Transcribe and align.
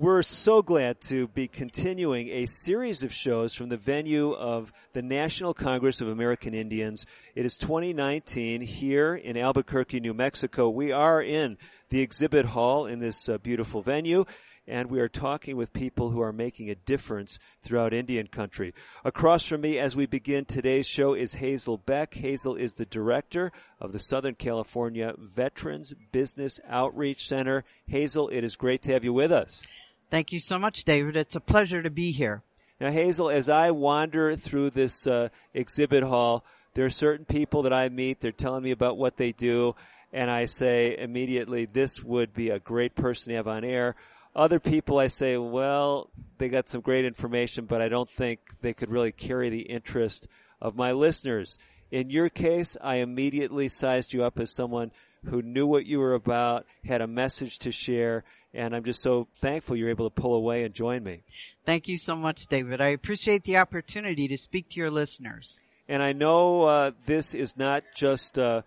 We're 0.00 0.22
so 0.22 0.62
glad 0.62 1.00
to 1.08 1.26
be 1.26 1.48
continuing 1.48 2.28
a 2.28 2.46
series 2.46 3.02
of 3.02 3.12
shows 3.12 3.52
from 3.52 3.68
the 3.68 3.76
venue 3.76 4.30
of 4.30 4.72
the 4.92 5.02
National 5.02 5.52
Congress 5.52 6.00
of 6.00 6.06
American 6.06 6.54
Indians. 6.54 7.04
It 7.34 7.44
is 7.44 7.56
2019 7.56 8.60
here 8.60 9.16
in 9.16 9.36
Albuquerque, 9.36 9.98
New 9.98 10.14
Mexico. 10.14 10.68
We 10.68 10.92
are 10.92 11.20
in 11.20 11.58
the 11.88 12.00
exhibit 12.00 12.44
hall 12.44 12.86
in 12.86 13.00
this 13.00 13.28
uh, 13.28 13.38
beautiful 13.38 13.82
venue 13.82 14.24
and 14.68 14.88
we 14.88 15.00
are 15.00 15.08
talking 15.08 15.56
with 15.56 15.72
people 15.72 16.10
who 16.10 16.20
are 16.20 16.32
making 16.32 16.70
a 16.70 16.74
difference 16.76 17.40
throughout 17.62 17.94
Indian 17.94 18.28
country. 18.28 18.74
Across 19.04 19.46
from 19.46 19.62
me 19.62 19.78
as 19.78 19.96
we 19.96 20.06
begin 20.06 20.44
today's 20.44 20.86
show 20.86 21.14
is 21.14 21.34
Hazel 21.34 21.78
Beck. 21.78 22.14
Hazel 22.14 22.54
is 22.54 22.74
the 22.74 22.86
director 22.86 23.50
of 23.80 23.92
the 23.92 23.98
Southern 23.98 24.34
California 24.34 25.14
Veterans 25.18 25.94
Business 26.12 26.60
Outreach 26.68 27.26
Center. 27.26 27.64
Hazel, 27.86 28.28
it 28.28 28.44
is 28.44 28.54
great 28.54 28.82
to 28.82 28.92
have 28.92 29.02
you 29.02 29.12
with 29.12 29.32
us. 29.32 29.64
Thank 30.10 30.32
you 30.32 30.40
so 30.40 30.58
much, 30.58 30.84
David. 30.84 31.16
It's 31.16 31.36
a 31.36 31.40
pleasure 31.40 31.82
to 31.82 31.90
be 31.90 32.12
here. 32.12 32.42
Now, 32.80 32.90
Hazel, 32.90 33.28
as 33.28 33.48
I 33.48 33.72
wander 33.72 34.36
through 34.36 34.70
this 34.70 35.06
uh, 35.06 35.28
exhibit 35.52 36.02
hall, 36.02 36.44
there 36.74 36.86
are 36.86 36.90
certain 36.90 37.24
people 37.24 37.62
that 37.62 37.72
I 37.72 37.88
meet. 37.88 38.20
They're 38.20 38.32
telling 38.32 38.62
me 38.62 38.70
about 38.70 38.96
what 38.96 39.16
they 39.16 39.32
do, 39.32 39.74
and 40.12 40.30
I 40.30 40.44
say 40.44 40.96
immediately, 40.96 41.66
this 41.66 42.02
would 42.02 42.32
be 42.32 42.50
a 42.50 42.60
great 42.60 42.94
person 42.94 43.30
to 43.30 43.36
have 43.36 43.48
on 43.48 43.64
air. 43.64 43.96
Other 44.34 44.60
people, 44.60 44.98
I 44.98 45.08
say, 45.08 45.36
well, 45.36 46.08
they 46.38 46.48
got 46.48 46.68
some 46.68 46.80
great 46.80 47.04
information, 47.04 47.64
but 47.64 47.82
I 47.82 47.88
don't 47.88 48.08
think 48.08 48.38
they 48.60 48.72
could 48.72 48.90
really 48.90 49.12
carry 49.12 49.50
the 49.50 49.62
interest 49.62 50.28
of 50.60 50.76
my 50.76 50.92
listeners. 50.92 51.58
In 51.90 52.10
your 52.10 52.28
case, 52.28 52.76
I 52.80 52.96
immediately 52.96 53.68
sized 53.68 54.12
you 54.12 54.22
up 54.22 54.38
as 54.38 54.54
someone 54.54 54.92
who 55.24 55.42
knew 55.42 55.66
what 55.66 55.86
you 55.86 55.98
were 55.98 56.14
about, 56.14 56.66
had 56.84 57.00
a 57.00 57.06
message 57.08 57.58
to 57.58 57.72
share, 57.72 58.22
and 58.54 58.74
I'm 58.74 58.84
just 58.84 59.02
so 59.02 59.28
thankful 59.34 59.76
you're 59.76 59.90
able 59.90 60.08
to 60.08 60.20
pull 60.20 60.34
away 60.34 60.64
and 60.64 60.74
join 60.74 61.02
me. 61.02 61.22
Thank 61.64 61.88
you 61.88 61.98
so 61.98 62.16
much, 62.16 62.46
David. 62.46 62.80
I 62.80 62.88
appreciate 62.88 63.44
the 63.44 63.58
opportunity 63.58 64.28
to 64.28 64.38
speak 64.38 64.70
to 64.70 64.80
your 64.80 64.90
listeners. 64.90 65.60
And 65.88 66.02
I 66.02 66.12
know 66.12 66.64
uh, 66.64 66.90
this 67.06 67.34
is 67.34 67.56
not 67.56 67.82
just 67.94 68.38
uh, 68.38 68.62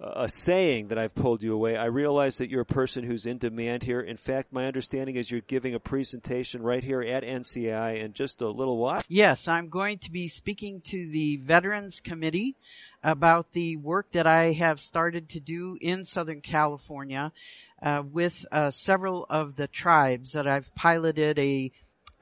a 0.00 0.28
saying 0.28 0.88
that 0.88 0.98
I've 0.98 1.14
pulled 1.14 1.42
you 1.42 1.54
away. 1.54 1.76
I 1.76 1.86
realize 1.86 2.38
that 2.38 2.50
you're 2.50 2.62
a 2.62 2.66
person 2.66 3.04
who's 3.04 3.26
in 3.26 3.38
demand 3.38 3.84
here. 3.84 4.00
In 4.00 4.16
fact, 4.16 4.52
my 4.52 4.66
understanding 4.66 5.16
is 5.16 5.30
you're 5.30 5.40
giving 5.40 5.74
a 5.74 5.80
presentation 5.80 6.62
right 6.62 6.82
here 6.82 7.00
at 7.00 7.22
NCI 7.22 7.98
in 8.02 8.12
just 8.12 8.40
a 8.40 8.48
little 8.48 8.78
while. 8.78 9.02
Yes, 9.08 9.46
I'm 9.46 9.68
going 9.68 9.98
to 9.98 10.10
be 10.10 10.28
speaking 10.28 10.80
to 10.86 11.08
the 11.10 11.36
Veterans 11.36 12.00
Committee 12.00 12.56
about 13.02 13.52
the 13.52 13.76
work 13.76 14.10
that 14.12 14.26
I 14.26 14.52
have 14.52 14.80
started 14.80 15.28
to 15.30 15.40
do 15.40 15.78
in 15.80 16.04
Southern 16.04 16.40
California 16.40 17.32
uh, 17.82 18.02
with 18.10 18.46
uh, 18.52 18.70
several 18.70 19.26
of 19.28 19.56
the 19.56 19.66
tribes 19.66 20.32
that 20.32 20.46
I've 20.46 20.74
piloted 20.74 21.38
a 21.38 21.72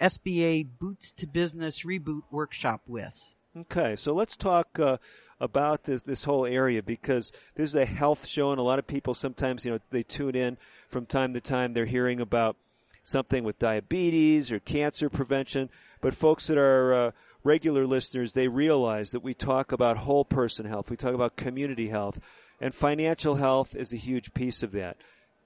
SBA 0.01 0.67
Boots 0.81 1.13
to 1.13 1.27
Business 1.27 1.83
reboot 1.83 2.23
workshop 2.31 2.83
with. 2.87 3.23
Okay, 3.57 3.97
so 3.97 4.15
let's 4.15 4.37
talk 4.37 4.79
uh, 4.79 4.97
about 5.39 5.85
this 5.85 6.03
this 6.03 6.25
whole 6.25 6.47
area 6.47 6.83
because 6.83 7.33
this 7.55 7.69
is 7.69 7.75
a 7.75 7.85
health 7.85 8.27
show, 8.27 8.51
and 8.51 8.59
a 8.59 8.63
lot 8.63 8.79
of 8.79 8.87
people 8.87 9.13
sometimes 9.13 9.65
you 9.65 9.73
know 9.73 9.79
they 9.91 10.03
tune 10.03 10.35
in 10.35 10.57
from 10.89 11.05
time 11.05 11.35
to 11.35 11.41
time. 11.41 11.75
They're 11.75 11.85
hearing 11.85 12.21
about 12.21 12.57
something 13.03 13.45
with 13.45 13.59
diabetes 13.59 14.51
or 14.51 14.59
cancer 14.59 15.11
prevention, 15.11 15.69
but 16.01 16.15
folks 16.15 16.47
that 16.47 16.57
are 16.57 16.95
uh, 16.95 17.11
regular 17.45 17.87
listeners 17.87 18.33
they 18.33 18.49
realize 18.49 19.11
that 19.11 19.23
we 19.23 19.35
talk 19.35 19.73
about 19.73 19.99
whole 19.99 20.25
person 20.25 20.65
health, 20.65 20.91
we 20.91 20.97
talk 20.97 21.15
about 21.15 21.37
community 21.37 21.89
health, 21.89 22.19
and 22.61 22.75
financial 22.75 23.35
health 23.35 23.77
is 23.77 23.93
a 23.93 23.97
huge 23.97 24.33
piece 24.33 24.63
of 24.63 24.73
that. 24.73 24.97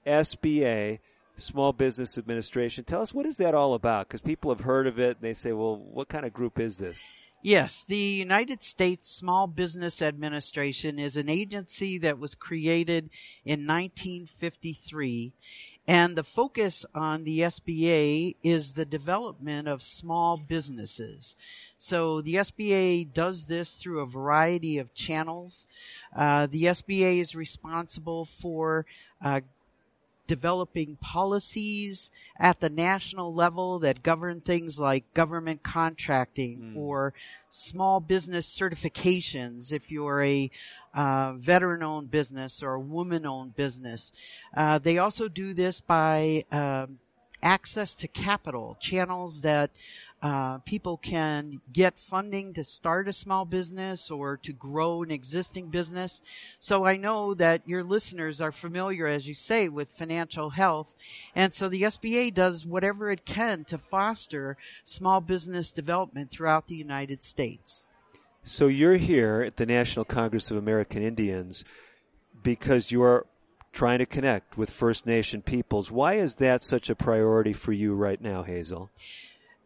SBA. 0.07 0.99
Small 1.39 1.71
Business 1.71 2.17
Administration. 2.17 2.83
Tell 2.83 3.03
us 3.03 3.13
what 3.13 3.27
is 3.27 3.37
that 3.37 3.53
all 3.53 3.75
about? 3.75 4.07
Because 4.07 4.21
people 4.21 4.49
have 4.49 4.61
heard 4.61 4.87
of 4.87 4.99
it. 4.99 5.17
And 5.17 5.21
they 5.21 5.35
say, 5.35 5.53
"Well, 5.53 5.77
what 5.77 6.07
kind 6.07 6.25
of 6.25 6.33
group 6.33 6.59
is 6.59 6.79
this?" 6.79 7.13
Yes, 7.43 7.85
the 7.87 7.97
United 7.97 8.63
States 8.63 9.11
Small 9.11 9.45
Business 9.45 10.01
Administration 10.01 10.97
is 10.97 11.15
an 11.15 11.29
agency 11.29 11.99
that 11.99 12.17
was 12.17 12.33
created 12.33 13.11
in 13.45 13.67
1953 13.67 15.33
and 15.87 16.17
the 16.17 16.23
focus 16.23 16.85
on 16.93 17.23
the 17.23 17.39
SBA 17.39 18.35
is 18.43 18.73
the 18.73 18.83
development 18.83 19.69
of 19.69 19.81
small 19.81 20.35
businesses. 20.35 21.35
So 21.77 22.19
the 22.19 22.35
SBA 22.35 23.13
does 23.13 23.45
this 23.45 23.71
through 23.71 24.01
a 24.01 24.05
variety 24.05 24.77
of 24.77 24.93
channels. 24.93 25.65
Uh, 26.13 26.45
the 26.47 26.63
SBA 26.63 27.21
is 27.21 27.35
responsible 27.35 28.25
for 28.25 28.85
uh, 29.23 29.39
developing 30.27 30.97
policies 30.97 32.11
at 32.37 32.59
the 32.59 32.69
national 32.69 33.33
level 33.33 33.79
that 33.79 34.03
govern 34.03 34.41
things 34.41 34.77
like 34.77 35.13
government 35.13 35.63
contracting 35.63 36.73
mm. 36.73 36.77
or 36.77 37.13
small 37.49 37.99
business 37.99 38.47
certifications 38.47 39.71
if 39.71 39.89
you're 39.89 40.23
a 40.23 40.51
uh, 40.93 41.33
veteran 41.33 41.83
owned 41.83 42.11
business 42.11 42.61
or 42.61 42.73
a 42.73 42.79
woman 42.79 43.25
owned 43.25 43.55
business. 43.55 44.11
Uh, 44.55 44.77
they 44.77 44.97
also 44.97 45.27
do 45.27 45.53
this 45.53 45.79
by 45.79 46.43
um, 46.51 46.99
access 47.41 47.93
to 47.93 48.07
capital, 48.07 48.77
channels 48.79 49.41
that 49.41 49.69
uh, 50.21 50.57
people 50.59 50.97
can 50.97 51.61
get 51.71 51.99
funding 51.99 52.53
to 52.53 52.63
start 52.63 53.07
a 53.07 53.13
small 53.13 53.45
business 53.45 54.09
or 54.09 54.35
to 54.37 54.51
grow 54.51 55.03
an 55.03 55.11
existing 55.11 55.69
business. 55.69 56.21
So 56.59 56.85
I 56.85 56.97
know 56.97 57.35
that 57.35 57.67
your 57.67 57.83
listeners 57.83 58.41
are 58.41 58.51
familiar, 58.51 59.05
as 59.05 59.27
you 59.27 59.35
say, 59.35 59.69
with 59.69 59.89
financial 59.97 60.51
health. 60.51 60.95
And 61.35 61.53
so 61.53 61.69
the 61.69 61.83
SBA 61.83 62.33
does 62.33 62.65
whatever 62.65 63.11
it 63.11 63.25
can 63.25 63.63
to 63.65 63.77
foster 63.77 64.57
small 64.83 65.21
business 65.21 65.69
development 65.69 66.31
throughout 66.31 66.67
the 66.67 66.75
United 66.75 67.23
States. 67.23 67.85
So 68.43 68.67
you're 68.67 68.97
here 68.97 69.43
at 69.45 69.57
the 69.57 69.65
National 69.65 70.05
Congress 70.05 70.49
of 70.49 70.57
American 70.57 71.03
Indians 71.03 71.63
because 72.41 72.91
you're 72.91 73.27
trying 73.71 73.99
to 73.99 74.05
connect 74.07 74.57
with 74.57 74.71
First 74.71 75.05
Nation 75.05 75.43
peoples. 75.43 75.91
Why 75.91 76.15
is 76.15 76.37
that 76.37 76.63
such 76.63 76.89
a 76.89 76.95
priority 76.95 77.53
for 77.53 77.71
you 77.71 77.93
right 77.93 78.19
now, 78.19 78.41
Hazel? 78.41 78.89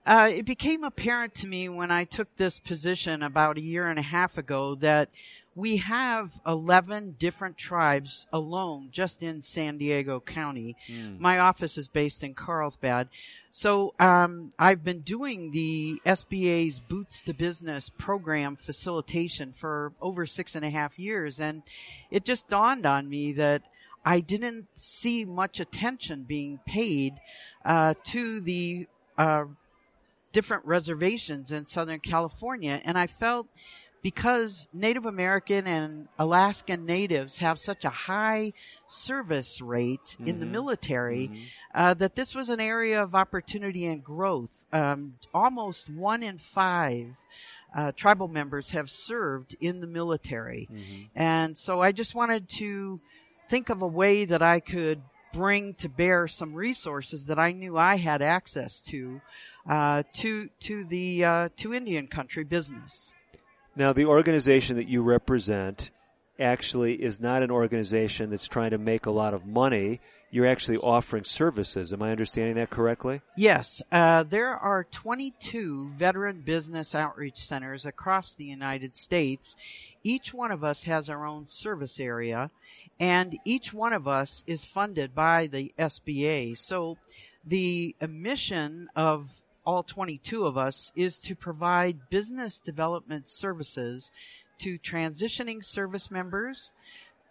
Uh, 0.05 0.29
it 0.31 0.45
became 0.45 0.83
apparent 0.83 1.35
to 1.35 1.47
me 1.47 1.69
when 1.69 1.91
I 1.91 2.05
took 2.05 2.35
this 2.37 2.59
position 2.59 3.21
about 3.21 3.57
a 3.57 3.61
year 3.61 3.87
and 3.87 3.99
a 3.99 4.03
half 4.03 4.37
ago 4.37 4.75
that 4.75 5.09
we 5.53 5.77
have 5.77 6.31
11 6.47 7.17
different 7.19 7.57
tribes 7.57 8.25
alone 8.31 8.89
just 8.91 9.21
in 9.21 9.41
San 9.41 9.77
Diego 9.77 10.19
County. 10.19 10.75
Mm. 10.89 11.19
My 11.19 11.39
office 11.39 11.77
is 11.77 11.87
based 11.87 12.23
in 12.23 12.33
Carlsbad. 12.33 13.09
So, 13.51 13.93
um, 13.99 14.53
I've 14.57 14.83
been 14.83 15.01
doing 15.01 15.51
the 15.51 16.01
SBA's 16.05 16.79
Boots 16.79 17.21
to 17.23 17.33
Business 17.33 17.89
program 17.89 18.55
facilitation 18.55 19.51
for 19.51 19.91
over 20.01 20.25
six 20.25 20.55
and 20.55 20.63
a 20.63 20.69
half 20.69 20.97
years 20.97 21.41
and 21.41 21.63
it 22.09 22.23
just 22.23 22.47
dawned 22.47 22.85
on 22.85 23.09
me 23.09 23.33
that 23.33 23.63
I 24.05 24.21
didn't 24.21 24.67
see 24.75 25.25
much 25.25 25.59
attention 25.59 26.23
being 26.23 26.59
paid, 26.65 27.15
uh, 27.65 27.93
to 28.05 28.39
the, 28.41 28.87
uh, 29.17 29.43
different 30.31 30.65
reservations 30.65 31.51
in 31.51 31.65
Southern 31.65 31.99
California. 31.99 32.81
And 32.83 32.97
I 32.97 33.07
felt 33.07 33.47
because 34.01 34.67
Native 34.73 35.05
American 35.05 35.67
and 35.67 36.07
Alaskan 36.17 36.85
natives 36.85 37.37
have 37.37 37.59
such 37.59 37.85
a 37.85 37.89
high 37.89 38.53
service 38.87 39.61
rate 39.61 39.99
mm-hmm. 40.03 40.27
in 40.27 40.39
the 40.39 40.45
mm-hmm. 40.45 40.53
military, 40.53 41.27
mm-hmm. 41.27 41.43
uh, 41.75 41.93
that 41.95 42.15
this 42.15 42.33
was 42.33 42.49
an 42.49 42.59
area 42.59 43.01
of 43.01 43.13
opportunity 43.13 43.85
and 43.85 44.03
growth. 44.03 44.49
Um, 44.73 45.15
almost 45.33 45.89
one 45.89 46.23
in 46.23 46.39
five 46.39 47.07
uh, 47.75 47.91
tribal 47.95 48.27
members 48.27 48.71
have 48.71 48.89
served 48.89 49.55
in 49.61 49.79
the 49.79 49.87
military. 49.87 50.67
Mm-hmm. 50.71 51.01
And 51.15 51.57
so 51.57 51.81
I 51.81 51.91
just 51.91 52.15
wanted 52.15 52.49
to 52.57 52.99
think 53.49 53.69
of 53.69 53.81
a 53.81 53.87
way 53.87 54.25
that 54.25 54.41
I 54.41 54.59
could 54.59 55.01
bring 55.33 55.73
to 55.75 55.87
bear 55.87 56.27
some 56.27 56.53
resources 56.53 57.25
that 57.25 57.39
I 57.39 57.51
knew 57.51 57.77
I 57.77 57.97
had 57.97 58.21
access 58.21 58.79
to 58.87 59.21
uh, 59.69 60.03
to 60.13 60.49
to 60.61 60.85
the 60.85 61.23
uh, 61.23 61.49
to 61.57 61.73
Indian 61.73 62.07
country 62.07 62.43
business. 62.43 63.11
Now, 63.75 63.93
the 63.93 64.05
organization 64.05 64.75
that 64.75 64.89
you 64.89 65.01
represent, 65.01 65.91
actually 66.41 66.95
is 66.95 67.21
not 67.21 67.43
an 67.43 67.51
organization 67.51 68.29
that's 68.29 68.47
trying 68.47 68.71
to 68.71 68.77
make 68.77 69.05
a 69.05 69.11
lot 69.11 69.33
of 69.33 69.45
money. 69.45 69.99
You're 70.31 70.47
actually 70.47 70.77
offering 70.77 71.23
services. 71.23 71.93
Am 71.93 72.01
I 72.01 72.11
understanding 72.11 72.55
that 72.55 72.69
correctly? 72.69 73.21
Yes. 73.35 73.81
Uh, 73.91 74.23
there 74.23 74.55
are 74.55 74.85
22 74.85 75.91
veteran 75.97 76.41
business 76.41 76.95
outreach 76.95 77.45
centers 77.45 77.85
across 77.85 78.33
the 78.33 78.45
United 78.45 78.97
States. 78.97 79.55
Each 80.03 80.33
one 80.33 80.51
of 80.51 80.63
us 80.63 80.83
has 80.83 81.09
our 81.09 81.25
own 81.25 81.47
service 81.47 81.99
area, 81.99 82.49
and 82.99 83.37
each 83.45 83.73
one 83.73 83.93
of 83.93 84.07
us 84.07 84.43
is 84.47 84.65
funded 84.65 85.13
by 85.13 85.47
the 85.47 85.73
SBA. 85.77 86.57
So 86.57 86.97
the 87.45 87.95
mission 88.07 88.89
of 88.95 89.29
all 89.65 89.83
22 89.83 90.45
of 90.45 90.57
us 90.57 90.91
is 90.95 91.17
to 91.17 91.35
provide 91.35 92.09
business 92.09 92.59
development 92.59 93.29
services 93.29 94.11
to 94.59 94.77
transitioning 94.77 95.63
service 95.63 96.11
members, 96.11 96.71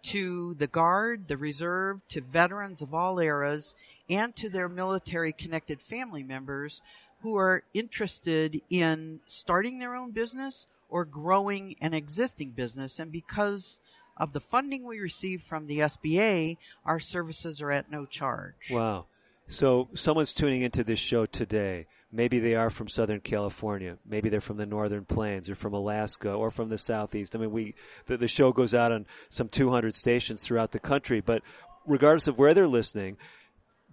to 0.03 0.53
the 0.55 0.67
Guard, 0.67 1.27
the 1.27 1.37
Reserve, 1.37 2.01
to 2.09 2.21
veterans 2.21 2.81
of 2.81 2.93
all 2.93 3.19
eras, 3.19 3.75
and 4.09 4.35
to 4.35 4.49
their 4.49 4.67
military 4.67 5.31
connected 5.31 5.81
family 5.81 6.23
members 6.23 6.81
who 7.21 7.37
are 7.37 7.63
interested 7.73 8.61
in 8.69 9.19
starting 9.27 9.79
their 9.79 9.95
own 9.95 10.11
business 10.11 10.67
or 10.89 11.05
growing 11.05 11.75
an 11.81 11.93
existing 11.93 12.51
business. 12.51 12.99
And 12.99 13.11
because 13.11 13.79
of 14.17 14.33
the 14.33 14.39
funding 14.39 14.85
we 14.85 14.99
receive 14.99 15.41
from 15.41 15.67
the 15.67 15.79
SBA, 15.79 16.57
our 16.85 16.99
services 16.99 17.61
are 17.61 17.71
at 17.71 17.89
no 17.89 18.05
charge. 18.05 18.55
Wow. 18.69 19.05
So 19.47 19.87
someone's 19.93 20.33
tuning 20.33 20.61
into 20.61 20.83
this 20.83 20.99
show 20.99 21.25
today. 21.25 21.87
Maybe 22.11 22.39
they 22.39 22.55
are 22.55 22.69
from 22.69 22.89
Southern 22.89 23.21
California. 23.21 23.97
Maybe 24.05 24.29
they're 24.29 24.41
from 24.41 24.57
the 24.57 24.65
Northern 24.65 25.05
Plains 25.05 25.49
or 25.49 25.55
from 25.55 25.73
Alaska 25.73 26.31
or 26.31 26.51
from 26.51 26.69
the 26.69 26.77
Southeast. 26.77 27.35
I 27.35 27.39
mean, 27.39 27.51
we, 27.51 27.75
the, 28.05 28.17
the 28.17 28.27
show 28.27 28.51
goes 28.51 28.75
out 28.75 28.91
on 28.91 29.05
some 29.29 29.47
200 29.47 29.95
stations 29.95 30.43
throughout 30.43 30.71
the 30.71 30.79
country, 30.79 31.21
but 31.21 31.41
regardless 31.85 32.27
of 32.27 32.37
where 32.37 32.53
they're 32.53 32.67
listening, 32.67 33.17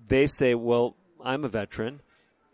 they 0.08 0.26
say, 0.26 0.54
well, 0.54 0.96
I'm 1.22 1.44
a 1.44 1.48
veteran 1.48 2.00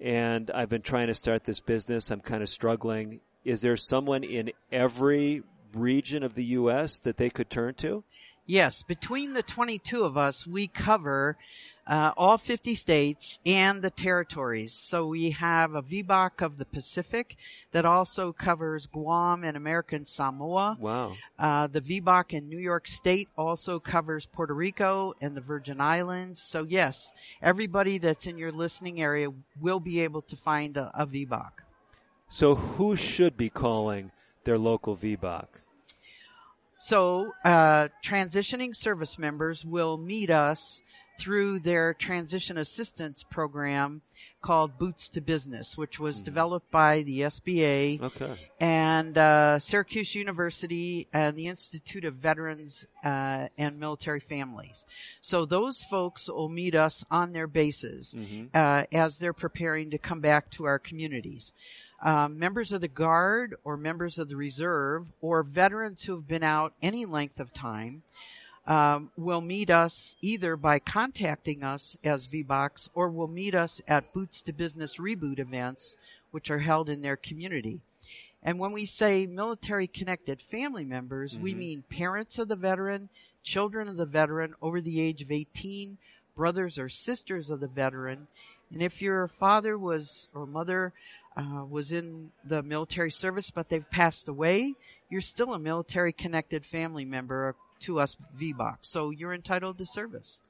and 0.00 0.50
I've 0.50 0.68
been 0.68 0.82
trying 0.82 1.06
to 1.06 1.14
start 1.14 1.44
this 1.44 1.60
business. 1.60 2.10
I'm 2.10 2.20
kind 2.20 2.42
of 2.42 2.48
struggling. 2.50 3.20
Is 3.44 3.62
there 3.62 3.76
someone 3.76 4.22
in 4.22 4.52
every 4.70 5.42
region 5.72 6.22
of 6.22 6.34
the 6.34 6.44
U.S. 6.44 6.98
that 6.98 7.16
they 7.16 7.30
could 7.30 7.48
turn 7.48 7.74
to? 7.76 8.04
Yes, 8.46 8.82
between 8.82 9.32
the 9.32 9.42
22 9.42 10.04
of 10.04 10.18
us, 10.18 10.46
we 10.46 10.66
cover 10.66 11.38
uh, 11.86 12.12
all 12.16 12.38
50 12.38 12.74
states 12.74 13.38
and 13.44 13.82
the 13.82 13.90
territories. 13.90 14.72
So 14.72 15.06
we 15.06 15.30
have 15.30 15.74
a 15.74 15.82
VBOC 15.82 16.40
of 16.40 16.58
the 16.58 16.64
Pacific 16.64 17.36
that 17.72 17.84
also 17.84 18.32
covers 18.32 18.86
Guam 18.86 19.44
and 19.44 19.56
American 19.56 20.06
Samoa. 20.06 20.76
Wow. 20.80 21.16
Uh, 21.38 21.66
the 21.66 21.80
VBOC 21.80 22.32
in 22.32 22.48
New 22.48 22.58
York 22.58 22.88
State 22.88 23.28
also 23.36 23.78
covers 23.78 24.26
Puerto 24.26 24.54
Rico 24.54 25.14
and 25.20 25.36
the 25.36 25.40
Virgin 25.40 25.80
Islands. 25.80 26.40
So 26.40 26.62
yes, 26.62 27.10
everybody 27.42 27.98
that's 27.98 28.26
in 28.26 28.38
your 28.38 28.52
listening 28.52 29.00
area 29.00 29.28
will 29.60 29.80
be 29.80 30.00
able 30.00 30.22
to 30.22 30.36
find 30.36 30.76
a, 30.76 30.90
a 30.94 31.06
VBOC. 31.06 31.50
So 32.28 32.54
who 32.54 32.96
should 32.96 33.36
be 33.36 33.50
calling 33.50 34.10
their 34.44 34.58
local 34.58 34.96
VBOC? 34.96 35.46
So, 36.78 37.32
uh, 37.42 37.88
transitioning 38.04 38.76
service 38.76 39.18
members 39.18 39.64
will 39.64 39.96
meet 39.96 40.28
us 40.28 40.82
through 41.18 41.60
their 41.60 41.94
transition 41.94 42.58
assistance 42.58 43.22
program 43.22 44.02
called 44.44 44.76
Boots 44.76 45.08
to 45.08 45.22
Business, 45.22 45.76
which 45.76 45.98
was 45.98 46.20
mm 46.20 46.24
developed 46.24 46.70
by 46.70 47.02
the 47.02 47.20
SBA 47.20 48.02
okay. 48.02 48.48
and 48.58 49.16
uh, 49.18 49.58
Syracuse 49.58 50.14
University 50.14 51.06
and 51.12 51.36
the 51.36 51.48
Institute 51.48 52.04
of 52.04 52.14
Veterans 52.14 52.86
uh, 53.04 53.48
and 53.58 53.78
Military 53.78 54.20
Families. 54.20 54.86
So 55.20 55.44
those 55.44 55.84
folks 55.84 56.28
will 56.28 56.48
meet 56.48 56.74
us 56.74 57.04
on 57.10 57.32
their 57.32 57.46
bases 57.46 58.14
mm-hmm. 58.16 58.46
uh, 58.54 58.84
as 58.92 59.18
they're 59.18 59.32
preparing 59.34 59.90
to 59.90 59.98
come 59.98 60.20
back 60.20 60.50
to 60.52 60.64
our 60.64 60.78
communities. 60.78 61.52
Um, 62.02 62.38
members 62.38 62.72
of 62.72 62.80
the 62.80 62.88
Guard 62.88 63.54
or 63.64 63.76
members 63.76 64.18
of 64.18 64.28
the 64.28 64.36
Reserve 64.36 65.06
or 65.20 65.42
veterans 65.42 66.02
who 66.02 66.16
have 66.16 66.28
been 66.28 66.42
out 66.42 66.72
any 66.82 67.04
length 67.06 67.38
of 67.38 67.52
time 67.54 68.02
um, 68.66 69.10
will 69.16 69.40
meet 69.40 69.70
us 69.70 70.16
either 70.22 70.56
by 70.56 70.78
contacting 70.78 71.62
us 71.62 71.96
as 72.02 72.26
VBOCs 72.26 72.88
or 72.94 73.08
will 73.08 73.28
meet 73.28 73.54
us 73.54 73.80
at 73.86 74.12
Boots 74.12 74.40
to 74.42 74.52
Business 74.52 74.96
Reboot 74.96 75.38
events, 75.38 75.96
which 76.30 76.50
are 76.50 76.60
held 76.60 76.88
in 76.88 77.02
their 77.02 77.16
community. 77.16 77.80
And 78.42 78.58
when 78.58 78.72
we 78.72 78.86
say 78.86 79.26
military 79.26 79.86
connected 79.86 80.40
family 80.40 80.84
members, 80.84 81.34
mm-hmm. 81.34 81.42
we 81.42 81.54
mean 81.54 81.84
parents 81.90 82.38
of 82.38 82.48
the 82.48 82.56
veteran, 82.56 83.08
children 83.42 83.88
of 83.88 83.96
the 83.96 84.06
veteran 84.06 84.54
over 84.60 84.80
the 84.80 85.00
age 85.00 85.22
of 85.22 85.30
18, 85.30 85.98
brothers 86.36 86.78
or 86.78 86.88
sisters 86.88 87.50
of 87.50 87.60
the 87.60 87.68
veteran. 87.68 88.26
And 88.72 88.82
if 88.82 89.00
your 89.00 89.28
father 89.28 89.78
was 89.78 90.28
or 90.34 90.46
mother 90.46 90.92
uh, 91.36 91.64
was 91.68 91.92
in 91.92 92.30
the 92.44 92.62
military 92.62 93.10
service 93.10 93.50
but 93.50 93.68
they've 93.68 93.90
passed 93.90 94.28
away, 94.28 94.74
you're 95.10 95.20
still 95.20 95.54
a 95.54 95.58
military 95.58 96.12
connected 96.12 96.64
family 96.64 97.04
member 97.04 97.54
to 97.80 98.00
us 98.00 98.16
VBOC. 98.40 98.78
So 98.82 99.10
you're 99.10 99.34
entitled 99.34 99.78
to 99.78 99.86
service. 99.86 100.40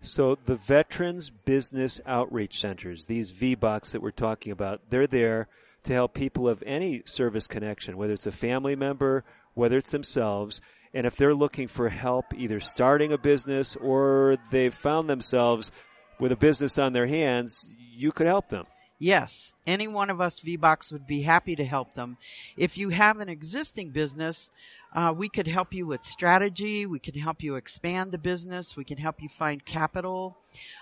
So 0.00 0.34
the 0.34 0.56
Veterans 0.56 1.30
Business 1.30 2.00
Outreach 2.06 2.60
Centers, 2.60 3.06
these 3.06 3.32
VBOCs 3.32 3.92
that 3.92 4.02
we're 4.02 4.10
talking 4.10 4.50
about, 4.50 4.80
they're 4.90 5.06
there 5.06 5.48
to 5.84 5.92
help 5.92 6.14
people 6.14 6.48
of 6.48 6.62
any 6.66 7.02
service 7.04 7.46
connection, 7.46 7.96
whether 7.96 8.12
it's 8.12 8.26
a 8.26 8.32
family 8.32 8.74
member, 8.74 9.24
whether 9.54 9.78
it's 9.78 9.90
themselves, 9.90 10.60
and 10.94 11.06
if 11.06 11.16
they're 11.16 11.34
looking 11.34 11.68
for 11.68 11.88
help 11.88 12.26
either 12.36 12.60
starting 12.60 13.12
a 13.12 13.18
business 13.18 13.76
or 13.76 14.36
they've 14.50 14.74
found 14.74 15.08
themselves 15.08 15.70
with 16.18 16.32
a 16.32 16.36
business 16.36 16.78
on 16.78 16.92
their 16.92 17.06
hands, 17.06 17.70
you 17.94 18.12
could 18.12 18.26
help 18.26 18.48
them. 18.48 18.66
Yes, 18.98 19.54
any 19.66 19.88
one 19.88 20.10
of 20.10 20.20
us 20.20 20.40
VBOCs 20.40 20.92
would 20.92 21.06
be 21.06 21.22
happy 21.22 21.56
to 21.56 21.64
help 21.64 21.94
them. 21.94 22.18
If 22.56 22.78
you 22.78 22.90
have 22.90 23.18
an 23.18 23.28
existing 23.28 23.90
business, 23.90 24.50
uh, 24.94 25.12
we 25.16 25.28
could 25.28 25.46
help 25.46 25.72
you 25.72 25.86
with 25.86 26.04
strategy. 26.04 26.84
We 26.84 26.98
can 26.98 27.14
help 27.14 27.42
you 27.42 27.56
expand 27.56 28.12
the 28.12 28.18
business. 28.18 28.76
We 28.76 28.84
can 28.84 28.98
help 28.98 29.22
you 29.22 29.28
find 29.38 29.64
capital. 29.64 30.36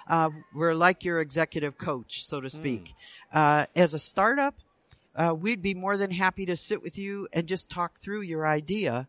Uh, 0.08 0.30
we're 0.54 0.74
like 0.74 1.04
your 1.04 1.20
executive 1.20 1.78
coach, 1.78 2.26
so 2.26 2.40
to 2.40 2.50
speak. 2.50 2.94
Mm. 3.32 3.62
Uh, 3.62 3.66
as 3.76 3.94
a 3.94 3.98
startup, 3.98 4.54
uh, 5.14 5.34
we'd 5.34 5.62
be 5.62 5.74
more 5.74 5.96
than 5.96 6.10
happy 6.10 6.46
to 6.46 6.56
sit 6.56 6.82
with 6.82 6.98
you 6.98 7.28
and 7.32 7.46
just 7.46 7.70
talk 7.70 8.00
through 8.00 8.22
your 8.22 8.46
idea, 8.46 9.06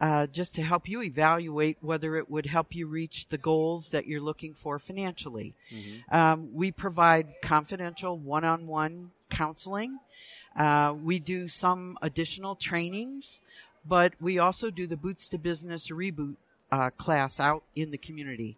uh, 0.00 0.26
just 0.26 0.54
to 0.54 0.62
help 0.62 0.86
you 0.86 1.02
evaluate 1.02 1.78
whether 1.80 2.16
it 2.16 2.30
would 2.30 2.46
help 2.46 2.74
you 2.74 2.86
reach 2.86 3.28
the 3.30 3.38
goals 3.38 3.88
that 3.88 4.06
you're 4.06 4.20
looking 4.20 4.52
for 4.52 4.78
financially. 4.78 5.54
Mm-hmm. 5.72 6.14
Um, 6.14 6.48
we 6.52 6.72
provide 6.72 7.40
confidential 7.42 8.18
one-on-one 8.18 9.12
counseling. 9.30 9.98
Uh, 10.54 10.94
we 11.02 11.18
do 11.18 11.48
some 11.48 11.96
additional 12.02 12.54
trainings 12.54 13.40
but 13.84 14.14
we 14.20 14.38
also 14.38 14.70
do 14.70 14.86
the 14.86 14.96
Boots 14.96 15.28
to 15.28 15.38
Business 15.38 15.88
reboot 15.88 16.36
uh, 16.70 16.90
class 16.90 17.38
out 17.38 17.64
in 17.74 17.90
the 17.90 17.98
community. 17.98 18.56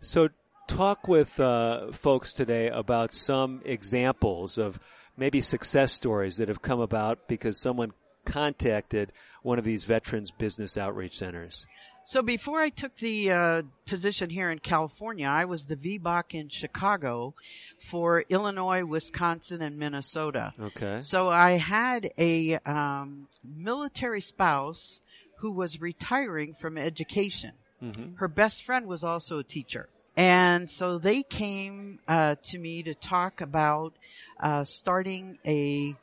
So, 0.00 0.28
talk 0.66 1.08
with 1.08 1.40
uh, 1.40 1.92
folks 1.92 2.32
today 2.32 2.68
about 2.68 3.12
some 3.12 3.62
examples 3.64 4.58
of 4.58 4.78
maybe 5.16 5.40
success 5.40 5.92
stories 5.92 6.36
that 6.36 6.48
have 6.48 6.62
come 6.62 6.80
about 6.80 7.26
because 7.26 7.60
someone 7.60 7.92
contacted 8.24 9.12
one 9.42 9.58
of 9.58 9.64
these 9.64 9.84
veterans 9.84 10.30
business 10.30 10.76
outreach 10.76 11.16
centers. 11.16 11.66
So 12.04 12.22
before 12.22 12.60
I 12.60 12.70
took 12.70 12.96
the 12.96 13.30
uh, 13.30 13.62
position 13.86 14.30
here 14.30 14.50
in 14.50 14.60
California, 14.60 15.26
I 15.28 15.44
was 15.44 15.64
the 15.64 15.76
VBOC 15.76 16.34
in 16.34 16.48
Chicago 16.48 17.34
for 17.78 18.24
Illinois, 18.30 18.84
Wisconsin, 18.84 19.60
and 19.60 19.78
Minnesota. 19.78 20.54
Okay. 20.58 21.00
So 21.02 21.28
I 21.28 21.52
had 21.52 22.10
a 22.18 22.56
um, 22.64 23.28
military 23.44 24.22
spouse 24.22 25.02
who 25.36 25.52
was 25.52 25.80
retiring 25.80 26.54
from 26.54 26.78
education. 26.78 27.52
Mm-hmm. 27.82 28.16
Her 28.16 28.28
best 28.28 28.64
friend 28.64 28.86
was 28.86 29.04
also 29.04 29.38
a 29.38 29.44
teacher. 29.44 29.88
And 30.16 30.68
so 30.68 30.98
they 30.98 31.22
came 31.22 32.00
uh, 32.08 32.36
to 32.44 32.58
me 32.58 32.82
to 32.82 32.94
talk 32.94 33.40
about 33.40 33.92
uh, 34.40 34.64
starting 34.64 35.38
a 35.46 35.94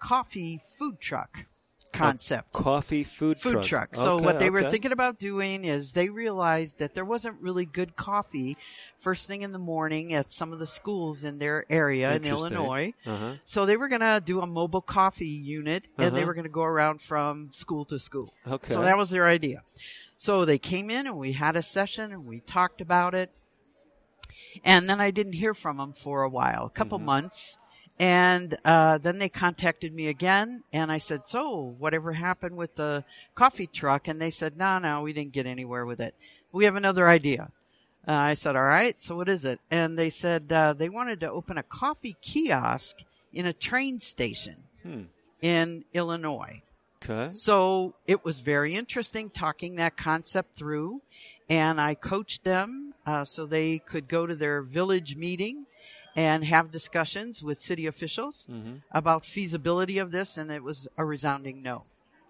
coffee 0.00 0.60
food 0.78 1.00
truck 1.00 1.46
concept. 1.92 2.48
A 2.54 2.58
coffee 2.58 3.04
food, 3.04 3.40
food 3.40 3.64
truck. 3.64 3.92
truck. 3.92 3.96
So 3.96 4.14
okay, 4.14 4.24
what 4.24 4.38
they 4.38 4.46
okay. 4.46 4.50
were 4.50 4.70
thinking 4.70 4.92
about 4.92 5.18
doing 5.18 5.64
is 5.64 5.92
they 5.92 6.08
realized 6.08 6.78
that 6.78 6.94
there 6.94 7.04
wasn't 7.04 7.40
really 7.40 7.64
good 7.64 7.96
coffee 7.96 8.56
first 9.02 9.26
thing 9.26 9.42
in 9.42 9.52
the 9.52 9.58
morning 9.58 10.14
at 10.14 10.32
some 10.32 10.52
of 10.52 10.58
the 10.58 10.66
schools 10.66 11.24
in 11.24 11.38
their 11.38 11.66
area 11.68 12.14
in 12.14 12.24
Illinois. 12.24 12.94
Uh-huh. 13.04 13.34
So 13.44 13.66
they 13.66 13.76
were 13.76 13.88
going 13.88 14.00
to 14.00 14.22
do 14.24 14.40
a 14.40 14.46
mobile 14.46 14.80
coffee 14.80 15.26
unit 15.26 15.84
and 15.98 16.08
uh-huh. 16.08 16.16
they 16.16 16.24
were 16.24 16.34
going 16.34 16.44
to 16.44 16.50
go 16.50 16.62
around 16.62 17.02
from 17.02 17.50
school 17.52 17.84
to 17.86 17.98
school. 17.98 18.32
Okay. 18.46 18.72
So 18.72 18.82
that 18.82 18.96
was 18.96 19.10
their 19.10 19.26
idea. 19.26 19.62
So 20.16 20.44
they 20.44 20.58
came 20.58 20.88
in 20.88 21.06
and 21.06 21.18
we 21.18 21.32
had 21.32 21.56
a 21.56 21.62
session 21.62 22.12
and 22.12 22.26
we 22.26 22.40
talked 22.40 22.80
about 22.80 23.14
it. 23.14 23.30
And 24.64 24.88
then 24.88 25.00
I 25.00 25.10
didn't 25.10 25.32
hear 25.32 25.54
from 25.54 25.78
them 25.78 25.94
for 25.94 26.22
a 26.22 26.28
while, 26.28 26.66
a 26.66 26.70
couple 26.70 26.98
mm-hmm. 26.98 27.06
months. 27.06 27.58
And 27.98 28.56
uh, 28.64 28.98
then 28.98 29.18
they 29.18 29.28
contacted 29.28 29.94
me 29.94 30.08
again, 30.08 30.64
and 30.72 30.90
I 30.90 30.98
said, 30.98 31.28
"So, 31.28 31.74
whatever 31.78 32.12
happened 32.12 32.56
with 32.56 32.74
the 32.74 33.04
coffee 33.34 33.66
truck?" 33.66 34.08
And 34.08 34.20
they 34.20 34.30
said, 34.30 34.56
"No, 34.56 34.78
no, 34.78 35.02
we 35.02 35.12
didn't 35.12 35.32
get 35.32 35.46
anywhere 35.46 35.86
with 35.86 36.00
it. 36.00 36.14
We 36.50 36.64
have 36.64 36.74
another 36.76 37.08
idea." 37.08 37.50
Uh, 38.08 38.12
I 38.12 38.34
said, 38.34 38.56
"All 38.56 38.62
right, 38.64 38.96
so 39.00 39.14
what 39.14 39.28
is 39.28 39.44
it?" 39.44 39.60
And 39.70 39.96
they 39.98 40.10
said 40.10 40.50
uh, 40.50 40.72
they 40.72 40.88
wanted 40.88 41.20
to 41.20 41.30
open 41.30 41.58
a 41.58 41.62
coffee 41.62 42.16
kiosk 42.22 42.96
in 43.32 43.46
a 43.46 43.52
train 43.52 44.00
station 44.00 44.56
Hmm. 44.82 45.02
in 45.40 45.84
Illinois. 45.92 46.62
Okay. 47.04 47.34
So 47.36 47.94
it 48.06 48.24
was 48.24 48.40
very 48.40 48.74
interesting 48.74 49.30
talking 49.30 49.76
that 49.76 49.96
concept 49.96 50.56
through, 50.56 51.02
and 51.48 51.80
I 51.80 51.94
coached 51.94 52.42
them 52.44 52.94
uh, 53.06 53.24
so 53.24 53.46
they 53.46 53.78
could 53.78 54.08
go 54.08 54.26
to 54.26 54.34
their 54.34 54.62
village 54.62 55.14
meeting 55.16 55.66
and 56.16 56.44
have 56.44 56.70
discussions 56.70 57.42
with 57.42 57.62
city 57.62 57.86
officials 57.86 58.44
hmm 58.46 58.76
about 58.94 59.24
feasibility 59.24 59.96
of 59.96 60.10
this, 60.10 60.36
and 60.36 60.50
it 60.50 60.62
was 60.62 60.86
a 60.98 61.04
resounding 61.04 61.62
no. 61.62 61.84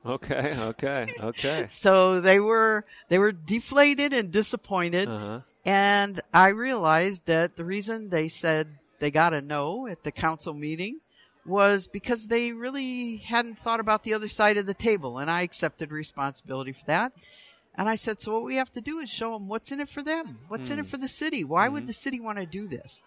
Okay. 0.06 0.56
Okay. 0.56 1.08
Okay. 1.20 1.68
So 1.74 2.20
they 2.20 2.38
were 2.38 2.84
they 3.08 3.18
were 3.18 3.32
deflated 3.32 4.12
and 4.12 4.30
disappointed, 4.30 5.08
Uh 5.08 5.18
huh. 5.18 5.40
and 5.64 6.20
I 6.32 6.48
realized 6.48 7.22
that 7.26 7.56
the 7.56 7.64
reason 7.64 8.10
they 8.10 8.28
said 8.28 8.68
they 9.00 9.10
got 9.10 9.34
a 9.34 9.40
no 9.40 9.86
at 9.88 10.04
the 10.04 10.12
council 10.12 10.54
meeting 10.54 11.00
was 11.44 11.88
because 11.88 12.26
they 12.28 12.52
really 12.52 13.16
hadn't 13.16 13.58
thought 13.58 13.80
about 13.80 14.04
the 14.04 14.14
other 14.14 14.28
side 14.28 14.56
of 14.56 14.66
the 14.66 14.74
table, 14.74 15.18
and 15.18 15.28
I 15.28 15.42
accepted 15.42 15.90
responsibility 15.90 16.72
for 16.72 16.86
that. 16.86 17.12
And 17.74 17.88
I 17.88 17.96
said, 17.96 18.20
so 18.20 18.32
what 18.34 18.44
we 18.44 18.56
have 18.56 18.70
to 18.72 18.80
do 18.80 18.98
is 19.00 19.08
show 19.10 19.32
them 19.32 19.48
what's 19.48 19.72
in 19.72 19.80
it 19.80 19.88
for 19.88 20.02
them. 20.04 20.38
What's 20.48 20.70
in 20.70 20.78
Hmm. 20.78 20.84
it 20.84 20.90
for 20.90 20.98
the 20.98 21.08
city? 21.08 21.42
Why 21.42 21.68
would 21.68 21.84
Mhm. 21.84 21.86
the 21.86 21.92
city 21.94 22.20
want 22.20 22.38
to 22.38 22.46
do 22.46 22.68
this? 22.68 23.02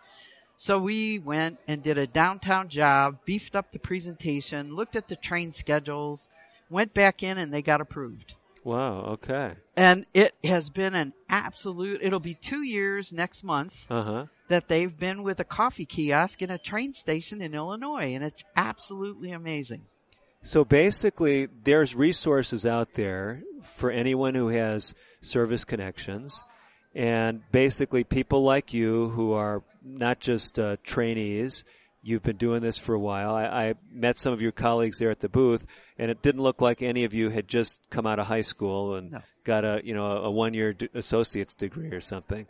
So 0.57 0.79
we 0.79 1.19
went 1.19 1.59
and 1.67 1.83
did 1.83 1.97
a 1.97 2.07
downtown 2.07 2.69
job, 2.69 3.19
beefed 3.25 3.55
up 3.55 3.71
the 3.71 3.79
presentation, 3.79 4.75
looked 4.75 4.95
at 4.95 5.07
the 5.07 5.15
train 5.15 5.51
schedules, 5.51 6.29
went 6.69 6.93
back 6.93 7.21
in 7.23 7.37
and 7.37 7.53
they 7.53 7.61
got 7.61 7.81
approved. 7.81 8.35
Wow. 8.63 9.01
Okay. 9.01 9.53
And 9.75 10.05
it 10.13 10.33
has 10.43 10.69
been 10.69 10.95
an 10.95 11.13
absolute, 11.29 12.01
it'll 12.01 12.19
be 12.19 12.33
two 12.33 12.63
years 12.63 13.11
next 13.11 13.43
month 13.43 13.75
Uh 13.89 14.01
huh. 14.03 14.25
that 14.47 14.67
they've 14.67 14.97
been 14.97 15.21
with 15.21 15.39
a 15.39 15.43
coffee 15.43 15.85
kiosk 15.85 16.41
in 16.41 16.49
a 16.49 16.57
train 16.57 16.93
station 16.93 17.41
in 17.41 17.53
Illinois, 17.53 18.15
and 18.15 18.23
it's 18.23 18.43
absolutely 18.55 19.31
amazing. 19.31 19.81
So 20.41 20.63
basically, 20.63 21.47
there's 21.63 21.93
resources 21.95 22.65
out 22.65 22.93
there 22.93 23.43
for 23.63 23.91
anyone 23.91 24.35
who 24.35 24.47
has 24.49 24.95
service 25.21 25.65
connections, 25.65 26.43
and 26.95 27.41
basically 27.51 28.03
people 28.03 28.41
like 28.41 28.73
you 28.73 29.09
who 29.09 29.33
are 29.33 29.61
not 29.85 30.19
just 30.19 30.57
uh, 30.59 30.77
trainees. 30.83 31.63
You've 32.01 32.23
been 32.23 32.37
doing 32.37 32.61
this 32.61 32.77
for 32.77 32.93
a 32.93 32.99
while. 32.99 33.33
I, 33.33 33.45
I 33.45 33.73
met 33.91 34.17
some 34.17 34.31
of 34.33 34.41
your 34.41 34.51
colleagues 34.51 34.99
there 34.99 35.09
at 35.09 35.21
the 35.21 35.29
booth, 35.29 35.65
and 35.97 36.11
it 36.11 36.21
didn't 36.21 36.41
look 36.41 36.61
like 36.61 36.81
any 36.83 37.03
of 37.03 37.13
you 37.13 37.29
had 37.29 37.47
just 37.47 37.89
come 37.89 38.05
out 38.05 38.19
of 38.19 38.27
high 38.27 38.41
school 38.43 38.95
and 38.95 39.11
No. 39.11 39.21
got 39.43 39.65
a 39.65 39.81
you 39.83 39.93
know 39.95 40.17
a 40.17 40.29
one 40.29 40.53
year 40.53 40.73
d- 40.73 40.89
associate's 40.93 41.55
degree 41.55 41.89
or 41.91 42.01
something. 42.01 42.45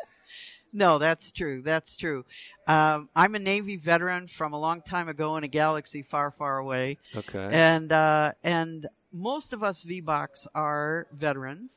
No, 0.74 0.98
that's 0.98 1.32
true. 1.32 1.62
That's 1.62 1.96
true. 1.96 2.26
Um, 2.68 3.08
I'm 3.16 3.34
a 3.36 3.40
Navy 3.40 3.78
veteran 3.78 4.28
from 4.28 4.52
a 4.52 4.60
long 4.60 4.82
time 4.82 5.08
ago 5.08 5.38
in 5.38 5.46
a 5.46 5.48
galaxy 5.48 6.02
far, 6.02 6.32
far 6.32 6.58
away, 6.58 6.98
Okay. 7.16 7.48
and 7.52 7.92
uh, 7.94 8.34
and 8.44 8.88
most 9.14 9.54
of 9.54 9.64
us 9.64 9.82
VBOCs 9.84 10.48
are 10.54 11.08
veterans. 11.14 11.70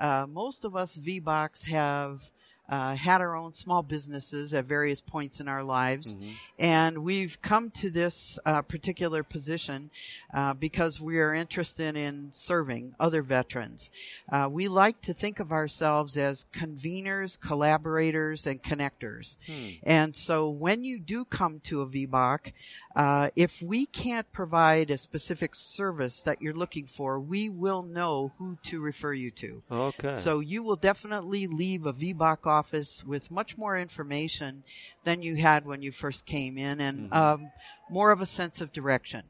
Uh, 0.00 0.26
most 0.28 0.64
of 0.64 0.74
us 0.74 0.96
VBOCs 0.96 1.62
have 1.66 2.22
uh, 2.70 2.94
had 2.94 3.20
our 3.20 3.34
own 3.34 3.52
small 3.52 3.82
businesses 3.82 4.54
at 4.54 4.64
various 4.64 5.00
points 5.00 5.40
in 5.40 5.48
our 5.48 5.64
lives. 5.64 6.14
Mhm. 6.14 6.34
And 6.58 6.98
we've 7.02 7.42
come 7.42 7.70
to 7.72 7.90
this 7.90 8.38
uh, 8.46 8.62
particular 8.62 9.24
position 9.24 9.90
uh, 10.32 10.54
because 10.54 11.00
we 11.00 11.18
are 11.18 11.34
interested 11.34 11.96
in 11.96 12.30
serving 12.32 12.94
other 13.00 13.22
veterans. 13.22 13.90
Uh, 14.30 14.48
we 14.48 14.68
like 14.68 15.00
to 15.02 15.12
think 15.12 15.40
of 15.40 15.50
ourselves 15.50 16.16
as 16.16 16.44
conveners, 16.54 17.38
collaborators, 17.40 18.46
and 18.46 18.62
connectors. 18.62 19.36
Hmm. 19.46 19.70
And 19.82 20.14
so 20.14 20.48
when 20.48 20.84
you 20.84 21.00
do 21.00 21.24
come 21.24 21.58
to 21.64 21.82
a 21.82 21.86
VBOC, 21.86 22.52
uh, 22.94 23.30
if 23.36 23.62
we 23.62 23.86
can't 23.86 24.30
provide 24.32 24.90
a 24.90 24.98
specific 24.98 25.54
service 25.54 26.20
that 26.22 26.42
you're 26.42 26.54
looking 26.54 26.86
for, 26.86 27.18
we 27.18 27.48
will 27.48 27.82
know 27.82 28.32
who 28.38 28.58
to 28.64 28.80
refer 28.80 29.12
you 29.12 29.30
to. 29.30 29.62
Okay. 29.70 30.18
So 30.20 30.40
you 30.40 30.62
will 30.62 30.76
definitely 30.76 31.46
leave 31.46 31.86
a 31.86 31.92
VBOC 31.92 32.46
office 32.46 32.59
with 33.06 33.30
much 33.30 33.56
more 33.56 33.78
information 33.78 34.64
than 35.04 35.22
you 35.22 35.36
had 35.36 35.64
when 35.64 35.82
you 35.82 35.92
first 35.92 36.26
came 36.26 36.58
in 36.58 36.80
and 36.80 37.10
Mhm. 37.10 37.16
um, 37.16 37.50
more 37.88 38.10
of 38.10 38.20
a 38.20 38.26
sense 38.26 38.60
of 38.60 38.72
direction. 38.72 39.24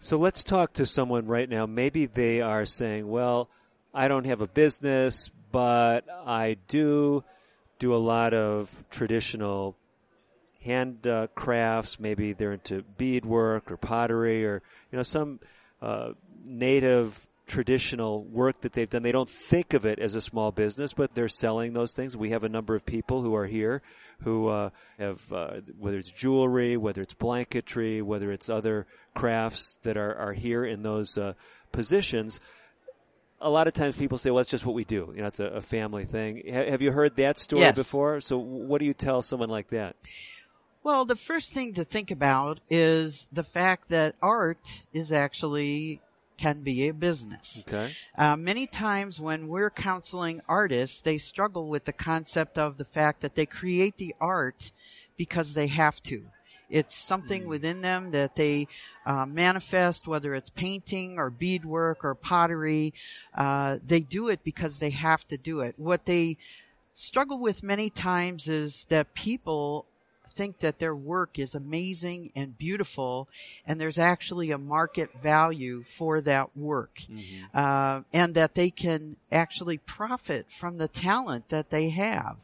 So 0.00 0.16
let's 0.16 0.44
talk 0.44 0.74
to 0.74 0.86
someone 0.86 1.26
right 1.26 1.48
now. 1.48 1.66
Maybe 1.66 2.06
they 2.06 2.40
are 2.40 2.66
saying, 2.66 3.08
well, 3.08 3.48
I 3.92 4.06
don't 4.08 4.26
have 4.26 4.40
a 4.40 4.46
business, 4.46 5.30
but 5.50 6.04
I 6.08 6.56
do 6.68 7.24
do 7.78 7.94
a 7.94 7.96
lot 7.96 8.34
of 8.34 8.84
traditional 8.90 9.76
hand 10.62 11.06
uh, 11.06 11.28
crafts. 11.34 11.98
Maybe 11.98 12.32
they're 12.32 12.52
into 12.52 12.82
beadwork 12.96 13.70
or 13.70 13.76
pottery 13.76 14.44
or, 14.44 14.62
you 14.92 14.96
know, 14.96 15.02
some 15.02 15.40
uh, 15.80 16.12
native 16.44 17.27
traditional 17.48 18.22
work 18.24 18.60
that 18.60 18.72
they've 18.72 18.88
done. 18.88 19.02
They 19.02 19.12
don't 19.12 19.28
think 19.28 19.74
of 19.74 19.84
it 19.84 19.98
as 19.98 20.14
a 20.14 20.20
small 20.20 20.52
business, 20.52 20.92
but 20.92 21.14
they're 21.14 21.28
selling 21.28 21.72
those 21.72 21.92
things. 21.92 22.16
We 22.16 22.30
have 22.30 22.44
a 22.44 22.48
number 22.48 22.74
of 22.74 22.86
people 22.86 23.22
who 23.22 23.34
are 23.34 23.46
here 23.46 23.82
who 24.22 24.48
uh, 24.48 24.70
have, 24.98 25.32
uh, 25.32 25.60
whether 25.78 25.98
it's 25.98 26.10
jewelry, 26.10 26.76
whether 26.76 27.02
it's 27.02 27.14
blanketry, 27.14 28.02
whether 28.02 28.30
it's 28.32 28.48
other 28.48 28.86
crafts 29.14 29.78
that 29.82 29.96
are, 29.96 30.14
are 30.14 30.32
here 30.32 30.64
in 30.64 30.82
those 30.82 31.16
uh, 31.16 31.34
positions. 31.72 32.40
A 33.40 33.48
lot 33.48 33.68
of 33.68 33.74
times 33.74 33.94
people 33.94 34.18
say, 34.18 34.30
well, 34.30 34.40
it's 34.40 34.50
just 34.50 34.66
what 34.66 34.74
we 34.74 34.84
do. 34.84 35.12
You 35.14 35.22
know, 35.22 35.28
it's 35.28 35.38
a, 35.38 35.44
a 35.44 35.60
family 35.60 36.04
thing. 36.04 36.42
Ha- 36.48 36.70
have 36.70 36.82
you 36.82 36.90
heard 36.90 37.14
that 37.16 37.38
story 37.38 37.62
Yes. 37.62 37.76
before? 37.76 38.20
So 38.20 38.38
what 38.38 38.80
do 38.80 38.86
you 38.86 38.94
tell 38.94 39.22
someone 39.22 39.50
like 39.50 39.68
that? 39.68 39.94
Well, 40.82 41.04
the 41.04 41.16
first 41.16 41.52
thing 41.52 41.74
to 41.74 41.84
think 41.84 42.10
about 42.10 42.58
is 42.68 43.28
the 43.32 43.44
fact 43.44 43.90
that 43.90 44.16
art 44.20 44.82
is 44.92 45.12
actually 45.12 46.00
can 46.38 46.62
be 46.62 46.88
a 46.88 46.94
business. 46.94 47.64
Okay. 47.68 47.94
Uh, 48.16 48.36
many 48.36 48.66
times 48.66 49.20
when 49.20 49.48
we're 49.48 49.70
counseling 49.70 50.40
artists, 50.48 51.02
they 51.02 51.18
struggle 51.18 51.68
with 51.68 51.84
the 51.84 51.92
concept 51.92 52.56
of 52.56 52.78
the 52.78 52.84
fact 52.84 53.20
that 53.20 53.34
they 53.34 53.44
create 53.44 53.98
the 53.98 54.14
art 54.20 54.72
because 55.16 55.52
they 55.52 55.66
have 55.66 56.02
to. 56.04 56.24
It's 56.70 56.94
something 56.94 57.48
within 57.48 57.80
them 57.80 58.10
that 58.10 58.36
they 58.36 58.68
uh, 59.06 59.24
manifest, 59.24 60.06
whether 60.06 60.34
it's 60.34 60.50
painting 60.50 61.18
or 61.18 61.30
beadwork 61.30 62.04
or 62.04 62.14
pottery. 62.14 62.92
Uh, 63.34 63.78
they 63.86 64.00
do 64.00 64.28
it 64.28 64.40
because 64.44 64.76
they 64.76 64.90
have 64.90 65.26
to 65.28 65.38
do 65.38 65.60
it. 65.60 65.74
What 65.78 66.04
they 66.04 66.36
struggle 66.94 67.38
with 67.38 67.62
many 67.62 67.88
times 67.88 68.48
is 68.48 68.84
that 68.90 69.14
people 69.14 69.86
think 70.38 70.60
that 70.60 70.78
their 70.78 70.94
work 70.94 71.36
is 71.36 71.52
amazing 71.56 72.30
and 72.36 72.56
beautiful 72.56 73.26
and 73.66 73.80
there's 73.80 73.98
actually 73.98 74.52
a 74.52 74.56
market 74.58 75.10
value 75.20 75.82
for 75.82 76.20
that 76.20 76.56
work 76.56 77.00
uh, 77.52 78.02
and 78.12 78.36
that 78.36 78.54
they 78.54 78.70
can 78.70 79.16
actually 79.32 79.78
profit 79.78 80.46
from 80.56 80.78
the 80.78 80.86
talent 80.86 81.48
that 81.48 81.70
they 81.70 81.88
have. 81.90 82.36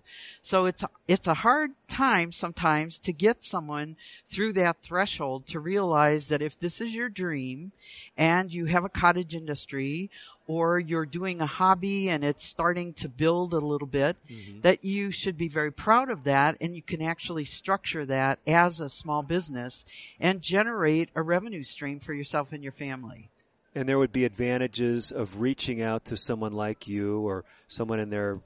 So 0.42 0.66
it's 0.66 0.84
it's 1.06 1.28
a 1.28 1.34
hard 1.34 1.70
time 1.88 2.32
sometimes 2.32 2.98
to 2.98 3.12
get 3.12 3.44
someone 3.44 3.96
through 4.28 4.54
that 4.54 4.76
threshold 4.82 5.46
to 5.48 5.60
realize 5.60 6.26
that 6.26 6.42
if 6.42 6.58
this 6.58 6.80
is 6.80 6.92
your 6.92 7.08
dream 7.08 7.72
and 8.16 8.52
you 8.52 8.66
have 8.66 8.84
a 8.84 8.88
cottage 8.88 9.34
industry 9.34 10.10
or 10.46 10.78
you're 10.78 11.06
doing 11.06 11.40
a 11.40 11.46
hobby 11.46 12.08
and 12.08 12.24
it's 12.24 12.44
starting 12.44 12.92
to 12.92 13.08
build 13.08 13.54
a 13.54 13.58
little 13.58 13.86
bit, 13.86 14.16
mm-hmm. 14.30 14.60
that 14.60 14.84
you 14.84 15.10
should 15.10 15.38
be 15.38 15.48
very 15.48 15.72
proud 15.72 16.10
of 16.10 16.24
that 16.24 16.56
and 16.60 16.74
you 16.76 16.82
can 16.82 17.00
actually 17.00 17.44
structure 17.44 18.04
that 18.04 18.38
as 18.46 18.80
a 18.80 18.90
small 18.90 19.22
business 19.22 19.84
and 20.20 20.42
generate 20.42 21.08
a 21.14 21.22
revenue 21.22 21.62
stream 21.62 21.98
for 22.00 22.12
yourself 22.12 22.52
and 22.52 22.62
your 22.62 22.72
family. 22.72 23.28
And 23.74 23.88
there 23.88 23.98
would 23.98 24.12
be 24.12 24.24
advantages 24.24 25.10
of 25.10 25.40
reaching 25.40 25.82
out 25.82 26.04
to 26.06 26.16
someone 26.16 26.52
like 26.52 26.86
you 26.86 27.20
or 27.20 27.44
someone 27.66 27.98
in 27.98 28.10
their 28.10 28.40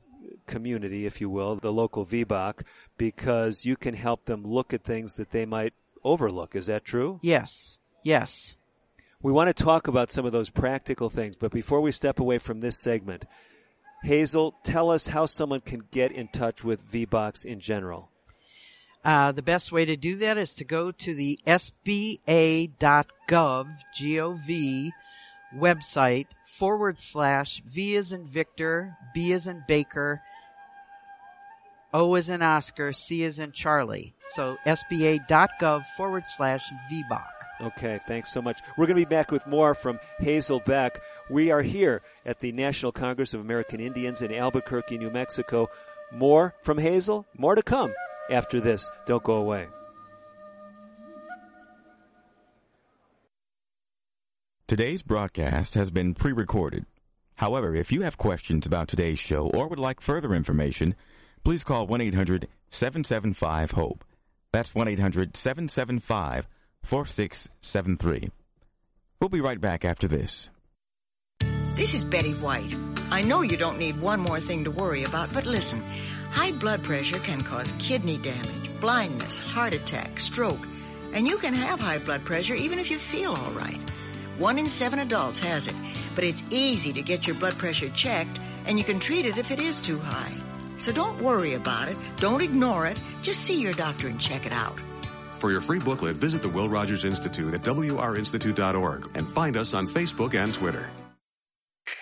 community, 0.47 1.05
if 1.05 1.21
you 1.21 1.29
will, 1.29 1.57
the 1.57 1.73
local 1.73 2.07
VBOC, 2.07 2.63
because 2.97 3.65
you 3.65 3.77
can 3.77 3.95
help 3.95 4.25
them 4.25 4.43
look 4.45 4.73
at 4.73 4.85
things 4.85 5.15
that 5.15 5.31
they 5.31 5.45
might 5.45 5.75
overlook. 6.03 6.57
Is 6.57 6.67
that 6.67 6.85
true? 6.85 7.21
Yes. 7.23 7.79
Yes. 8.03 8.57
We 9.21 9.33
want 9.33 9.55
to 9.55 9.65
talk 9.65 9.89
about 9.89 10.13
some 10.13 10.27
of 10.27 10.33
those 10.33 10.49
practical 10.51 11.11
things, 11.11 11.35
but 11.37 11.51
before 11.51 11.81
we 11.81 11.91
step 11.91 12.21
away 12.21 12.39
from 12.39 12.61
this 12.61 12.79
segment, 12.79 13.25
Hazel, 14.05 14.55
tell 14.63 14.91
us 14.91 15.09
how 15.09 15.27
someone 15.27 15.61
can 15.61 15.83
get 15.91 16.13
in 16.13 16.29
touch 16.29 16.63
with 16.63 16.89
VBOCs 16.91 17.45
in 17.45 17.59
general. 17.59 18.11
Uh, 19.05 19.33
the 19.33 19.43
best 19.43 19.73
way 19.73 19.85
to 19.85 19.97
do 19.97 20.17
that 20.17 20.39
is 20.39 20.55
to 20.55 20.65
go 20.65 20.93
to 20.93 21.15
the 21.15 21.41
sba.gov, 21.47 22.29
G-O-V, 23.95 24.93
website 25.57 26.27
forward 26.57 27.01
slash 27.01 27.63
V 27.67 27.97
as 27.97 28.13
in 28.13 28.29
Victor, 28.29 28.97
B 29.15 29.33
as 29.33 29.47
in 29.47 29.65
Baker, 29.67 30.23
O 31.93 32.15
is 32.17 32.29
in 32.29 32.43
Oscar, 32.43 32.93
C 32.93 33.23
is 33.23 33.39
in 33.39 33.53
Charlie. 33.53 34.15
So 34.35 34.59
sba.gov 34.67 35.87
forward 35.97 36.25
slash 36.27 36.63
VBOC. 36.93 37.38
Okay, 37.61 37.99
thanks 38.07 38.33
so 38.33 38.41
much. 38.41 38.61
We're 38.77 38.87
going 38.87 38.97
to 38.97 39.07
be 39.07 39.09
back 39.09 39.33
with 39.33 39.47
more 39.47 39.75
from 39.75 39.99
Hazel 40.21 40.61
Beck. 40.61 41.01
We 41.29 41.51
are 41.51 41.63
here 41.63 42.03
at 42.25 42.39
the 42.39 42.53
National 42.53 42.93
Congress 42.93 43.35
of 43.35 43.41
American 43.41 43.81
Indians 43.81 44.23
in 44.23 44.33
Albuquerque, 44.33 44.99
New 44.99 45.11
Mexico. 45.11 45.69
More 46.13 46.55
from 46.63 46.79
Hazel, 46.79 47.27
more 47.37 47.55
to 47.55 47.63
come 47.63 47.93
after 48.31 48.61
this. 48.61 48.91
Don't 49.07 49.25
go 49.25 49.35
away. 49.35 49.67
Today's 54.69 55.03
broadcast 55.03 55.75
has 55.75 55.91
been 55.91 56.15
pre 56.15 56.33
recorded. 56.33 56.87
However, 57.37 57.75
if 57.75 57.91
you 57.91 58.03
have 58.03 58.19
questions 58.19 58.67
about 58.67 58.87
today's 58.87 59.19
show 59.19 59.49
or 59.49 59.67
would 59.67 59.79
like 59.79 60.01
further 60.01 60.35
information, 60.35 60.95
please 61.43 61.65
call 61.65 61.87
1 61.87 62.01
800 62.01 62.49
775 62.71 63.71
HOPE. 63.73 64.05
That's 64.53 64.75
1 64.75 64.89
800 64.89 65.37
775 65.37 66.49
4673. 66.89 68.31
We'll 69.21 69.29
be 69.29 69.43
right 69.43 69.61
back 69.61 69.85
after 69.85 70.09
this. 70.09 70.49
This 71.75 71.93
is 71.93 72.03
Betty 72.03 72.33
White. 72.33 72.75
I 73.11 73.21
know 73.21 73.43
you 73.43 73.59
don't 73.59 73.79
need 73.79 74.01
one 74.01 74.21
more 74.21 74.41
thing 74.41 74.65
to 74.65 74.71
worry 74.71 75.05
about, 75.05 75.31
but 75.35 75.45
listen. 75.45 75.83
High 76.31 76.53
blood 76.53 76.83
pressure 76.83 77.19
can 77.19 77.43
cause 77.43 77.75
kidney 77.79 78.17
damage, 78.17 78.81
blindness, 78.81 79.39
heart 79.39 79.75
attack, 79.75 80.19
stroke, 80.19 80.67
and 81.13 81.29
you 81.29 81.37
can 81.37 81.53
have 81.53 81.79
high 81.79 81.99
blood 81.99 82.25
pressure 82.25 82.55
even 82.55 82.79
if 82.79 82.91
you 82.91 82.97
feel 82.97 83.35
all 83.35 83.53
right. 83.53 83.81
One 84.39 84.59
in 84.59 84.67
seven 84.67 84.99
adults 85.01 85.39
has 85.41 85.67
it, 85.67 85.77
but 86.15 86.25
it's 86.25 86.43
easy 86.49 86.95
to 86.95 87.03
get 87.03 87.27
your 87.27 87.37
blood 87.37 87.59
pressure 87.59 87.91
checked, 87.91 88.41
and 88.65 88.79
you 88.79 88.85
can 88.85 88.99
treat 88.99 89.27
it 89.27 89.37
if 89.37 89.51
it 89.51 89.61
is 89.61 89.83
too 89.83 89.99
high. 89.99 90.33
So 90.79 90.91
don't 90.91 91.21
worry 91.21 91.53
about 91.53 91.89
it. 91.89 91.99
Don't 92.17 92.41
ignore 92.41 92.87
it. 92.87 92.99
Just 93.21 93.43
see 93.43 93.61
your 93.61 93.75
doctor 93.75 94.09
and 94.09 94.19
check 94.19 94.47
it 94.47 94.55
out. 94.55 94.79
For 95.41 95.53
your 95.53 95.61
free 95.61 95.79
booklet, 95.79 96.17
visit 96.17 96.43
the 96.43 96.49
Will 96.49 96.69
Rogers 96.69 97.05
Institute 97.05 97.55
at 97.55 97.63
wrinstitute.org 97.63 99.11
and 99.15 99.29
find 99.29 99.57
us 99.57 99.73
on 99.73 99.87
Facebook 99.87 100.35
and 100.35 100.53
Twitter. 100.53 100.91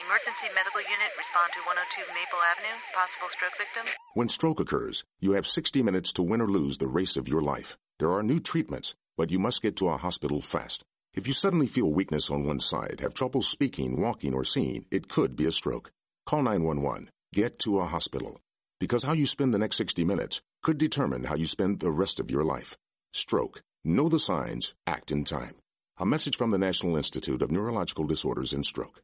Emergency 0.00 0.49
medical 0.55 0.81
unit, 0.81 1.12
respond 1.19 1.52
to 1.52 1.61
102 1.66 2.00
Maple 2.14 2.38
Avenue. 2.50 2.76
Possible 2.95 3.28
stroke 3.28 3.52
victim. 3.59 3.85
When 4.14 4.31
stroke 4.31 4.61
occurs, 4.61 5.05
you 5.21 5.33
have 5.33 5.47
60 5.47 5.83
minutes 5.83 6.14
to 6.14 6.23
win 6.23 6.40
or 6.40 6.49
lose 6.49 6.78
the 6.78 6.87
race 6.87 7.19
of 7.19 7.28
your 7.28 7.43
life. 7.43 7.76
There 7.99 8.11
are 8.11 8.23
new 8.23 8.38
treatments, 8.38 8.95
but 9.19 9.31
you 9.31 9.38
must 9.38 9.61
get 9.61 9.76
to 9.76 9.88
a 9.88 9.99
hospital 9.99 10.40
fast. 10.40 10.83
If 11.12 11.26
you 11.26 11.35
suddenly 11.35 11.66
feel 11.66 11.93
weakness 11.93 12.31
on 12.31 12.47
one 12.47 12.61
side, 12.61 13.00
have 13.00 13.12
trouble 13.12 13.43
speaking, 13.43 14.00
walking, 14.00 14.33
or 14.33 14.45
seeing, 14.45 14.87
it 14.90 15.09
could 15.09 15.37
be 15.37 15.45
a 15.45 15.52
stroke. 15.52 15.90
Call 16.25 16.43
911. 16.43 17.11
Get 17.35 17.59
to 17.61 17.81
a 17.81 17.85
hospital. 17.85 18.40
Because 18.81 19.05
how 19.05 19.12
you 19.12 19.26
spend 19.26 19.52
the 19.52 19.59
next 19.59 19.76
60 19.76 20.05
minutes 20.05 20.40
could 20.62 20.78
determine 20.78 21.25
how 21.25 21.35
you 21.35 21.47
spend 21.47 21.81
the 21.81 21.90
rest 21.90 22.19
of 22.19 22.31
your 22.31 22.45
life. 22.45 22.76
Stroke. 23.16 23.62
Know 23.82 24.11
the 24.11 24.18
signs. 24.18 24.75
Act 24.87 25.11
in 25.11 25.25
time. 25.25 25.56
A 25.96 26.04
message 26.04 26.37
from 26.37 26.50
the 26.50 26.58
National 26.58 26.99
Institute 26.99 27.40
of 27.40 27.50
Neurological 27.50 28.04
Disorders 28.04 28.52
and 28.52 28.64
Stroke. 28.64 29.00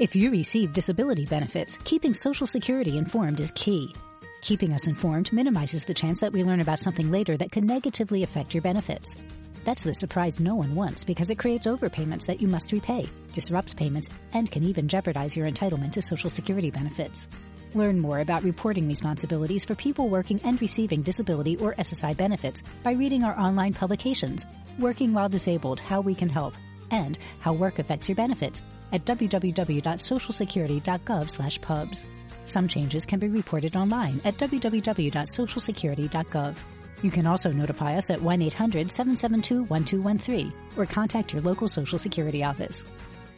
If 0.00 0.16
you 0.16 0.32
receive 0.32 0.72
disability 0.72 1.24
benefits, 1.24 1.78
keeping 1.84 2.12
Social 2.12 2.48
Security 2.48 2.98
informed 2.98 3.38
is 3.38 3.52
key. 3.52 3.94
Keeping 4.42 4.72
us 4.72 4.88
informed 4.88 5.32
minimizes 5.32 5.84
the 5.84 5.94
chance 5.94 6.18
that 6.18 6.32
we 6.32 6.42
learn 6.42 6.60
about 6.60 6.80
something 6.80 7.12
later 7.12 7.36
that 7.36 7.52
could 7.52 7.62
negatively 7.62 8.24
affect 8.24 8.54
your 8.54 8.62
benefits. 8.62 9.16
That's 9.64 9.84
the 9.84 9.94
surprise 9.94 10.40
no 10.40 10.56
one 10.56 10.74
wants 10.74 11.04
because 11.04 11.30
it 11.30 11.38
creates 11.38 11.68
overpayments 11.68 12.26
that 12.26 12.40
you 12.40 12.48
must 12.48 12.72
repay, 12.72 13.08
disrupts 13.32 13.72
payments, 13.72 14.10
and 14.32 14.50
can 14.50 14.64
even 14.64 14.88
jeopardize 14.88 15.36
your 15.36 15.46
entitlement 15.46 15.92
to 15.92 16.02
Social 16.02 16.30
Security 16.30 16.72
benefits. 16.72 17.28
Learn 17.74 18.00
more 18.00 18.20
about 18.20 18.44
reporting 18.44 18.88
responsibilities 18.88 19.62
for 19.64 19.74
people 19.74 20.08
working 20.08 20.40
and 20.44 20.60
receiving 20.60 21.02
disability 21.02 21.56
or 21.58 21.74
SSI 21.74 22.16
benefits 22.16 22.62
by 22.82 22.92
reading 22.92 23.24
our 23.24 23.38
online 23.38 23.74
publications, 23.74 24.46
Working 24.78 25.12
While 25.12 25.28
Disabled, 25.28 25.80
How 25.80 26.00
We 26.00 26.14
Can 26.14 26.30
Help, 26.30 26.54
and 26.90 27.18
How 27.40 27.52
Work 27.52 27.78
Affects 27.78 28.08
Your 28.08 28.16
Benefits 28.16 28.62
at 28.92 29.04
www.socialsecurity.gov 29.04 31.60
pubs. 31.60 32.06
Some 32.46 32.68
changes 32.68 33.04
can 33.04 33.18
be 33.18 33.28
reported 33.28 33.76
online 33.76 34.22
at 34.24 34.38
www.socialsecurity.gov. 34.38 36.56
You 37.02 37.10
can 37.10 37.26
also 37.26 37.52
notify 37.52 37.96
us 37.96 38.08
at 38.10 38.20
1-800-772-1213 38.20 40.52
or 40.76 40.86
contact 40.86 41.34
your 41.34 41.42
local 41.42 41.68
Social 41.68 41.98
Security 41.98 42.42
office. 42.42 42.86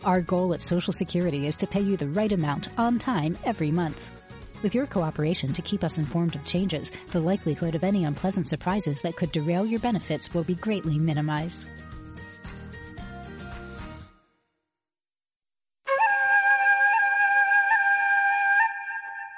Our 0.05 0.21
goal 0.23 0.55
at 0.55 0.63
Social 0.63 0.93
Security 0.93 1.49
is 1.49 1.57
to 1.57 1.67
pay 1.67 1.81
you 1.81 1.97
the 1.97 2.09
right 2.09 2.31
amount 2.33 2.69
on 2.79 3.01
time 3.01 3.37
every 3.45 3.73
month. 3.73 4.20
With 4.63 4.75
your 4.75 4.87
cooperation 4.87 5.53
to 5.55 5.63
keep 5.63 5.83
us 5.83 5.97
informed 5.97 6.35
of 6.35 6.45
changes, 6.45 6.93
the 7.13 7.21
likelihood 7.21 7.75
of 7.75 7.83
any 7.83 8.05
unpleasant 8.05 8.47
surprises 8.47 9.01
that 9.03 9.17
could 9.17 9.33
derail 9.33 9.65
your 9.65 9.81
benefits 9.81 10.35
will 10.35 10.45
be 10.45 10.55
greatly 10.55 10.99
minimized. 10.99 11.67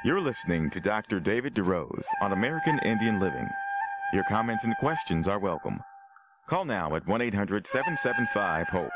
You're 0.05 0.21
listening 0.21 0.69
to 0.73 0.81
Dr. 0.81 1.21
David 1.21 1.55
DeRose 1.55 2.03
on 2.21 2.33
American 2.33 2.81
Indian 2.85 3.21
Living. 3.21 3.49
Your 4.13 4.25
comments 4.29 4.65
and 4.65 4.77
questions 4.79 5.29
are 5.29 5.39
welcome. 5.39 5.79
Call 6.51 6.65
now 6.65 6.97
at 6.97 7.07
1 7.07 7.23
800 7.23 7.65
775 7.73 8.67
HOPE. 8.67 8.91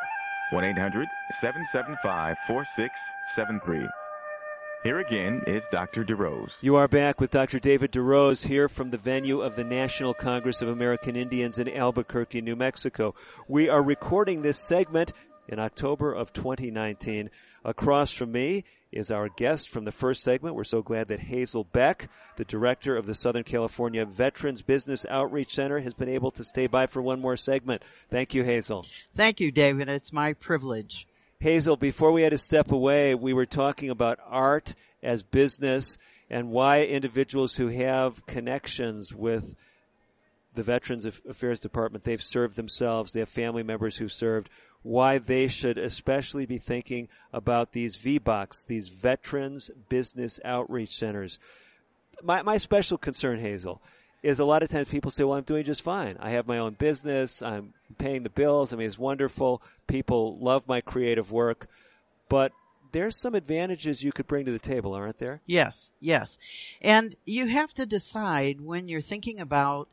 1 0.50 0.64
800 0.64 1.08
775 1.40 2.36
4673. 2.48 3.86
Here 4.86 5.00
again 5.00 5.42
is 5.48 5.64
Dr. 5.72 6.04
DeRose. 6.04 6.52
You 6.60 6.76
are 6.76 6.86
back 6.86 7.20
with 7.20 7.32
Dr. 7.32 7.58
David 7.58 7.90
DeRose 7.90 8.46
here 8.46 8.68
from 8.68 8.92
the 8.92 8.96
venue 8.96 9.40
of 9.40 9.56
the 9.56 9.64
National 9.64 10.14
Congress 10.14 10.62
of 10.62 10.68
American 10.68 11.16
Indians 11.16 11.58
in 11.58 11.68
Albuquerque, 11.68 12.40
New 12.40 12.54
Mexico. 12.54 13.12
We 13.48 13.68
are 13.68 13.82
recording 13.82 14.42
this 14.42 14.60
segment 14.60 15.12
in 15.48 15.58
October 15.58 16.12
of 16.12 16.32
2019. 16.32 17.30
Across 17.64 18.12
from 18.12 18.30
me 18.30 18.62
is 18.92 19.10
our 19.10 19.28
guest 19.28 19.70
from 19.70 19.86
the 19.86 19.90
first 19.90 20.22
segment. 20.22 20.54
We're 20.54 20.62
so 20.62 20.82
glad 20.82 21.08
that 21.08 21.18
Hazel 21.18 21.64
Beck, 21.64 22.08
the 22.36 22.44
director 22.44 22.96
of 22.96 23.06
the 23.06 23.14
Southern 23.16 23.42
California 23.42 24.06
Veterans 24.06 24.62
Business 24.62 25.04
Outreach 25.10 25.52
Center, 25.52 25.80
has 25.80 25.94
been 25.94 26.08
able 26.08 26.30
to 26.30 26.44
stay 26.44 26.68
by 26.68 26.86
for 26.86 27.02
one 27.02 27.20
more 27.20 27.36
segment. 27.36 27.82
Thank 28.08 28.34
you, 28.34 28.44
Hazel. 28.44 28.86
Thank 29.16 29.40
you, 29.40 29.50
David. 29.50 29.88
It's 29.88 30.12
my 30.12 30.32
privilege. 30.32 31.08
Hazel, 31.38 31.76
before 31.76 32.12
we 32.12 32.22
had 32.22 32.30
to 32.30 32.38
step 32.38 32.72
away, 32.72 33.14
we 33.14 33.32
were 33.32 33.46
talking 33.46 33.90
about 33.90 34.18
art 34.26 34.74
as 35.02 35.22
business 35.22 35.98
and 36.30 36.50
why 36.50 36.82
individuals 36.82 37.56
who 37.56 37.68
have 37.68 38.24
connections 38.26 39.14
with 39.14 39.54
the 40.54 40.62
Veterans 40.62 41.04
Affairs 41.04 41.60
Department, 41.60 42.04
they've 42.04 42.22
served 42.22 42.56
themselves, 42.56 43.12
they 43.12 43.20
have 43.20 43.28
family 43.28 43.62
members 43.62 43.98
who 43.98 44.08
served, 44.08 44.48
why 44.82 45.18
they 45.18 45.46
should 45.46 45.76
especially 45.76 46.46
be 46.46 46.58
thinking 46.58 47.08
about 47.32 47.72
these 47.72 47.98
VBOCs, 47.98 48.66
these 48.66 48.88
Veterans 48.88 49.70
Business 49.90 50.40
Outreach 50.44 50.96
Centers. 50.96 51.38
My, 52.22 52.42
my 52.42 52.56
special 52.56 52.96
concern, 52.96 53.40
Hazel, 53.40 53.82
is 54.26 54.40
a 54.40 54.44
lot 54.44 54.64
of 54.64 54.68
times 54.68 54.88
people 54.88 55.12
say, 55.12 55.22
well, 55.22 55.38
I'm 55.38 55.44
doing 55.44 55.62
just 55.62 55.82
fine. 55.82 56.16
I 56.18 56.30
have 56.30 56.48
my 56.48 56.58
own 56.58 56.72
business. 56.72 57.40
I'm 57.42 57.74
paying 57.96 58.24
the 58.24 58.28
bills. 58.28 58.72
I 58.72 58.76
mean, 58.76 58.88
it's 58.88 58.98
wonderful. 58.98 59.62
People 59.86 60.36
love 60.38 60.66
my 60.66 60.80
creative 60.80 61.30
work. 61.30 61.68
But 62.28 62.50
there's 62.90 63.14
some 63.16 63.36
advantages 63.36 64.02
you 64.02 64.10
could 64.10 64.26
bring 64.26 64.44
to 64.46 64.50
the 64.50 64.58
table, 64.58 64.94
aren't 64.94 65.18
there? 65.18 65.42
Yes, 65.46 65.92
yes. 66.00 66.38
And 66.82 67.14
you 67.24 67.46
have 67.46 67.72
to 67.74 67.86
decide 67.86 68.60
when 68.60 68.88
you're 68.88 69.00
thinking 69.00 69.38
about 69.38 69.88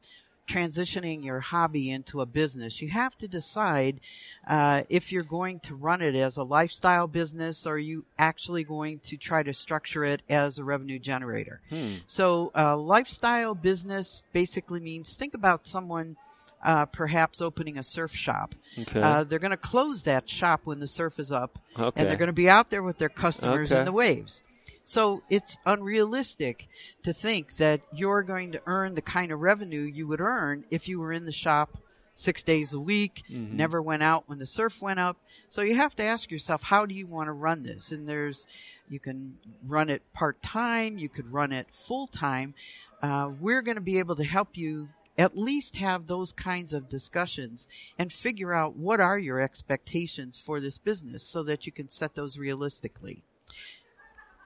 transitioning 0.47 1.23
your 1.23 1.39
hobby 1.39 1.89
into 1.89 2.21
a 2.21 2.25
business, 2.25 2.81
you 2.81 2.89
have 2.89 3.17
to 3.17 3.27
decide 3.27 3.99
uh, 4.47 4.83
if 4.89 5.11
you're 5.11 5.23
going 5.23 5.59
to 5.61 5.75
run 5.75 6.01
it 6.01 6.15
as 6.15 6.37
a 6.37 6.43
lifestyle 6.43 7.07
business 7.07 7.65
or 7.65 7.73
are 7.75 7.77
you 7.79 8.05
actually 8.17 8.63
going 8.63 8.99
to 8.99 9.17
try 9.17 9.41
to 9.43 9.53
structure 9.53 10.03
it 10.03 10.21
as 10.29 10.57
a 10.57 10.63
revenue 10.63 10.99
generator. 10.99 11.61
Hmm. 11.69 11.95
So, 12.07 12.51
uh, 12.55 12.75
lifestyle 12.77 13.55
business 13.55 14.21
basically 14.33 14.79
means 14.79 15.15
think 15.15 15.33
about 15.33 15.67
someone. 15.67 16.17
Uh, 16.65 16.85
perhaps 16.85 17.41
opening 17.41 17.77
a 17.77 17.83
surf 17.83 18.15
shop. 18.15 18.55
Okay. 18.79 19.01
Uh, 19.01 19.25
they're 19.25 19.37
going 19.37 19.51
to 19.51 19.57
close 19.57 20.03
that 20.03 20.29
shop 20.29 20.61
when 20.63 20.79
the 20.79 20.87
surf 20.87 21.19
is 21.19 21.29
up, 21.29 21.59
Okay. 21.77 21.99
and 21.99 22.09
they're 22.09 22.15
going 22.15 22.27
to 22.27 22.31
be 22.31 22.47
out 22.49 22.69
there 22.69 22.81
with 22.81 22.99
their 22.99 23.09
customers 23.09 23.69
Okay. 23.69 23.81
in 23.81 23.85
the 23.85 23.91
waves. 23.91 24.42
So 24.85 25.23
it's 25.29 25.57
unrealistic 25.65 26.67
to 27.03 27.13
think 27.13 27.55
that 27.57 27.81
you're 27.93 28.23
going 28.23 28.51
to 28.51 28.61
earn 28.65 28.95
the 28.95 29.01
kind 29.01 29.31
of 29.31 29.39
revenue 29.39 29.81
you 29.81 30.07
would 30.07 30.19
earn 30.21 30.65
if 30.69 30.87
you 30.87 30.99
were 30.99 31.13
in 31.13 31.25
the 31.25 31.31
shop 31.31 31.77
six 32.15 32.43
days 32.43 32.73
a 32.73 32.79
week, 32.79 33.23
Mm-hmm. 33.31 33.57
never 33.57 33.81
went 33.81 34.03
out 34.03 34.25
when 34.27 34.39
the 34.39 34.45
surf 34.45 34.81
went 34.81 34.99
up. 34.99 35.17
So 35.49 35.61
you 35.61 35.75
have 35.77 35.95
to 35.95 36.03
ask 36.03 36.29
yourself, 36.29 36.63
how 36.63 36.85
do 36.85 36.93
you 36.93 37.07
want 37.07 37.27
to 37.27 37.31
run 37.31 37.63
this? 37.63 37.91
And 37.91 38.07
there's, 38.07 38.45
you 38.89 38.99
can 38.99 39.37
run 39.65 39.89
it 39.89 40.01
part 40.13 40.41
time, 40.43 40.97
you 40.97 41.09
could 41.09 41.31
run 41.33 41.51
it 41.51 41.67
full 41.71 42.07
time. 42.07 42.53
Uh, 43.01 43.31
we're 43.39 43.61
going 43.61 43.75
to 43.75 43.81
be 43.81 43.99
able 43.99 44.15
to 44.17 44.23
help 44.23 44.49
you 44.57 44.89
at 45.17 45.37
least 45.37 45.75
have 45.77 46.07
those 46.07 46.31
kinds 46.31 46.73
of 46.73 46.89
discussions 46.89 47.67
and 47.97 48.11
figure 48.11 48.53
out 48.53 48.75
what 48.75 48.99
are 48.99 49.17
your 49.17 49.39
expectations 49.39 50.39
for 50.43 50.59
this 50.59 50.77
business 50.77 51.23
so 51.23 51.41
that 51.43 51.65
you 51.65 51.71
can 51.71 51.87
set 51.87 52.15
those 52.15 52.37
realistically. 52.37 53.23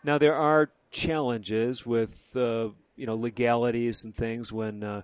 Now 0.03 0.17
there 0.17 0.35
are 0.35 0.69
challenges 0.91 1.85
with 1.85 2.35
uh, 2.35 2.69
you 2.95 3.05
know 3.05 3.15
legalities 3.15 4.03
and 4.03 4.15
things 4.15 4.51
when 4.51 4.83
uh, 4.83 5.01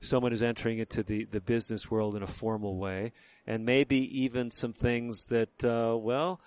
someone 0.00 0.32
is 0.32 0.42
entering 0.42 0.78
into 0.78 1.02
the, 1.02 1.24
the 1.24 1.40
business 1.40 1.90
world 1.90 2.14
in 2.16 2.22
a 2.22 2.26
formal 2.26 2.76
way, 2.76 3.12
and 3.46 3.64
maybe 3.64 4.22
even 4.22 4.50
some 4.50 4.72
things 4.72 5.26
that 5.26 5.64
uh, 5.64 5.96
well 5.96 6.40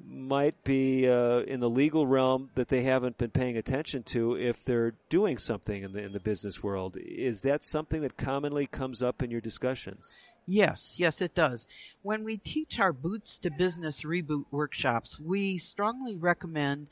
might 0.00 0.62
be 0.62 1.08
uh, 1.08 1.40
in 1.40 1.58
the 1.58 1.68
legal 1.68 2.06
realm 2.06 2.50
that 2.54 2.68
they 2.68 2.82
haven't 2.82 3.18
been 3.18 3.30
paying 3.30 3.56
attention 3.56 4.02
to 4.04 4.36
if 4.36 4.64
they're 4.64 4.94
doing 5.08 5.38
something 5.38 5.82
in 5.82 5.92
the 5.92 6.02
in 6.02 6.12
the 6.12 6.20
business 6.20 6.62
world. 6.62 6.96
Is 6.96 7.42
that 7.42 7.64
something 7.64 8.02
that 8.02 8.16
commonly 8.16 8.66
comes 8.66 9.02
up 9.02 9.22
in 9.22 9.30
your 9.30 9.40
discussions? 9.40 10.14
Yes, 10.50 10.94
yes, 10.96 11.20
it 11.20 11.34
does. 11.34 11.66
When 12.00 12.24
we 12.24 12.38
teach 12.38 12.80
our 12.80 12.92
Boots 12.92 13.36
to 13.38 13.50
Business 13.50 14.00
Reboot 14.00 14.46
workshops, 14.50 15.20
we 15.20 15.58
strongly 15.58 16.16
recommend 16.16 16.86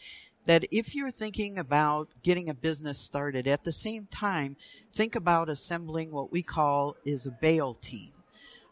that 0.46 0.64
if 0.70 0.94
you're 0.94 1.10
thinking 1.10 1.58
about 1.58 2.08
getting 2.22 2.48
a 2.48 2.54
business 2.54 2.98
started, 2.98 3.46
at 3.46 3.64
the 3.64 3.72
same 3.72 4.06
time, 4.10 4.56
think 4.94 5.14
about 5.14 5.48
assembling 5.48 6.10
what 6.10 6.32
we 6.32 6.42
call 6.42 6.96
is 7.04 7.26
a 7.26 7.30
bail 7.30 7.74
team. 7.74 8.12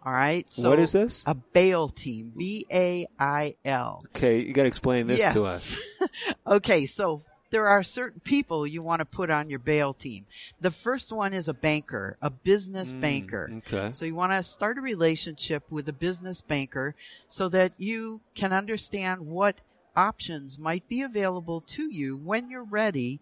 All 0.05 0.13
right. 0.13 0.47
So 0.51 0.69
what 0.69 0.79
is 0.79 0.93
this? 0.93 1.25
A 1.27 1.35
bail 1.35 1.89
team. 1.89 2.33
B 2.37 2.67
A 2.71 3.07
I 3.19 3.55
L. 3.65 4.05
Okay, 4.17 4.41
you 4.41 4.53
got 4.53 4.63
to 4.63 4.69
explain 4.69 5.07
this 5.07 5.19
yes. 5.19 5.33
to 5.33 5.45
us. 5.45 5.77
okay, 6.47 6.87
so 6.87 7.23
there 7.51 7.69
are 7.69 7.83
certain 7.83 8.21
people 8.21 8.67
you 8.67 8.83
want 8.83 8.99
to 8.99 9.05
put 9.07 9.31
on 9.31 9.49
your 9.49 9.61
bail 9.61 9.95
team. 9.95 10.27
The 10.61 10.71
first 10.71 11.11
one 11.11 11.33
is 11.33 11.49
a 11.49 11.55
banker, 11.55 12.19
a 12.21 12.29
business 12.29 12.93
mm, 12.93 13.01
banker. 13.01 13.51
Okay. 13.59 13.93
So 13.93 14.05
you 14.05 14.15
want 14.15 14.33
to 14.33 14.43
start 14.43 14.77
a 14.77 14.81
relationship 14.81 15.71
with 15.71 15.89
a 15.89 15.93
business 15.93 16.41
banker 16.41 16.95
so 17.29 17.49
that 17.51 17.73
you 17.79 18.21
can 18.35 18.53
understand 18.53 19.23
what 19.23 19.61
options 19.97 20.59
might 20.59 20.89
be 20.89 21.03
available 21.03 21.61
to 21.61 21.93
you 21.93 22.17
when 22.17 22.51
you're 22.51 22.65
ready 22.65 23.21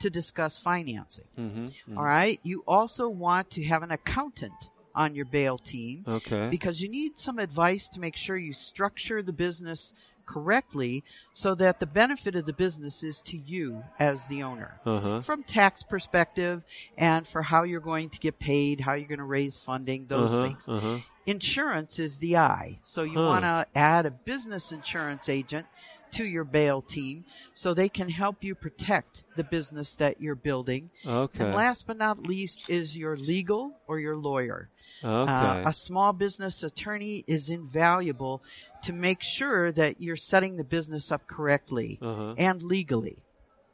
to 0.00 0.10
discuss 0.10 0.58
financing. 0.58 1.24
Mm-hmm, 1.38 1.64
mm-hmm. 1.64 1.98
All 1.98 2.04
right. 2.04 2.40
You 2.42 2.64
also 2.66 3.08
want 3.08 3.50
to 3.52 3.64
have 3.64 3.82
an 3.82 3.90
accountant 3.90 4.52
on 4.94 5.14
your 5.14 5.24
bail 5.24 5.58
team. 5.58 6.04
Okay. 6.06 6.48
Because 6.50 6.80
you 6.80 6.88
need 6.88 7.18
some 7.18 7.38
advice 7.38 7.88
to 7.88 8.00
make 8.00 8.16
sure 8.16 8.36
you 8.36 8.52
structure 8.52 9.22
the 9.22 9.32
business 9.32 9.92
correctly 10.26 11.04
so 11.32 11.54
that 11.54 11.80
the 11.80 11.86
benefit 11.86 12.34
of 12.34 12.46
the 12.46 12.52
business 12.52 13.02
is 13.02 13.20
to 13.22 13.36
you 13.36 13.82
as 13.98 14.24
the 14.26 14.42
owner. 14.42 14.80
Uh-huh. 14.86 15.20
From 15.20 15.42
tax 15.42 15.82
perspective 15.82 16.62
and 16.96 17.26
for 17.26 17.42
how 17.42 17.62
you're 17.64 17.80
going 17.80 18.10
to 18.10 18.18
get 18.18 18.38
paid, 18.38 18.80
how 18.80 18.94
you're 18.94 19.08
going 19.08 19.18
to 19.18 19.24
raise 19.24 19.58
funding, 19.58 20.06
those 20.06 20.32
uh-huh, 20.32 20.42
things. 20.42 20.68
Uh-huh. 20.68 20.98
Insurance 21.26 21.98
is 21.98 22.18
the 22.18 22.36
I. 22.36 22.78
So 22.84 23.02
you 23.02 23.18
want 23.18 23.44
to 23.44 23.66
add 23.74 24.04
a 24.04 24.10
business 24.10 24.72
insurance 24.72 25.28
agent 25.28 25.66
to 26.14 26.24
your 26.24 26.44
bail 26.44 26.82
team 26.82 27.24
so 27.52 27.72
they 27.74 27.88
can 27.88 28.08
help 28.08 28.42
you 28.42 28.54
protect 28.54 29.24
the 29.36 29.44
business 29.44 29.94
that 29.96 30.20
you're 30.20 30.34
building. 30.34 30.90
Okay. 31.06 31.44
And 31.44 31.54
last 31.54 31.86
but 31.86 31.96
not 31.96 32.22
least 32.26 32.68
is 32.68 32.96
your 32.96 33.16
legal 33.16 33.72
or 33.86 33.98
your 33.98 34.16
lawyer. 34.16 34.68
Okay. 35.02 35.32
Uh, 35.32 35.68
a 35.68 35.72
small 35.72 36.12
business 36.12 36.62
attorney 36.62 37.24
is 37.26 37.48
invaluable 37.48 38.42
to 38.84 38.92
make 38.92 39.22
sure 39.22 39.72
that 39.72 40.00
you're 40.00 40.16
setting 40.16 40.56
the 40.56 40.64
business 40.64 41.10
up 41.10 41.26
correctly 41.26 41.98
Uh-huh. 42.00 42.34
and 42.38 42.62
legally. 42.62 43.18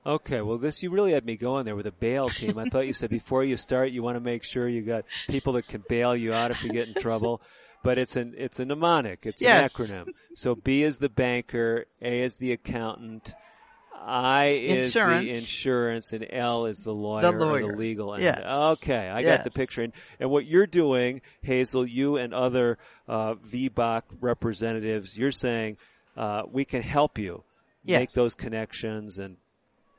Okay, 0.07 0.41
well, 0.41 0.57
this 0.57 0.83
you 0.83 0.91
really 0.91 1.13
had 1.13 1.27
me 1.27 1.37
going 1.37 1.67
there 1.67 1.77
with 1.77 1.87
a 1.87 1.93
bail 1.93 2.31
team. 2.31 2.59
I 2.59 2.65
thought 2.71 2.87
you 2.87 2.95
said 2.95 3.11
before 3.21 3.45
you 3.45 3.57
start, 3.59 3.91
you 3.91 4.03
want 4.03 4.17
to 4.17 4.21
make 4.21 4.45
sure 4.45 4.67
you 4.67 4.81
got 4.83 5.05
people 5.29 5.53
that 5.55 5.69
can 5.69 5.85
bail 5.89 6.17
you 6.17 6.33
out 6.33 6.51
if 6.51 6.65
you 6.65 6.73
get 6.73 6.89
in 6.89 6.95
trouble. 6.95 7.43
But 7.83 7.97
it's 7.99 8.15
an 8.17 8.35
it's 8.37 8.59
a 8.61 8.65
mnemonic. 8.67 9.21
It's 9.25 9.41
Yes. 9.41 9.63
an 9.79 9.87
acronym. 9.87 10.09
So 10.35 10.55
B 10.55 10.83
is 10.83 10.99
the 10.99 11.09
banker, 11.09 11.87
A 12.03 12.23
is 12.23 12.37
the 12.37 12.53
accountant, 12.53 13.33
I 14.03 14.47
is 14.49 14.87
Insurance. 14.89 15.23
the 15.25 15.31
insurance, 15.31 16.13
and 16.13 16.27
L 16.31 16.67
is 16.67 16.81
the 16.81 16.95
lawyer, 16.95 17.23
The 17.23 17.33
lawyer. 17.33 17.61
the 17.73 17.77
legal 17.79 18.15
end. 18.15 18.23
Yes. 18.23 18.41
Okay, 18.45 19.09
I 19.09 19.23
got 19.23 19.45
the 19.45 19.51
picture. 19.51 19.83
And, 19.83 19.93
and 20.19 20.31
what 20.31 20.47
you're 20.47 20.67
doing, 20.67 21.21
Hazel, 21.43 21.87
you 21.87 22.17
and 22.17 22.33
other 22.35 22.79
uh, 23.09 23.35
VBOC 23.35 24.03
representatives, 24.21 25.19
you're 25.19 25.33
saying 25.33 25.77
uh, 26.17 26.43
we 26.51 26.65
can 26.65 26.83
help 26.83 27.19
you 27.19 27.45
Yes. 27.85 28.01
make 28.01 28.11
those 28.13 28.35
connections 28.35 29.19
and 29.19 29.37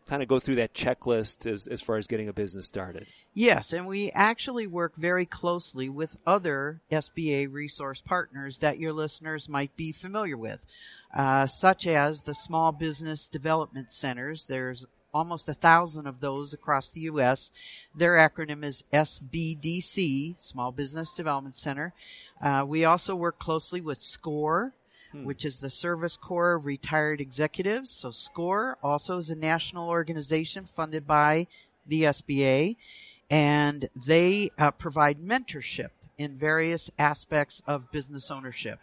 kind 0.08 0.22
of 0.22 0.28
go 0.28 0.40
through 0.40 0.56
that 0.56 0.74
checklist 0.74 1.46
as, 1.52 1.66
as 1.68 1.82
far 1.82 1.98
as 1.98 2.06
getting 2.08 2.28
a 2.28 2.34
business 2.34 2.68
started. 2.68 3.08
Yes, 3.34 3.72
and 3.72 3.88
we 3.88 4.12
actually 4.12 4.68
work 4.68 4.94
very 4.98 5.26
closely 5.26 5.88
with 5.88 6.18
other 6.28 6.82
SBA 6.92 7.52
resource 7.52 8.02
partners 8.02 8.58
that 8.58 8.78
your 8.78 8.92
listeners 8.92 9.48
might 9.48 9.76
be 9.78 9.94
familiar 9.94 10.36
with, 10.36 10.66
uh, 11.16 11.48
such 11.48 11.88
as 11.88 12.24
the 12.24 12.36
Small 12.36 12.74
Business 12.74 13.30
Development 13.30 13.90
Centers. 13.90 14.46
There's 14.48 14.86
almost 15.14 15.48
a 15.48 15.54
thousand 15.54 16.08
of 16.08 16.20
those 16.20 16.54
across 16.54 16.90
the 16.90 17.02
U.S. 17.02 17.52
Their 17.96 18.14
acronym 18.14 18.66
is 18.66 18.84
SBDC, 18.92 20.36
Small 20.38 20.74
Business 20.74 21.14
Development 21.14 21.56
Center. 21.56 21.94
Uh, 22.42 22.66
we 22.68 22.84
also 22.84 23.16
work 23.16 23.40
closely 23.40 23.80
with 23.80 24.02
SCORE, 24.02 24.74
which 25.14 25.44
is 25.44 25.58
the 25.58 25.70
Service 25.70 26.16
Corps 26.16 26.54
of 26.54 26.66
Retired 26.66 27.20
Executives. 27.20 27.92
So 27.92 28.12
SCORE 28.12 28.78
also 28.82 29.18
is 29.18 29.30
a 29.30 29.36
national 29.36 29.90
organization 29.90 30.70
funded 30.74 31.06
by 31.06 31.48
the 31.86 32.04
SBA, 32.04 32.78
and 33.32 33.90
they 33.96 34.52
uh, 34.60 34.70
provide 34.72 35.20
mentorship 35.20 35.90
in 36.18 36.38
various 36.38 36.92
aspects 37.00 37.64
of 37.66 37.90
business 37.92 38.30
ownership. 38.30 38.80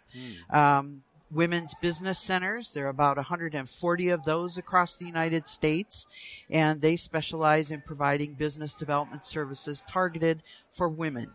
Um, 0.49 1.03
women's 1.31 1.75
business 1.75 2.19
centers, 2.19 2.71
there 2.71 2.87
are 2.87 2.89
about 2.89 3.17
140 3.17 4.09
of 4.09 4.23
those 4.23 4.57
across 4.57 4.95
the 4.95 5.05
United 5.05 5.47
States, 5.47 6.07
and 6.49 6.81
they 6.81 6.95
specialize 6.97 7.69
in 7.69 7.81
providing 7.81 8.33
business 8.33 8.73
development 8.73 9.23
services 9.23 9.83
targeted 9.87 10.41
for 10.71 10.89
women. 10.89 11.29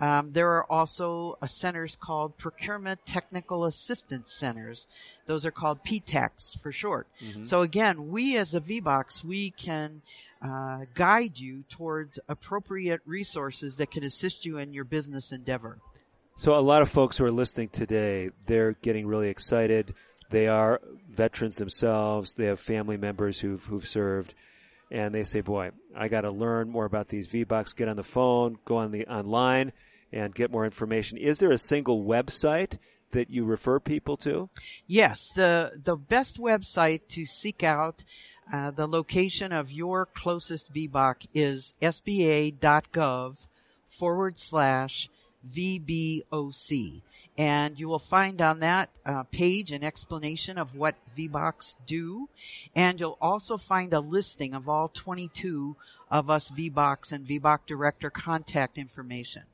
Um, 0.00 0.32
there 0.32 0.50
are 0.52 0.64
also 0.72 1.36
uh, 1.42 1.46
centers 1.46 1.96
called 1.96 2.38
Procurement 2.38 3.04
Technical 3.04 3.66
Assistance 3.66 4.32
Centers. 4.32 4.86
Those 5.26 5.44
are 5.44 5.50
called 5.50 5.84
PTACs 5.84 6.58
for 6.62 6.72
short. 6.72 7.08
So 7.42 7.60
again, 7.60 8.08
we 8.10 8.38
as 8.38 8.54
a 8.54 8.60
VBOCs, 8.60 9.22
we 9.22 9.50
can 9.50 10.00
uh, 10.44 10.80
guide 10.94 11.38
you 11.38 11.64
towards 11.68 12.18
appropriate 12.28 13.00
resources 13.06 13.76
that 13.76 13.90
can 13.90 14.04
assist 14.04 14.44
you 14.44 14.58
in 14.58 14.72
your 14.72 14.84
business 14.84 15.32
endeavor. 15.32 15.78
So 16.36 16.58
a 16.58 16.60
lot 16.60 16.82
of 16.82 16.88
folks 16.88 17.16
who 17.16 17.24
are 17.24 17.30
listening 17.30 17.68
today, 17.68 18.30
they're 18.46 18.72
getting 18.72 19.06
really 19.06 19.28
excited. 19.28 19.94
They 20.30 20.48
are 20.48 20.80
veterans 21.10 21.56
themselves. 21.56 22.34
They 22.34 22.46
have 22.46 22.58
family 22.58 22.96
members 22.96 23.38
who've, 23.38 23.62
who've 23.64 23.86
served. 23.86 24.34
And 24.90 25.14
they 25.14 25.24
say, 25.24 25.42
boy, 25.42 25.70
I 25.94 26.08
got 26.08 26.22
to 26.22 26.30
learn 26.30 26.70
more 26.70 26.84
about 26.84 27.08
these 27.08 27.28
VBOCs, 27.28 27.76
get 27.76 27.88
on 27.88 27.96
the 27.96 28.02
phone, 28.02 28.58
go 28.64 28.78
on 28.78 28.90
the 28.90 29.06
online 29.06 29.72
and 30.12 30.34
get 30.34 30.50
more 30.50 30.64
information. 30.64 31.18
Is 31.18 31.38
there 31.38 31.50
a 31.50 31.58
single 31.58 32.04
website 32.04 32.78
that 33.12 33.30
you 33.30 33.44
refer 33.44 33.78
people 33.78 34.16
to? 34.18 34.50
Yes, 34.86 35.30
the 35.34 35.72
the 35.82 35.96
best 35.96 36.38
website 36.38 37.08
to 37.10 37.24
seek 37.24 37.62
out 37.62 38.04
uh, 38.50 38.70
the 38.70 38.86
location 38.86 39.52
of 39.52 39.70
your 39.70 40.06
closest 40.06 40.72
VBOC 40.72 41.26
is 41.34 41.74
sba.gov 41.82 43.36
forward 43.88 44.38
slash 44.38 45.08
VBOC. 45.54 47.02
And 47.38 47.78
you 47.78 47.88
will 47.88 47.98
find 47.98 48.42
on 48.42 48.60
that 48.60 48.90
uh, 49.06 49.22
page 49.24 49.72
an 49.72 49.82
explanation 49.82 50.58
of 50.58 50.76
what 50.76 50.96
VBOCs 51.16 51.76
do. 51.86 52.28
And 52.76 53.00
you'll 53.00 53.18
also 53.20 53.56
find 53.56 53.92
a 53.94 54.00
listing 54.00 54.54
of 54.54 54.68
all 54.68 54.88
22 54.88 55.76
of 56.10 56.28
us 56.28 56.50
VBOCs 56.50 57.12
and 57.12 57.26
VBOC 57.26 57.60
director 57.66 58.10
contact 58.10 58.76
information. 58.76 59.44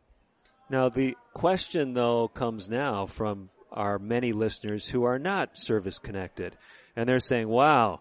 Now, 0.69 0.89
the 0.89 1.17
question, 1.33 1.95
though, 1.95 2.29
comes 2.29 2.69
now 2.69 3.07
from 3.07 3.51
our 3.71 3.99
many 3.99 4.33
listeners 4.33 4.89
who 4.89 5.05
are 5.05 5.19
not 5.19 5.57
service 5.57 5.99
connected. 5.99 6.57
And 6.97 7.09
they're 7.09 7.21
saying, 7.21 7.49
wow, 7.49 8.01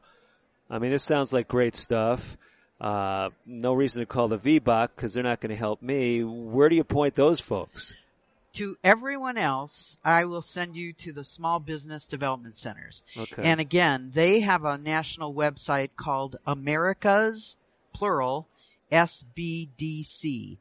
I 0.70 0.80
mean, 0.80 0.92
this 0.92 1.04
sounds 1.04 1.32
like 1.34 1.48
great 1.48 1.76
stuff. 1.76 2.38
Uh, 2.80 3.30
no 3.46 3.74
reason 3.74 4.02
to 4.02 4.06
call 4.06 4.28
the 4.28 4.38
VBOC 4.38 4.90
because 4.96 5.14
they're 5.14 5.24
not 5.24 5.40
going 5.40 5.50
to 5.50 5.56
help 5.56 5.82
me. 5.82 6.24
Where 6.24 6.70
do 6.70 6.76
you 6.76 6.84
point 6.84 7.16
those 7.16 7.40
folks? 7.40 7.94
To 8.54 8.78
everyone 8.84 9.38
else, 9.38 9.98
I 10.04 10.26
will 10.26 10.42
send 10.42 10.76
you 10.76 10.94
to 10.94 11.14
the 11.14 11.24
Small 11.24 11.60
Business 11.60 12.06
Development 12.06 12.56
Centers. 12.56 13.04
Okay. 13.16 13.44
And 13.44 13.60
again, 13.60 14.12
they 14.14 14.40
have 14.42 14.64
a 14.64 14.78
national 14.78 15.34
website 15.34 15.90
called 15.96 16.38
America's, 16.46 17.56
plural, 17.94 18.48
SBDC 18.92 20.58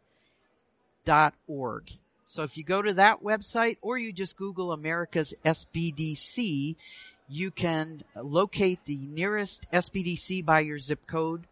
dot 1.04 1.34
org. 1.46 1.92
So 2.26 2.42
if 2.42 2.58
you 2.58 2.64
go 2.64 2.82
to 2.82 2.94
that 2.94 3.22
website 3.22 3.76
or 3.80 3.96
you 3.96 4.12
just 4.12 4.36
Google 4.36 4.72
America's 4.72 5.32
SBDC, 5.44 6.74
you 7.28 7.50
can 7.50 8.02
locate 8.14 8.84
the 8.84 8.98
nearest 8.98 9.70
SBDC 9.72 10.44
by 10.44 10.60
your 10.60 10.78
zip 10.78 11.06
code 11.06 11.46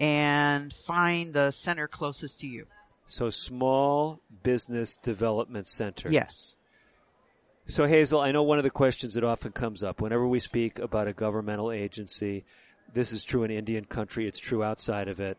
and 0.00 0.72
find 0.72 1.32
the 1.32 1.50
center 1.50 1.88
closest 1.88 2.40
to 2.40 2.46
you. 2.46 2.66
So, 3.06 3.30
Small 3.30 4.20
Business 4.42 4.96
Development 4.96 5.66
Center. 5.66 6.10
Yes. 6.10 6.56
So, 7.66 7.86
Hazel, 7.86 8.20
I 8.20 8.32
know 8.32 8.42
one 8.42 8.58
of 8.58 8.64
the 8.64 8.70
questions 8.70 9.14
that 9.14 9.24
often 9.24 9.52
comes 9.52 9.82
up 9.82 10.00
whenever 10.00 10.26
we 10.26 10.40
speak 10.40 10.78
about 10.78 11.08
a 11.08 11.12
governmental 11.12 11.70
agency, 11.70 12.44
this 12.92 13.12
is 13.12 13.24
true 13.24 13.44
in 13.44 13.50
Indian 13.50 13.84
country, 13.84 14.26
it's 14.26 14.38
true 14.38 14.62
outside 14.62 15.08
of 15.08 15.20
it. 15.20 15.38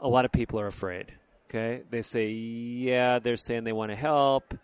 A 0.00 0.08
lot 0.08 0.24
of 0.24 0.32
people 0.32 0.60
are 0.60 0.66
afraid. 0.66 1.12
Okay? 1.48 1.82
They 1.90 2.02
say, 2.02 2.28
yeah, 2.30 3.18
they're 3.18 3.36
saying 3.36 3.64
they 3.64 3.72
want 3.72 3.90
to 3.90 3.96
help. 3.96 4.54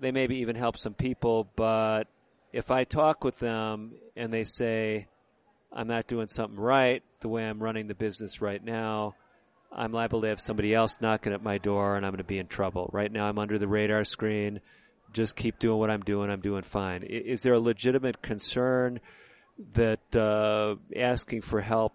They 0.00 0.12
maybe 0.12 0.38
even 0.38 0.56
help 0.56 0.76
some 0.76 0.94
people, 0.94 1.48
but 1.56 2.04
if 2.52 2.70
I 2.70 2.84
talk 2.84 3.24
with 3.24 3.38
them 3.38 3.94
and 4.14 4.32
they 4.32 4.44
say, 4.44 5.06
I'm 5.72 5.88
not 5.88 6.06
doing 6.06 6.28
something 6.28 6.58
right 6.58 7.02
the 7.20 7.28
way 7.28 7.48
I'm 7.48 7.62
running 7.62 7.86
the 7.86 7.94
business 7.94 8.42
right 8.42 8.62
now, 8.62 9.14
I'm 9.72 9.92
liable 9.92 10.20
to 10.20 10.28
have 10.28 10.40
somebody 10.40 10.74
else 10.74 11.00
knocking 11.00 11.32
at 11.32 11.42
my 11.42 11.56
door 11.58 11.96
and 11.96 12.04
I'm 12.04 12.12
going 12.12 12.18
to 12.18 12.24
be 12.24 12.38
in 12.38 12.46
trouble. 12.46 12.90
Right 12.92 13.10
now, 13.10 13.26
I'm 13.28 13.38
under 13.38 13.58
the 13.58 13.68
radar 13.68 14.04
screen. 14.04 14.60
Just 15.12 15.34
keep 15.34 15.58
doing 15.58 15.78
what 15.78 15.90
I'm 15.90 16.02
doing. 16.02 16.30
I'm 16.30 16.40
doing 16.40 16.62
fine. 16.62 17.02
Is 17.02 17.42
there 17.42 17.54
a 17.54 17.60
legitimate 17.60 18.20
concern 18.20 19.00
that 19.74 20.14
uh, 20.14 20.76
asking 20.94 21.42
for 21.42 21.60
help 21.60 21.94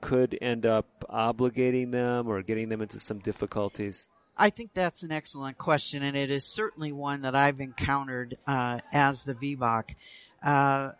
could 0.00 0.36
end 0.40 0.66
up 0.66 1.04
obligating 1.08 1.92
them 1.92 2.26
or 2.26 2.42
getting 2.42 2.68
them 2.68 2.82
into 2.82 2.98
some 2.98 3.18
difficulties? 3.18 4.08
I 4.42 4.50
think 4.50 4.74
that's 4.74 5.04
an 5.04 5.12
excellent 5.12 5.56
question, 5.56 6.02
and 6.02 6.16
it 6.16 6.28
is 6.28 6.44
certainly 6.44 6.90
one 6.90 7.22
that 7.22 7.36
I've 7.36 7.60
encountered 7.60 8.36
uh, 8.44 8.80
as 8.92 9.22
the 9.22 9.34
VBOC. 9.34 9.94
Uh, 10.42 10.90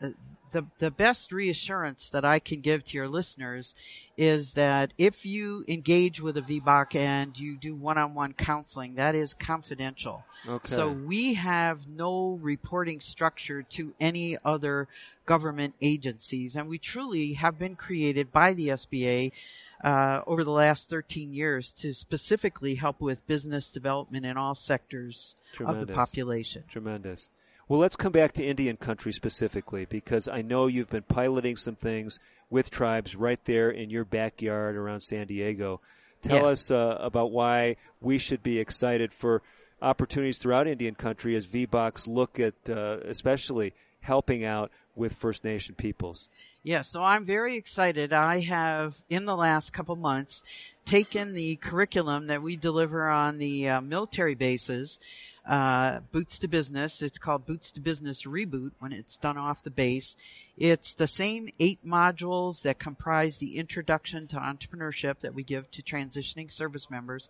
the 0.52 0.64
the 0.78 0.92
best 0.92 1.32
reassurance 1.32 2.08
that 2.10 2.24
I 2.24 2.38
can 2.38 2.60
give 2.60 2.84
to 2.84 2.96
your 2.96 3.08
listeners 3.08 3.74
is 4.16 4.52
that 4.52 4.92
if 4.96 5.26
you 5.26 5.64
engage 5.66 6.20
with 6.20 6.36
a 6.36 6.42
VBOC 6.42 6.94
and 6.94 7.36
you 7.36 7.56
do 7.56 7.74
one-on-one 7.74 8.34
counseling, 8.34 8.94
that 8.94 9.16
is 9.16 9.34
confidential. 9.34 10.22
Okay. 10.46 10.72
So 10.76 10.92
we 10.92 11.34
have 11.34 11.88
no 11.88 12.38
reporting 12.40 13.00
structure 13.00 13.62
to 13.70 13.92
any 13.98 14.38
other 14.44 14.86
government 15.26 15.74
agencies, 15.82 16.54
and 16.54 16.68
we 16.68 16.78
truly 16.78 17.32
have 17.32 17.58
been 17.58 17.74
created 17.74 18.30
by 18.30 18.54
the 18.54 18.68
SBA 18.68 19.32
uh, 19.82 20.20
over 20.26 20.44
the 20.44 20.50
last 20.50 20.88
13 20.88 21.32
years 21.32 21.70
to 21.70 21.92
specifically 21.94 22.76
help 22.76 23.00
with 23.00 23.26
business 23.26 23.70
development 23.70 24.24
in 24.24 24.36
all 24.36 24.54
sectors 24.54 25.36
Tremendous. 25.52 25.82
of 25.82 25.88
the 25.88 25.94
population. 25.94 26.64
Tremendous. 26.68 27.28
Well, 27.68 27.80
let's 27.80 27.96
come 27.96 28.12
back 28.12 28.32
to 28.34 28.44
Indian 28.44 28.76
country 28.76 29.12
specifically 29.12 29.86
because 29.86 30.28
I 30.28 30.42
know 30.42 30.66
you've 30.66 30.90
been 30.90 31.02
piloting 31.02 31.56
some 31.56 31.76
things 31.76 32.18
with 32.50 32.70
tribes 32.70 33.16
right 33.16 33.42
there 33.44 33.70
in 33.70 33.88
your 33.88 34.04
backyard 34.04 34.76
around 34.76 35.00
San 35.00 35.26
Diego. 35.26 35.80
Tell 36.22 36.46
us 36.46 36.70
uh, 36.70 36.98
about 37.00 37.32
why 37.32 37.76
we 38.00 38.18
should 38.18 38.42
be 38.42 38.60
excited 38.60 39.12
for 39.12 39.42
opportunities 39.80 40.38
throughout 40.38 40.68
Indian 40.68 40.94
country 40.94 41.34
as 41.34 41.46
VBOCs 41.46 42.06
look 42.06 42.38
at 42.38 42.54
uh, 42.68 42.98
especially 43.04 43.74
helping 44.00 44.44
out 44.44 44.70
with 44.94 45.14
First 45.14 45.42
Nation 45.44 45.74
peoples. 45.74 46.28
Yeah, 46.64 46.82
so 46.82 47.02
I'm 47.02 47.24
very 47.24 47.56
excited. 47.56 48.12
I 48.12 48.38
have, 48.40 49.02
in 49.10 49.24
the 49.24 49.34
last 49.34 49.72
couple 49.72 49.96
months, 49.96 50.44
taken 50.84 51.34
the 51.34 51.56
curriculum 51.56 52.28
that 52.28 52.40
we 52.40 52.54
deliver 52.56 53.08
on 53.08 53.38
the 53.38 53.68
uh, 53.68 53.80
military 53.80 54.36
bases, 54.36 55.00
uh, 55.44 55.98
Boots 56.12 56.38
to 56.38 56.46
Business. 56.46 57.02
It's 57.02 57.18
called 57.18 57.46
Boots 57.46 57.72
to 57.72 57.80
Business 57.80 58.22
Reboot 58.22 58.70
when 58.78 58.92
it's 58.92 59.16
done 59.16 59.36
off 59.36 59.64
the 59.64 59.70
base. 59.70 60.16
It's 60.56 60.94
the 60.94 61.08
same 61.08 61.48
eight 61.58 61.84
modules 61.84 62.62
that 62.62 62.78
comprise 62.78 63.38
the 63.38 63.56
introduction 63.56 64.28
to 64.28 64.36
entrepreneurship 64.36 65.18
that 65.20 65.34
we 65.34 65.42
give 65.42 65.68
to 65.72 65.82
transitioning 65.82 66.52
service 66.52 66.88
members. 66.88 67.28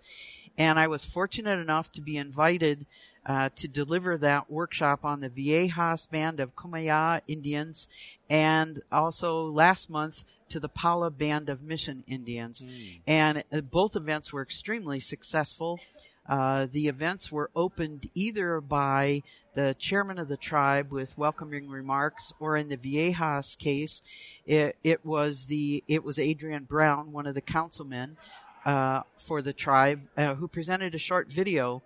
And 0.59 0.79
I 0.79 0.89
was 0.89 1.07
fortunate 1.07 1.59
enough 1.59 1.91
to 1.93 2.03
be 2.03 2.19
invited 2.19 2.85
uh, 3.25 3.49
to 3.57 3.69
deliver 3.69 4.19
that 4.19 4.51
workshop 4.51 5.05
on 5.05 5.21
the 5.21 5.31
Viejas 5.31 6.11
Band 6.11 6.41
of 6.41 6.57
Kumeyaay 6.57 7.21
Indians 7.29 7.89
and 8.33 8.81
also 8.91 9.51
last 9.51 9.91
month 9.91 10.25
to 10.49 10.59
the 10.59 10.69
Pala 10.69 11.11
Band 11.11 11.51
of 11.51 11.63
Mission 11.63 12.03
Indians. 12.09 12.65
And 13.07 13.45
uh, 13.53 13.61
both 13.61 13.95
events 13.95 14.33
were 14.33 14.41
extremely 14.41 15.01
successful. 15.01 15.79
Uh, 16.27 16.67
the 16.73 16.89
events 16.89 17.31
were 17.31 17.51
opened 17.55 18.09
either 18.15 18.63
by 18.63 19.23
the 19.55 19.77
chairman 19.79 20.19
of 20.19 20.29
the 20.29 20.39
tribe 20.39 20.91
with 20.91 21.19
welcoming 21.19 21.69
remarks, 21.69 22.33
or 22.41 22.57
in 22.57 22.71
the 22.71 22.79
Viejas 22.79 23.55
case, 23.59 24.01
it, 24.47 24.77
it 24.83 25.05
was 25.05 25.45
the 25.45 25.85
it 25.87 26.03
was 26.03 26.19
Adrian 26.19 26.65
Brown, 26.65 27.13
one 27.13 27.27
of 27.27 27.35
the 27.35 27.43
councilmen 27.43 28.17
uh, 28.65 29.03
for 29.19 29.43
the 29.43 29.53
tribe, 29.53 30.01
uh, 30.17 30.37
who 30.37 30.49
presented 30.49 30.95
a 30.95 30.99
short 30.99 31.29
video 31.29 31.83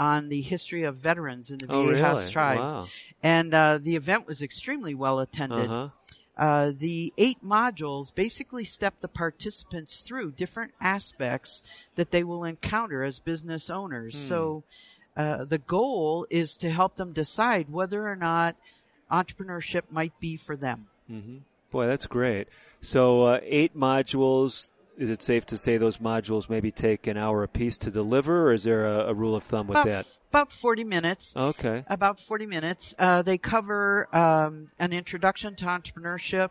on 0.00 0.30
the 0.30 0.40
history 0.40 0.82
of 0.82 0.96
veterans 0.96 1.50
in 1.50 1.58
the 1.58 1.66
Oh, 1.68 1.84
Viejas 1.84 2.14
really? 2.20 2.30
tribe. 2.32 2.58
Wow. 2.58 2.88
And 3.22 3.52
uh, 3.52 3.78
the 3.78 3.96
event 3.96 4.26
was 4.26 4.40
extremely 4.40 4.94
well 4.94 5.20
attended. 5.20 5.70
Uh-huh. 5.70 5.88
Uh, 6.38 6.72
the 6.74 7.12
eight 7.18 7.44
modules 7.44 8.14
basically 8.14 8.64
step 8.64 8.94
the 9.02 9.08
participants 9.08 10.00
through 10.00 10.32
different 10.32 10.72
aspects 10.80 11.62
that 11.96 12.12
they 12.12 12.24
will 12.24 12.44
encounter 12.44 13.02
as 13.02 13.18
business 13.18 13.68
owners. 13.68 14.14
Hmm. 14.14 14.28
So 14.28 14.64
uh, 15.18 15.44
the 15.44 15.58
goal 15.58 16.26
is 16.30 16.56
to 16.56 16.70
help 16.70 16.96
them 16.96 17.12
decide 17.12 17.68
whether 17.68 18.08
or 18.08 18.16
not 18.16 18.56
entrepreneurship 19.12 19.82
might 19.90 20.18
be 20.18 20.36
for 20.38 20.56
them. 20.56 20.86
hmm 21.06 21.38
Boy, 21.70 21.86
that's 21.86 22.06
great. 22.06 22.48
So, 22.80 23.22
uh, 23.22 23.40
eight 23.44 23.76
modules. 23.76 24.70
Is 24.96 25.08
it 25.08 25.22
safe 25.22 25.46
to 25.46 25.56
say 25.56 25.78
those 25.78 25.98
modules 25.98 26.50
maybe 26.50 26.70
take 26.70 27.06
an 27.06 27.16
hour 27.16 27.42
apiece 27.42 27.78
to 27.78 27.90
deliver, 27.90 28.48
or 28.48 28.52
is 28.52 28.64
there 28.64 28.86
a, 28.86 29.08
a 29.08 29.14
rule 29.14 29.34
of 29.34 29.42
thumb 29.42 29.66
with 29.66 29.78
About, 29.78 29.86
that? 29.86 30.06
about 30.30 30.52
40 30.52 30.84
minutes. 30.84 31.32
Okay. 31.34 31.84
About 31.88 32.20
40 32.20 32.46
minutes. 32.46 32.94
Uh, 32.98 33.22
they 33.22 33.38
cover 33.38 34.14
um, 34.14 34.68
an 34.78 34.92
introduction 34.92 35.56
to 35.56 35.64
entrepreneurship. 35.64 36.50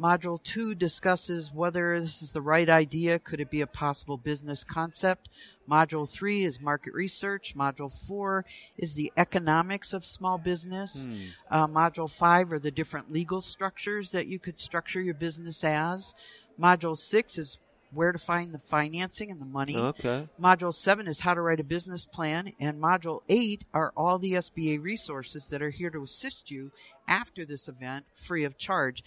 Module 0.00 0.40
2 0.42 0.76
discusses 0.76 1.52
whether 1.52 2.00
this 2.00 2.22
is 2.22 2.32
the 2.32 2.40
right 2.40 2.68
idea. 2.68 3.18
Could 3.18 3.40
it 3.40 3.50
be 3.50 3.60
a 3.60 3.66
possible 3.66 4.16
business 4.16 4.62
concept? 4.62 5.28
Module 5.68 6.08
3 6.08 6.44
is 6.44 6.60
market 6.60 6.94
research. 6.94 7.54
Module 7.56 7.92
4 7.92 8.44
is 8.76 8.94
the 8.94 9.12
economics 9.16 9.92
of 9.92 10.04
small 10.04 10.38
business. 10.38 11.04
Hmm. 11.04 11.24
Uh, 11.50 11.66
module 11.66 12.08
5 12.08 12.52
are 12.52 12.58
the 12.58 12.70
different 12.70 13.12
legal 13.12 13.40
structures 13.40 14.12
that 14.12 14.26
you 14.28 14.38
could 14.38 14.60
structure 14.60 15.00
your 15.00 15.14
business 15.14 15.64
as. 15.64 16.14
Module 16.58 16.96
6 16.96 17.38
is 17.38 17.58
where 17.92 18.12
to 18.12 18.18
find 18.18 18.52
the 18.52 18.58
financing 18.58 19.30
and 19.30 19.40
the 19.40 19.46
money. 19.46 19.76
Okay. 19.76 20.28
Module 20.40 20.74
7 20.74 21.08
is 21.08 21.20
how 21.20 21.34
to 21.34 21.40
write 21.40 21.60
a 21.60 21.64
business 21.64 22.04
plan, 22.04 22.52
and 22.60 22.80
Module 22.80 23.22
8 23.28 23.64
are 23.72 23.92
all 23.96 24.18
the 24.18 24.32
SBA 24.34 24.82
resources 24.82 25.46
that 25.48 25.62
are 25.62 25.70
here 25.70 25.90
to 25.90 26.02
assist 26.02 26.50
you 26.50 26.70
after 27.06 27.44
this 27.44 27.68
event 27.68 28.04
free 28.14 28.44
of 28.44 28.58
charge. 28.58 29.02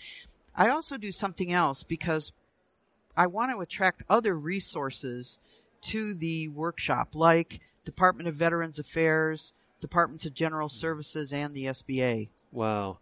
I 0.56 0.70
also 0.70 0.98
do 0.98 1.12
something 1.12 1.52
else 1.54 1.84
because 1.84 2.34
I 3.16 3.28
want 3.28 3.52
to 3.52 3.60
attract 3.60 4.04
other 4.10 4.36
resources 4.36 5.40
to 5.84 6.14
the 6.14 6.48
workshop, 6.50 7.16
like 7.16 7.60
Department 7.86 8.30
of 8.30 8.36
Veterans 8.36 8.80
Affairs, 8.80 9.54
Departments 9.80 10.26
of 10.26 10.34
General 10.34 10.70
Services, 10.70 11.34
and 11.34 11.54
the 11.54 11.66
SBA. 11.66 12.30
Wow. 12.52 13.00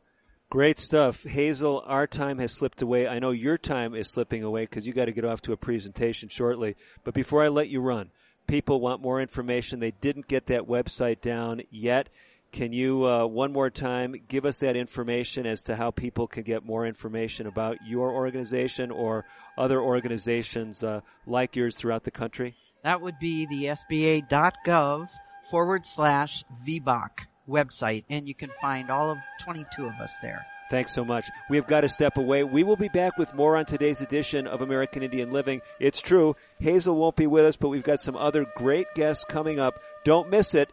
Great 0.49 0.79
stuff. 0.79 1.25
Hazel, 1.25 1.83
our 1.85 2.07
time 2.07 2.39
has 2.39 2.51
slipped 2.51 2.81
away. 2.81 3.07
I 3.07 3.19
know 3.19 3.29
your 3.29 3.55
time 3.55 3.93
is 3.93 4.09
slipping 4.09 4.43
away 4.43 4.63
because 4.63 4.87
you 4.87 4.93
got 4.93 5.05
to 5.05 5.11
get 5.11 5.23
off 5.23 5.43
to 5.43 5.53
a 5.53 5.57
presentation 5.57 6.27
shortly. 6.27 6.75
But 7.03 7.13
before 7.13 7.43
I 7.43 7.49
let 7.49 7.69
you 7.69 7.81
run, 7.81 8.09
people 8.47 8.81
want 8.81 8.99
more 8.99 9.21
information. 9.21 9.79
They 9.79 9.91
didn't 9.91 10.27
get 10.27 10.47
that 10.47 10.63
website 10.63 11.21
down 11.21 11.61
yet. 11.69 12.09
Can 12.51 12.73
you, 12.73 13.05
uh, 13.05 13.27
one 13.27 13.53
more 13.53 13.69
time, 13.69 14.15
give 14.27 14.43
us 14.43 14.57
that 14.61 14.75
information 14.75 15.45
as 15.45 15.61
to 15.63 15.75
how 15.75 15.91
people 15.91 16.25
can 16.25 16.41
get 16.41 16.65
more 16.65 16.87
information 16.87 17.45
about 17.45 17.77
your 17.85 18.11
organization 18.11 18.89
or 18.89 19.25
other 19.55 19.79
organizations 19.79 20.81
uh, 20.81 21.01
like 21.27 21.55
yours 21.55 21.77
throughout 21.77 22.05
the 22.05 22.11
country? 22.11 22.55
That 22.83 23.01
would 23.01 23.19
be 23.19 23.45
the 23.45 23.65
SBA.gov 23.65 25.09
forward 25.51 25.85
slash 25.85 26.43
VBOC 26.65 27.27
website, 27.49 28.05
and 28.09 28.27
you 28.27 28.35
can 28.35 28.51
find 28.61 28.89
all 28.89 29.11
of 29.11 29.17
22 29.41 29.85
of 29.85 29.93
us 29.95 30.13
there. 30.21 30.45
Thanks 30.69 30.93
so 30.93 31.03
much. 31.03 31.25
We 31.49 31.57
have 31.57 31.65
got 31.65 31.81
to 31.81 31.89
step 31.89 32.17
away. 32.17 32.43
We 32.43 32.63
will 32.63 32.75
be 32.75 32.89
back 32.89 33.17
with 33.17 33.33
more 33.33 33.57
on 33.57 33.65
today's 33.65 34.01
edition 34.01 34.45
of 34.45 34.61
American 34.61 35.01
Indian 35.01 35.31
Living. 35.31 35.61
It's 35.79 35.99
true, 35.99 36.35
Hazel 36.59 36.95
won't 36.95 37.15
be 37.15 37.25
with 37.25 37.45
us, 37.45 37.57
but 37.57 37.69
we've 37.69 37.83
got 37.83 37.99
some 37.99 38.15
other 38.15 38.45
great 38.55 38.87
guests 38.93 39.25
coming 39.25 39.59
up. 39.59 39.79
Don't 40.05 40.29
miss 40.29 40.53
it. 40.53 40.71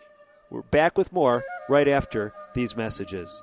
We're 0.50 0.62
back 0.62 0.98
with 0.98 1.12
more 1.12 1.44
right 1.68 1.88
after 1.88 2.32
these 2.54 2.76
messages. 2.76 3.42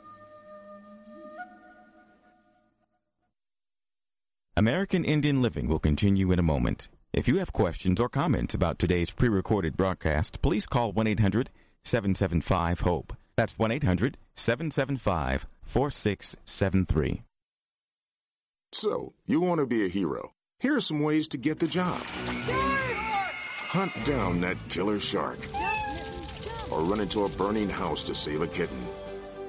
American 4.55 5.03
Indian 5.03 5.41
Living 5.41 5.67
will 5.67 5.79
continue 5.79 6.31
in 6.31 6.37
a 6.37 6.43
moment. 6.43 6.87
If 7.11 7.27
you 7.27 7.37
have 7.37 7.51
questions 7.51 7.99
or 7.99 8.07
comments 8.09 8.53
about 8.53 8.77
today's 8.77 9.09
pre 9.09 9.27
recorded 9.27 9.75
broadcast, 9.75 10.41
please 10.43 10.67
call 10.67 10.91
1 10.91 11.07
800 11.07 11.49
775 11.83 12.81
HOPE. 12.81 13.17
That's 13.35 13.57
1 13.57 13.71
800 13.71 14.17
775 14.35 15.47
4673. 15.63 17.23
So, 18.71 19.13
you 19.27 19.39
want 19.39 19.59
to 19.59 19.67
be 19.67 19.85
a 19.85 19.89
hero. 19.89 20.31
Here 20.59 20.75
are 20.75 20.81
some 20.81 21.01
ways 21.01 21.27
to 21.29 21.37
get 21.37 21.59
the 21.59 21.67
job. 21.67 21.99
Hunt 23.67 23.91
down 24.05 24.41
that 24.41 24.67
killer 24.69 24.99
shark. 24.99 25.37
Or 26.71 26.81
run 26.81 26.99
into 26.99 27.25
a 27.25 27.29
burning 27.29 27.69
house 27.69 28.03
to 28.05 28.15
save 28.15 28.41
a 28.41 28.47
kitten. 28.47 28.83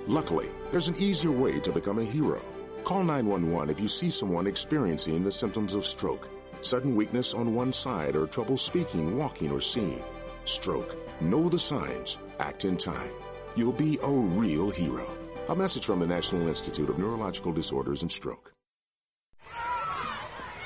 Luckily, 0.06 0.48
there's 0.70 0.88
an 0.88 0.96
easier 0.98 1.30
way 1.30 1.58
to 1.60 1.72
become 1.72 1.98
a 1.98 2.04
hero. 2.04 2.42
Call 2.84 3.02
911 3.04 3.70
if 3.70 3.80
you 3.80 3.88
see 3.88 4.10
someone 4.10 4.46
experiencing 4.46 5.24
the 5.24 5.32
symptoms 5.32 5.74
of 5.74 5.86
stroke, 5.86 6.28
sudden 6.60 6.94
weakness 6.94 7.32
on 7.32 7.54
one 7.54 7.72
side, 7.72 8.16
or 8.16 8.26
trouble 8.26 8.58
speaking, 8.58 9.16
walking, 9.16 9.50
or 9.50 9.60
seeing. 9.60 10.02
Stroke. 10.44 10.96
Know 11.22 11.48
the 11.48 11.58
signs. 11.58 12.18
Act 12.40 12.66
in 12.66 12.76
time. 12.76 13.12
You'll 13.56 13.72
be 13.72 13.98
a 14.02 14.08
real 14.08 14.70
hero. 14.70 15.08
A 15.48 15.54
message 15.54 15.86
from 15.86 16.00
the 16.00 16.06
National 16.06 16.48
Institute 16.48 16.88
of 16.88 16.98
Neurological 16.98 17.52
Disorders 17.52 18.02
and 18.02 18.10
Stroke. 18.10 18.52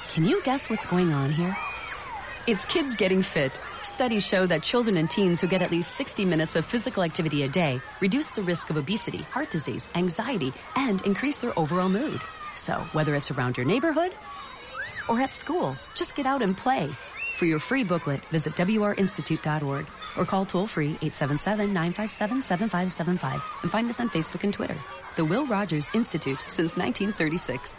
Can 0.09 0.24
you 0.24 0.42
guess 0.42 0.70
what's 0.70 0.87
going 0.87 1.12
on 1.12 1.31
here? 1.31 1.57
It's 2.46 2.64
kids 2.64 2.96
getting 2.96 3.22
fit. 3.22 3.61
Studies 3.83 4.27
show 4.27 4.46
that 4.46 4.62
children 4.62 4.96
and 4.96 5.11
teens 5.11 5.40
who 5.40 5.46
get 5.46 5.61
at 5.61 5.70
least 5.70 5.96
60 5.96 6.24
minutes 6.24 6.57
of 6.57 6.64
physical 6.64 7.03
activity 7.03 7.42
a 7.42 7.48
day 7.48 7.81
reduce 8.01 8.31
the 8.31 8.42
risk 8.42 8.70
of 8.70 8.79
obesity, 8.79 9.18
heart 9.18 9.51
disease, 9.51 9.87
anxiety, 9.94 10.55
and 10.74 11.03
increase 11.03 11.38
their 11.38 11.57
overall 11.59 11.90
mood. 11.90 12.20
So, 12.55 12.79
whether 12.92 13.14
it's 13.14 13.31
around 13.31 13.59
your 13.59 13.66
neighborhood 13.66 14.12
or 15.11 15.20
at 15.20 15.33
school, 15.33 15.77
just 15.94 16.16
get 16.16 16.27
out 16.27 16.40
and 16.40 16.57
play. 16.57 16.88
For 17.37 17.44
your 17.44 17.59
free 17.59 17.85
booklet, 17.85 18.24
visit 18.31 18.55
wrinstitute.org 18.57 19.87
or 20.19 20.25
call 20.25 20.45
toll 20.45 20.67
free 20.67 20.95
877-957-7575 20.95 23.41
and 23.63 23.71
find 23.71 23.89
us 23.89 24.01
on 24.01 24.11
Facebook 24.11 24.43
and 24.43 24.53
Twitter. 24.53 24.77
The 25.17 25.25
Will 25.25 25.47
Rogers 25.47 25.89
Institute 25.95 26.41
since 26.49 26.77
1936. 26.77 27.79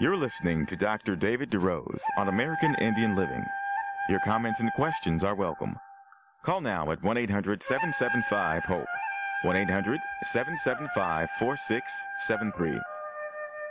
You're 0.00 0.16
listening 0.16 0.64
to 0.66 0.76
Dr. 0.76 1.16
David 1.16 1.50
DeRose 1.50 1.98
on 2.18 2.28
American 2.28 2.72
Indian 2.80 3.16
Living. 3.16 3.44
Your 4.08 4.20
comments 4.24 4.60
and 4.60 4.72
questions 4.74 5.24
are 5.24 5.34
welcome. 5.34 5.74
Call 6.46 6.60
now 6.60 6.92
at 6.92 7.02
1 7.02 7.18
800 7.18 7.60
775 7.68 8.62
HOPE. 8.62 8.86
1 9.42 9.56
800 9.56 9.98
775 10.32 11.28
4673. 11.40 12.78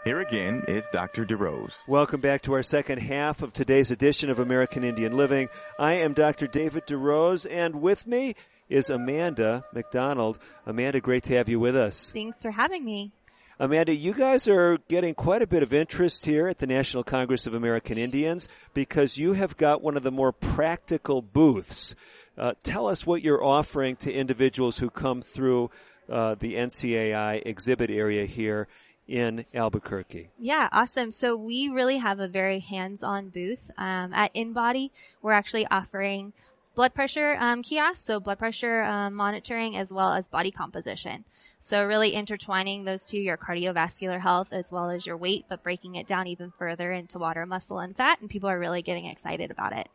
Here 0.03 0.19
again 0.19 0.63
is 0.67 0.83
Dr. 0.91 1.25
DeRose. 1.25 1.71
Welcome 1.87 2.19
back 2.19 2.41
to 2.41 2.51
our 2.51 2.63
second 2.63 2.97
half 2.97 3.41
of 3.41 3.53
today's 3.53 3.89
edition 3.89 4.29
of 4.29 4.39
American 4.39 4.83
Indian 4.83 5.15
Living. 5.15 5.47
I 5.79 5.93
am 5.93 6.11
Dr. 6.11 6.47
David 6.47 6.87
DeRose, 6.87 7.47
and 7.49 7.81
with 7.81 8.05
me 8.05 8.33
is 8.67 8.89
Amanda 8.89 9.63
McDonald. 9.73 10.39
Amanda, 10.65 10.99
great 10.99 11.23
to 11.23 11.37
have 11.37 11.47
you 11.47 11.61
with 11.61 11.77
us. 11.77 12.11
Thanks 12.11 12.41
for 12.41 12.51
having 12.51 12.83
me. 12.83 13.13
Amanda, 13.59 13.95
you 13.95 14.13
guys 14.13 14.47
are 14.47 14.77
getting 14.87 15.15
quite 15.15 15.41
a 15.41 15.47
bit 15.47 15.63
of 15.63 15.73
interest 15.73 16.27
here 16.27 16.47
at 16.47 16.59
the 16.59 16.67
National 16.67 17.03
Congress 17.03 17.47
of 17.47 17.55
American 17.55 17.97
Indians 17.97 18.47
because 18.75 19.17
you 19.17 19.33
have 19.33 19.57
got 19.57 19.81
one 19.81 19.97
of 19.97 20.03
the 20.03 20.11
more 20.11 20.31
practical 20.31 21.23
booths. 21.23 21.95
Uh, 22.37 22.53
tell 22.61 22.85
us 22.85 23.07
what 23.07 23.23
you're 23.23 23.43
offering 23.43 23.95
to 23.95 24.13
individuals 24.13 24.77
who 24.77 24.91
come 24.91 25.23
through 25.23 25.71
uh, 26.07 26.35
the 26.35 26.53
NCAI 26.53 27.41
exhibit 27.47 27.89
area 27.89 28.25
here 28.25 28.67
in 29.07 29.43
Albuquerque. 29.55 30.29
Yeah, 30.37 30.69
awesome. 30.71 31.09
So 31.09 31.35
we 31.35 31.67
really 31.67 31.97
have 31.97 32.19
a 32.19 32.27
very 32.27 32.59
hands-on 32.59 33.29
booth 33.29 33.71
um, 33.75 34.13
at 34.13 34.35
InBody. 34.35 34.91
We're 35.23 35.31
actually 35.31 35.65
offering 35.65 36.33
blood 36.75 36.93
pressure 36.93 37.35
um, 37.39 37.63
kiosks, 37.63 38.05
so 38.05 38.19
blood 38.19 38.37
pressure 38.37 38.83
um, 38.83 39.15
monitoring 39.15 39.75
as 39.75 39.91
well 39.91 40.13
as 40.13 40.27
body 40.27 40.51
composition. 40.51 41.25
So 41.61 41.85
really 41.85 42.13
intertwining 42.13 42.85
those 42.85 43.05
two, 43.05 43.17
your 43.17 43.37
cardiovascular 43.37 44.19
health 44.19 44.53
as 44.53 44.71
well 44.71 44.89
as 44.89 45.05
your 45.05 45.17
weight, 45.17 45.45
but 45.49 45.63
breaking 45.63 45.95
it 45.95 46.07
down 46.07 46.27
even 46.27 46.51
further 46.57 46.91
into 46.91 47.19
water, 47.19 47.45
muscle, 47.45 47.79
and 47.79 47.95
fat. 47.95 48.21
And 48.21 48.29
people 48.29 48.49
are 48.49 48.59
really 48.59 48.81
getting 48.81 49.05
excited 49.05 49.51
about 49.51 49.73
it. 49.73 49.89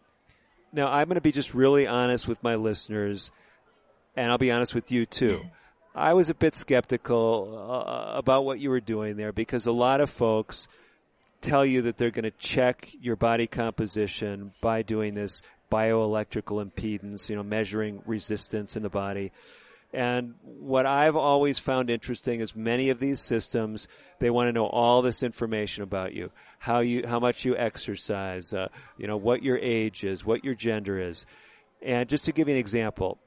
Now, 0.72 0.90
I'm 0.90 1.08
going 1.08 1.16
to 1.16 1.22
be 1.22 1.32
just 1.32 1.54
really 1.54 1.86
honest 1.86 2.26
with 2.26 2.42
my 2.42 2.54
listeners, 2.54 3.30
and 4.16 4.30
I'll 4.30 4.38
be 4.38 4.50
honest 4.50 4.74
with 4.74 4.90
you 4.90 5.06
too. 5.06 5.40
I 5.94 6.14
was 6.14 6.30
a 6.30 6.34
bit 6.34 6.54
skeptical 6.54 7.70
uh, 7.70 8.16
about 8.16 8.44
what 8.44 8.58
you 8.58 8.70
were 8.70 8.80
doing 8.80 9.16
there 9.16 9.32
because 9.32 9.66
a 9.66 9.72
lot 9.72 10.00
of 10.00 10.08
folks 10.08 10.66
tell 11.42 11.66
you 11.66 11.82
that 11.82 11.98
they're 11.98 12.10
going 12.10 12.24
to 12.24 12.30
check 12.30 12.88
your 13.00 13.16
body 13.16 13.46
composition 13.46 14.52
by 14.62 14.82
doing 14.82 15.14
this 15.14 15.42
bioelectrical 15.70 16.64
impedance, 16.64 17.28
you 17.28 17.36
know, 17.36 17.42
measuring 17.42 18.02
resistance 18.06 18.76
in 18.76 18.82
the 18.82 18.90
body. 18.90 19.32
And 19.92 20.34
what 20.42 20.86
I've 20.86 21.16
always 21.16 21.58
found 21.58 21.90
interesting 21.90 22.40
is 22.40 22.56
many 22.56 22.88
of 22.88 22.98
these 22.98 23.20
systems, 23.20 23.88
they 24.20 24.30
want 24.30 24.48
to 24.48 24.52
know 24.52 24.66
all 24.66 25.02
this 25.02 25.22
information 25.22 25.82
about 25.82 26.14
you, 26.14 26.30
how 26.58 26.80
you, 26.80 27.06
how 27.06 27.20
much 27.20 27.44
you 27.44 27.56
exercise, 27.56 28.54
uh, 28.54 28.68
you 28.96 29.06
know, 29.06 29.18
what 29.18 29.42
your 29.42 29.58
age 29.58 30.02
is, 30.02 30.24
what 30.24 30.44
your 30.44 30.54
gender 30.54 30.98
is. 30.98 31.26
And 31.82 32.08
just 32.08 32.24
to 32.24 32.32
give 32.32 32.48
you 32.48 32.54
an 32.54 32.60
example, 32.60 33.18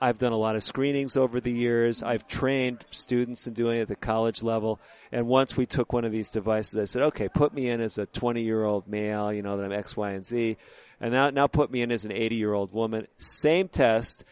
I've 0.00 0.18
done 0.18 0.32
a 0.32 0.36
lot 0.36 0.54
of 0.54 0.62
screenings 0.62 1.16
over 1.16 1.40
the 1.40 1.52
years. 1.52 2.02
I've 2.02 2.28
trained 2.28 2.84
students 2.90 3.46
in 3.46 3.54
doing 3.54 3.78
it 3.78 3.82
at 3.82 3.88
the 3.88 3.96
college 3.96 4.42
level. 4.42 4.80
And 5.10 5.26
once 5.26 5.56
we 5.56 5.66
took 5.66 5.92
one 5.92 6.04
of 6.04 6.12
these 6.12 6.30
devices, 6.30 6.80
I 6.80 6.84
said, 6.84 7.02
okay, 7.02 7.28
put 7.28 7.54
me 7.54 7.70
in 7.70 7.80
as 7.80 7.98
a 7.98 8.06
20 8.06 8.42
year 8.42 8.64
old 8.64 8.86
male, 8.86 9.32
you 9.32 9.42
know, 9.42 9.56
that 9.56 9.64
I'm 9.64 9.72
X, 9.72 9.96
Y, 9.96 10.10
and 10.10 10.26
Z. 10.26 10.58
And 11.00 11.12
now, 11.12 11.30
now 11.30 11.46
put 11.46 11.72
me 11.72 11.82
in 11.82 11.90
as 11.90 12.04
an 12.04 12.12
80 12.12 12.36
year 12.36 12.52
old 12.52 12.72
woman. 12.72 13.06
Same 13.18 13.66
test 13.68 14.24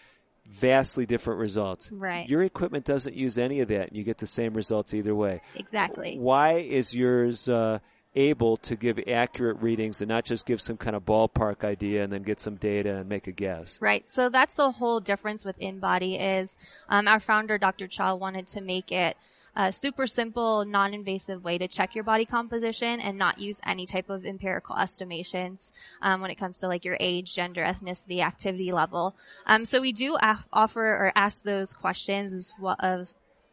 vastly 0.52 1.06
different 1.06 1.40
results. 1.40 1.90
Right. 1.90 2.28
Your 2.28 2.42
equipment 2.42 2.84
doesn't 2.84 3.14
use 3.14 3.38
any 3.38 3.60
of 3.60 3.68
that, 3.68 3.88
and 3.88 3.96
you 3.96 4.04
get 4.04 4.18
the 4.18 4.26
same 4.26 4.54
results 4.54 4.94
either 4.94 5.14
way. 5.14 5.40
Exactly. 5.54 6.16
Why 6.18 6.58
is 6.58 6.94
yours 6.94 7.48
uh, 7.48 7.78
able 8.14 8.58
to 8.58 8.76
give 8.76 9.00
accurate 9.08 9.62
readings 9.62 10.00
and 10.02 10.08
not 10.08 10.24
just 10.24 10.44
give 10.46 10.60
some 10.60 10.76
kind 10.76 10.94
of 10.94 11.04
ballpark 11.04 11.64
idea 11.64 12.04
and 12.04 12.12
then 12.12 12.22
get 12.22 12.38
some 12.38 12.56
data 12.56 12.96
and 12.96 13.08
make 13.08 13.26
a 13.26 13.32
guess? 13.32 13.80
Right. 13.80 14.04
So 14.10 14.28
that's 14.28 14.54
the 14.54 14.70
whole 14.70 15.00
difference 15.00 15.44
with 15.44 15.58
InBody 15.58 16.40
is 16.40 16.56
um, 16.88 17.08
our 17.08 17.20
founder, 17.20 17.58
Dr. 17.58 17.88
Chow, 17.88 18.16
wanted 18.16 18.46
to 18.48 18.60
make 18.60 18.92
it 18.92 19.16
a 19.54 19.72
super 19.72 20.06
simple, 20.06 20.64
non-invasive 20.64 21.44
way 21.44 21.58
to 21.58 21.68
check 21.68 21.94
your 21.94 22.04
body 22.04 22.24
composition 22.24 23.00
and 23.00 23.18
not 23.18 23.38
use 23.38 23.58
any 23.64 23.86
type 23.86 24.08
of 24.08 24.24
empirical 24.24 24.76
estimations 24.76 25.72
um, 26.00 26.20
when 26.20 26.30
it 26.30 26.38
comes 26.38 26.58
to 26.58 26.68
like 26.68 26.84
your 26.84 26.96
age, 27.00 27.34
gender, 27.34 27.62
ethnicity, 27.62 28.20
activity 28.20 28.72
level. 28.72 29.14
Um, 29.46 29.66
so 29.66 29.80
we 29.80 29.92
do 29.92 30.16
af- 30.20 30.46
offer 30.52 30.84
or 30.84 31.12
ask 31.14 31.42
those 31.42 31.74
questions 31.74 32.54
of 32.78 33.12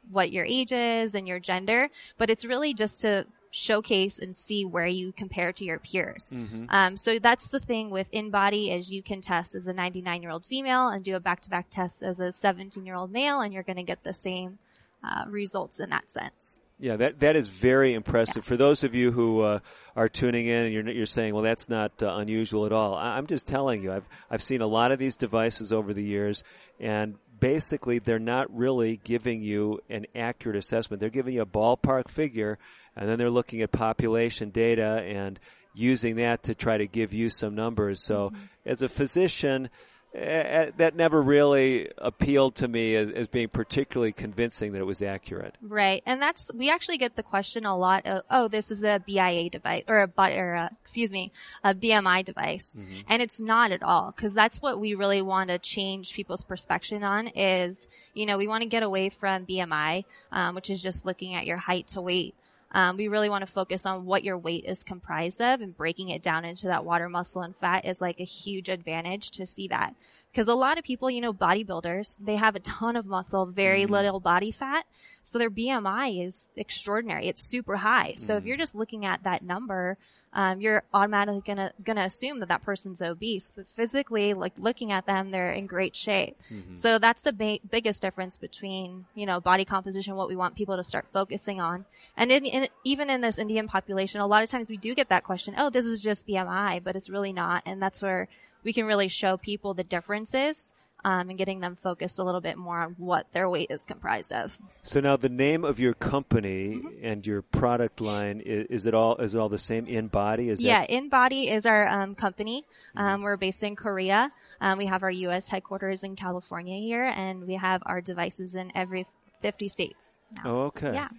what 0.09 0.31
your 0.31 0.45
age 0.45 0.71
is 0.71 1.15
and 1.15 1.27
your 1.27 1.39
gender, 1.39 1.89
but 2.17 2.29
it's 2.29 2.45
really 2.45 2.73
just 2.73 3.01
to 3.01 3.25
showcase 3.51 4.19
and 4.19 4.35
see 4.35 4.63
where 4.63 4.87
you 4.87 5.11
compare 5.11 5.51
to 5.51 5.65
your 5.65 5.79
peers. 5.79 6.27
Mm-hmm. 6.31 6.65
Um, 6.69 6.97
so 6.97 7.19
that's 7.19 7.49
the 7.49 7.59
thing 7.59 7.89
with 7.89 8.09
InBody 8.11 8.75
is 8.75 8.91
you 8.91 9.01
can 9.01 9.21
test 9.21 9.55
as 9.55 9.67
a 9.67 9.73
99 9.73 10.21
year 10.21 10.31
old 10.31 10.45
female 10.45 10.87
and 10.87 11.03
do 11.03 11.15
a 11.15 11.19
back 11.19 11.41
to 11.41 11.49
back 11.49 11.69
test 11.69 12.03
as 12.03 12.19
a 12.19 12.31
17 12.31 12.85
year 12.85 12.95
old 12.95 13.11
male 13.11 13.41
and 13.41 13.53
you're 13.53 13.63
going 13.63 13.77
to 13.77 13.83
get 13.83 14.03
the 14.03 14.13
same 14.13 14.59
uh, 15.03 15.25
results 15.27 15.79
in 15.79 15.89
that 15.89 16.11
sense. 16.11 16.61
Yeah, 16.81 16.95
that 16.95 17.19
that 17.19 17.35
is 17.35 17.49
very 17.49 17.93
impressive. 17.93 18.37
Yeah. 18.37 18.47
For 18.47 18.57
those 18.57 18.85
of 18.85 18.95
you 18.95 19.11
who 19.11 19.41
uh, 19.41 19.59
are 19.97 20.07
tuning 20.07 20.45
in 20.45 20.63
and 20.65 20.73
you're 20.73 20.89
you're 20.89 21.05
saying, 21.05 21.33
"Well, 21.33 21.43
that's 21.43 21.67
not 21.67 22.01
uh, 22.01 22.15
unusual 22.15 22.65
at 22.65 22.71
all." 22.71 22.95
I, 22.95 23.17
I'm 23.17 23.27
just 23.27 23.47
telling 23.47 23.83
you, 23.83 23.91
I've 23.91 24.07
I've 24.31 24.41
seen 24.41 24.61
a 24.61 24.67
lot 24.67 24.93
of 24.93 24.99
these 24.99 25.17
devices 25.17 25.73
over 25.73 25.93
the 25.93 26.03
years, 26.03 26.41
and 26.79 27.15
basically 27.37 27.99
they're 27.99 28.17
not 28.17 28.55
really 28.55 28.97
giving 29.03 29.41
you 29.41 29.81
an 29.89 30.05
accurate 30.15 30.55
assessment. 30.55 31.01
They're 31.01 31.09
giving 31.09 31.33
you 31.33 31.41
a 31.41 31.45
ballpark 31.45 32.09
figure, 32.09 32.57
and 32.95 33.09
then 33.09 33.17
they're 33.17 33.29
looking 33.29 33.61
at 33.61 33.73
population 33.73 34.49
data 34.49 35.03
and 35.05 35.37
using 35.73 36.15
that 36.15 36.43
to 36.43 36.55
try 36.55 36.77
to 36.77 36.87
give 36.87 37.13
you 37.13 37.29
some 37.29 37.55
numbers. 37.55 38.01
So, 38.01 38.29
mm-hmm. 38.29 38.41
as 38.65 38.81
a 38.81 38.89
physician, 38.89 39.69
that 40.13 40.95
never 40.95 41.21
really 41.21 41.87
appealed 41.99 42.55
to 42.55 42.67
me 42.67 42.95
as, 42.95 43.11
as, 43.11 43.27
being 43.27 43.47
particularly 43.47 44.11
convincing 44.11 44.71
that 44.71 44.79
it 44.79 44.85
was 44.85 45.03
accurate. 45.03 45.55
Right, 45.61 46.01
and 46.05 46.19
that's 46.19 46.49
we 46.53 46.69
actually 46.69 46.97
get 46.97 47.15
the 47.15 47.21
question 47.21 47.65
a 47.65 47.77
lot. 47.77 48.05
Of, 48.07 48.23
oh, 48.31 48.47
this 48.47 48.71
is 48.71 48.83
a 48.83 49.01
BIA 49.05 49.51
device 49.51 49.83
or 49.87 49.99
a 49.99 50.11
or 50.17 50.53
a, 50.53 50.71
excuse 50.81 51.11
me, 51.11 51.31
a 51.63 51.75
BMI 51.75 52.25
device, 52.25 52.71
mm-hmm. 52.75 53.01
and 53.07 53.21
it's 53.21 53.39
not 53.39 53.71
at 53.71 53.83
all 53.83 54.11
because 54.15 54.33
that's 54.33 54.61
what 54.61 54.79
we 54.79 54.95
really 54.95 55.21
want 55.21 55.49
to 55.49 55.59
change 55.59 56.13
people's 56.13 56.43
perception 56.43 57.03
on. 57.03 57.27
Is 57.27 57.87
you 58.15 58.25
know 58.25 58.37
we 58.37 58.47
want 58.47 58.63
to 58.63 58.69
get 58.69 58.81
away 58.81 59.09
from 59.09 59.45
BMI, 59.45 60.05
um, 60.31 60.55
which 60.55 60.71
is 60.71 60.81
just 60.81 61.05
looking 61.05 61.35
at 61.35 61.45
your 61.45 61.57
height 61.57 61.87
to 61.89 62.01
weight. 62.01 62.33
Um, 62.71 62.97
we 62.97 63.07
really 63.07 63.29
want 63.29 63.45
to 63.45 63.51
focus 63.51 63.85
on 63.85 64.05
what 64.05 64.23
your 64.23 64.37
weight 64.37 64.65
is 64.65 64.83
comprised 64.83 65.41
of 65.41 65.61
and 65.61 65.75
breaking 65.75 66.09
it 66.09 66.21
down 66.21 66.45
into 66.45 66.67
that 66.67 66.85
water, 66.85 67.09
muscle, 67.09 67.41
and 67.41 67.55
fat 67.55 67.85
is 67.85 67.99
like 67.99 68.19
a 68.19 68.25
huge 68.25 68.69
advantage 68.69 69.31
to 69.31 69.45
see 69.45 69.67
that. 69.69 69.95
Because 70.31 70.47
a 70.47 70.53
lot 70.53 70.77
of 70.77 70.83
people, 70.83 71.09
you 71.09 71.21
know, 71.21 71.33
bodybuilders, 71.33 72.15
they 72.19 72.35
have 72.35 72.55
a 72.55 72.59
ton 72.59 72.95
of 72.95 73.05
muscle, 73.07 73.47
very 73.47 73.85
mm. 73.85 73.89
little 73.89 74.19
body 74.19 74.51
fat. 74.51 74.85
So 75.29 75.37
their 75.37 75.51
BMI 75.51 76.25
is 76.25 76.49
extraordinary. 76.55 77.27
It's 77.27 77.43
super 77.43 77.77
high. 77.77 78.15
So 78.17 78.33
mm. 78.33 78.37
if 78.39 78.45
you're 78.45 78.57
just 78.57 78.73
looking 78.73 79.05
at 79.05 79.23
that 79.23 79.43
number, 79.43 79.95
um, 80.33 80.59
you're 80.59 80.83
automatically 80.91 81.41
gonna 81.45 81.71
gonna 81.83 82.03
assume 82.03 82.39
that 82.39 82.49
that 82.49 82.63
person's 82.63 83.01
obese, 83.01 83.53
but 83.55 83.69
physically, 83.69 84.33
like 84.33 84.53
looking 84.57 84.91
at 84.91 85.05
them, 85.05 85.29
they're 85.29 85.51
in 85.51 85.67
great 85.67 85.95
shape. 85.95 86.35
Mm-hmm. 86.51 86.75
So 86.75 86.97
that's 86.97 87.21
the 87.21 87.31
ba- 87.31 87.59
biggest 87.69 88.01
difference 88.01 88.37
between 88.37 89.05
you 89.15 89.25
know 89.25 89.39
body 89.39 89.65
composition, 89.65 90.15
what 90.15 90.29
we 90.29 90.35
want 90.35 90.55
people 90.55 90.77
to 90.77 90.83
start 90.83 91.05
focusing 91.13 91.59
on, 91.59 91.85
and 92.17 92.31
in, 92.31 92.45
in, 92.45 92.67
even 92.83 93.09
in 93.09 93.21
this 93.21 93.37
Indian 93.37 93.67
population, 93.67 94.21
a 94.21 94.27
lot 94.27 94.43
of 94.43 94.49
times 94.49 94.69
we 94.69 94.77
do 94.77 94.93
get 94.93 95.09
that 95.09 95.23
question, 95.23 95.55
oh, 95.57 95.69
this 95.69 95.85
is 95.85 95.99
just 95.99 96.27
BMI, 96.27 96.83
but 96.83 96.95
it's 96.95 97.09
really 97.09 97.33
not, 97.33 97.63
and 97.65 97.81
that's 97.81 98.01
where 98.01 98.27
we 98.63 98.73
can 98.73 98.85
really 98.85 99.07
show 99.07 99.37
people 99.37 99.73
the 99.73 99.83
differences 99.83 100.73
um, 101.05 101.29
and 101.29 101.37
getting 101.37 101.59
them 101.59 101.77
focused 101.81 102.19
a 102.19 102.23
little 102.23 102.41
bit 102.41 102.57
more 102.57 102.79
on 102.79 102.95
what 102.97 103.27
their 103.33 103.49
weight 103.49 103.67
is 103.69 103.83
comprised 103.83 104.31
of. 104.31 104.57
So 104.83 104.99
now 104.99 105.17
the 105.17 105.29
name 105.29 105.63
of 105.63 105.79
your 105.79 105.93
company 105.93 106.75
mm-hmm. 106.75 106.87
and 107.01 107.25
your 107.25 107.41
product 107.41 108.01
line 108.01 108.41
is, 108.41 108.65
is, 108.67 108.85
it 108.85 108.93
all 108.93 109.15
is 109.17 109.35
it 109.35 109.39
all 109.39 109.49
the 109.49 109.57
same? 109.57 109.85
InBody 109.85 110.47
is 110.47 110.61
yeah, 110.61 110.81
that... 110.81 110.89
InBody 110.89 111.51
is 111.51 111.65
our 111.65 111.87
um, 111.87 112.15
company. 112.15 112.65
Mm-hmm. 112.95 113.07
Um, 113.07 113.21
we're 113.21 113.37
based 113.37 113.63
in 113.63 113.75
Korea. 113.75 114.31
Um, 114.61 114.77
we 114.77 114.87
have 114.87 115.03
our 115.03 115.11
U.S. 115.11 115.47
headquarters 115.47 116.03
in 116.03 116.15
California 116.15 116.79
here, 116.79 117.05
and 117.05 117.45
we 117.47 117.55
have 117.55 117.81
our 117.85 118.01
devices 118.01 118.55
in 118.55 118.71
every 118.75 119.07
50 119.41 119.67
states. 119.69 120.03
Now. 120.35 120.41
Oh, 120.45 120.61
okay. 120.63 120.93
Yeah. 120.93 121.09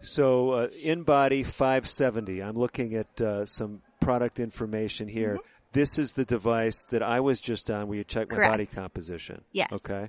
So 0.00 0.50
uh, 0.50 0.68
InBody 0.68 1.44
570. 1.44 2.42
I'm 2.42 2.56
looking 2.56 2.94
at 2.94 3.20
uh, 3.20 3.44
some 3.46 3.82
product 4.00 4.40
information 4.40 5.08
here. 5.08 5.34
Mm-hmm 5.34 5.55
this 5.76 5.98
is 5.98 6.14
the 6.14 6.24
device 6.24 6.84
that 6.84 7.02
I 7.02 7.20
was 7.20 7.38
just 7.38 7.70
on 7.70 7.86
where 7.86 7.98
you 7.98 8.04
check 8.04 8.30
my 8.30 8.36
Correct. 8.36 8.52
body 8.52 8.66
composition. 8.66 9.42
Yes. 9.52 9.68
Okay. 9.70 10.08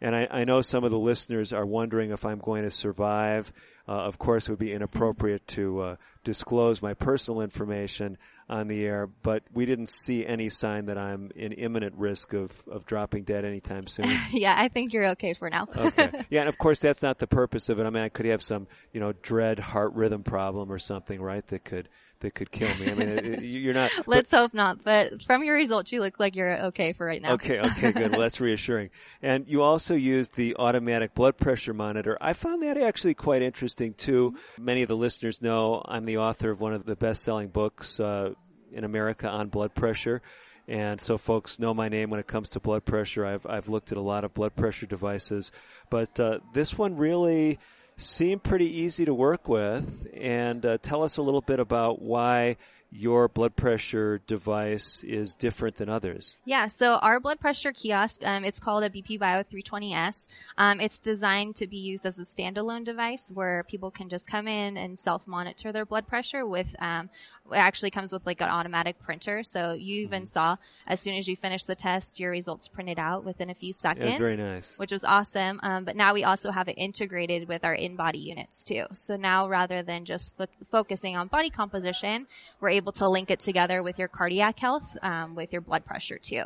And 0.00 0.14
I, 0.14 0.26
I, 0.28 0.44
know 0.44 0.60
some 0.60 0.82
of 0.82 0.90
the 0.90 0.98
listeners 0.98 1.52
are 1.52 1.64
wondering 1.64 2.10
if 2.10 2.24
I'm 2.24 2.40
going 2.40 2.64
to 2.64 2.70
survive. 2.70 3.52
Uh, 3.86 3.92
of 3.92 4.18
course, 4.18 4.48
it 4.48 4.50
would 4.50 4.58
be 4.58 4.72
inappropriate 4.72 5.46
to 5.48 5.80
uh, 5.80 5.96
disclose 6.24 6.82
my 6.82 6.94
personal 6.94 7.42
information 7.42 8.18
on 8.48 8.66
the 8.66 8.84
air, 8.84 9.06
but 9.06 9.44
we 9.52 9.66
didn't 9.66 9.88
see 9.88 10.26
any 10.26 10.48
sign 10.48 10.86
that 10.86 10.98
I'm 10.98 11.30
in 11.36 11.52
imminent 11.52 11.94
risk 11.94 12.32
of, 12.32 12.52
of 12.68 12.84
dropping 12.84 13.22
dead 13.22 13.44
anytime 13.44 13.86
soon. 13.86 14.18
yeah, 14.32 14.54
I 14.58 14.68
think 14.68 14.92
you're 14.92 15.10
okay 15.10 15.32
for 15.32 15.48
now. 15.48 15.66
okay. 15.76 16.10
Yeah, 16.28 16.40
and 16.40 16.48
of 16.48 16.58
course 16.58 16.80
that's 16.80 17.02
not 17.02 17.20
the 17.20 17.28
purpose 17.28 17.68
of 17.68 17.78
it. 17.78 17.86
I 17.86 17.90
mean, 17.90 18.02
I 18.02 18.08
could 18.08 18.26
have 18.26 18.42
some, 18.42 18.66
you 18.92 18.98
know, 18.98 19.12
dread 19.12 19.60
heart 19.60 19.94
rhythm 19.94 20.24
problem 20.24 20.72
or 20.72 20.80
something, 20.80 21.22
right? 21.22 21.46
That 21.46 21.64
could 21.64 21.88
that 22.24 22.34
could 22.34 22.50
kill 22.50 22.74
me. 22.78 22.90
I 22.90 22.94
mean, 22.94 23.08
it, 23.08 23.42
you're 23.42 23.74
not. 23.74 23.90
Let's 24.06 24.30
but, 24.30 24.38
hope 24.38 24.54
not. 24.54 24.82
But 24.82 25.22
from 25.22 25.44
your 25.44 25.54
results, 25.54 25.92
you 25.92 26.00
look 26.00 26.18
like 26.18 26.34
you're 26.34 26.58
okay 26.66 26.92
for 26.92 27.06
right 27.06 27.20
now. 27.20 27.34
Okay, 27.34 27.60
okay, 27.60 27.92
good. 27.92 28.12
well, 28.12 28.20
that's 28.20 28.40
reassuring. 28.40 28.90
And 29.22 29.46
you 29.46 29.62
also 29.62 29.94
used 29.94 30.34
the 30.34 30.56
automatic 30.58 31.14
blood 31.14 31.36
pressure 31.36 31.74
monitor. 31.74 32.16
I 32.20 32.32
found 32.32 32.62
that 32.62 32.76
actually 32.78 33.14
quite 33.14 33.42
interesting 33.42 33.94
too. 33.94 34.36
Many 34.58 34.82
of 34.82 34.88
the 34.88 34.96
listeners 34.96 35.42
know 35.42 35.82
I'm 35.84 36.06
the 36.06 36.18
author 36.18 36.50
of 36.50 36.60
one 36.60 36.72
of 36.72 36.84
the 36.84 36.96
best-selling 36.96 37.48
books 37.48 38.00
uh, 38.00 38.32
in 38.72 38.84
America 38.84 39.28
on 39.28 39.48
blood 39.48 39.74
pressure. 39.74 40.22
And 40.66 40.98
so 40.98 41.18
folks 41.18 41.58
know 41.58 41.74
my 41.74 41.90
name 41.90 42.08
when 42.08 42.20
it 42.20 42.26
comes 42.26 42.48
to 42.50 42.60
blood 42.60 42.86
pressure. 42.86 43.26
I've, 43.26 43.44
I've 43.46 43.68
looked 43.68 43.92
at 43.92 43.98
a 43.98 44.02
lot 44.02 44.24
of 44.24 44.32
blood 44.32 44.56
pressure 44.56 44.86
devices, 44.86 45.52
but 45.90 46.18
uh, 46.18 46.38
this 46.54 46.78
one 46.78 46.96
really 46.96 47.58
seem 47.96 48.40
pretty 48.40 48.66
easy 48.66 49.04
to 49.04 49.14
work 49.14 49.48
with. 49.48 50.08
And 50.14 50.64
uh, 50.64 50.78
tell 50.78 51.02
us 51.02 51.16
a 51.16 51.22
little 51.22 51.40
bit 51.40 51.60
about 51.60 52.02
why 52.02 52.56
your 52.96 53.26
blood 53.28 53.56
pressure 53.56 54.20
device 54.26 55.02
is 55.02 55.34
different 55.34 55.76
than 55.76 55.88
others. 55.88 56.36
Yeah, 56.44 56.68
so 56.68 56.94
our 56.94 57.18
blood 57.18 57.40
pressure 57.40 57.72
kiosk, 57.72 58.24
um, 58.24 58.44
it's 58.44 58.60
called 58.60 58.84
a 58.84 58.90
BP 58.90 59.18
Bio 59.18 59.42
320S. 59.42 60.28
Um, 60.56 60.80
it's 60.80 61.00
designed 61.00 61.56
to 61.56 61.66
be 61.66 61.76
used 61.76 62.06
as 62.06 62.20
a 62.20 62.22
standalone 62.22 62.84
device 62.84 63.30
where 63.34 63.64
people 63.64 63.90
can 63.90 64.08
just 64.08 64.28
come 64.28 64.46
in 64.46 64.76
and 64.76 64.96
self-monitor 64.96 65.72
their 65.72 65.84
blood 65.84 66.06
pressure 66.06 66.46
with 66.46 66.74
um, 66.78 67.10
it 67.52 67.56
actually 67.56 67.90
comes 67.90 68.12
with 68.12 68.24
like 68.26 68.40
an 68.40 68.48
automatic 68.48 68.98
printer. 69.02 69.42
So 69.42 69.72
you 69.72 70.02
even 70.02 70.22
mm-hmm. 70.22 70.28
saw 70.28 70.56
as 70.86 71.00
soon 71.00 71.16
as 71.16 71.28
you 71.28 71.36
finish 71.36 71.64
the 71.64 71.74
test, 71.74 72.18
your 72.18 72.30
results 72.30 72.68
printed 72.68 72.98
out 72.98 73.24
within 73.24 73.50
a 73.50 73.54
few 73.54 73.72
seconds. 73.72 74.12
Yeah, 74.12 74.18
very 74.18 74.36
nice. 74.36 74.78
Which 74.78 74.92
was 74.92 75.04
awesome. 75.04 75.60
Um, 75.62 75.84
but 75.84 75.96
now 75.96 76.14
we 76.14 76.24
also 76.24 76.50
have 76.50 76.68
it 76.68 76.74
integrated 76.78 77.48
with 77.48 77.64
our 77.64 77.76
InBody 77.76 78.22
units 78.22 78.64
too. 78.64 78.84
So 78.94 79.16
now 79.16 79.48
rather 79.48 79.82
than 79.82 80.04
just 80.04 80.36
fo- 80.36 80.46
focusing 80.70 81.16
on 81.16 81.28
body 81.28 81.50
composition, 81.50 82.26
we're 82.60 82.70
able 82.70 82.92
to 82.92 83.08
link 83.08 83.30
it 83.30 83.40
together 83.40 83.82
with 83.82 83.98
your 83.98 84.08
cardiac 84.08 84.58
health, 84.58 84.96
um, 85.02 85.34
with 85.34 85.52
your 85.52 85.60
blood 85.60 85.84
pressure 85.84 86.18
too. 86.18 86.44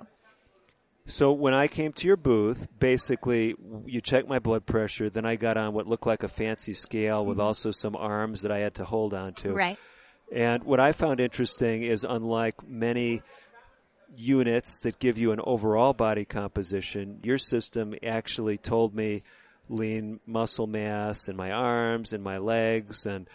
So 1.07 1.33
when 1.33 1.55
I 1.55 1.69
came 1.69 1.95
to 1.95 2.07
your 2.07 2.19
booth, 2.19 2.67
basically 2.79 3.55
you 3.87 4.03
checked 4.03 4.29
my 4.29 4.41
blood 4.41 4.67
pressure, 4.67 5.09
then 5.09 5.25
I 5.25 5.37
got 5.37 5.57
on 5.57 5.73
what 5.73 5.87
looked 5.87 6.07
like 6.07 6.23
a 6.23 6.29
fancy 6.29 6.75
scale 6.75 7.25
with 7.25 7.39
mm-hmm. 7.39 7.47
also 7.47 7.71
some 7.71 7.97
arms 7.97 8.43
that 8.43 8.53
I 8.53 8.59
had 8.59 8.75
to 8.75 8.85
hold 8.85 9.15
on 9.15 9.33
to. 9.35 9.53
Right. 9.53 9.79
And 10.33 10.65
what 10.65 10.81
I 10.81 10.93
found 10.93 11.21
interesting 11.21 11.83
is 11.83 12.05
unlike 12.05 12.67
many 12.69 13.23
units 14.17 14.81
that 14.81 14.99
give 14.99 15.19
you 15.19 15.33
an 15.33 15.41
overall 15.43 15.93
body 15.93 16.25
composition, 16.25 17.21
your 17.23 17.39
system 17.39 17.95
actually 18.03 18.59
told 18.59 18.95
me 18.95 19.23
lean 19.69 20.21
muscle 20.27 20.67
mass 20.67 21.29
in 21.29 21.37
my 21.37 21.53
arms 21.53 22.13
and 22.13 22.23
my 22.23 22.39
legs 22.39 23.07
and 23.07 23.29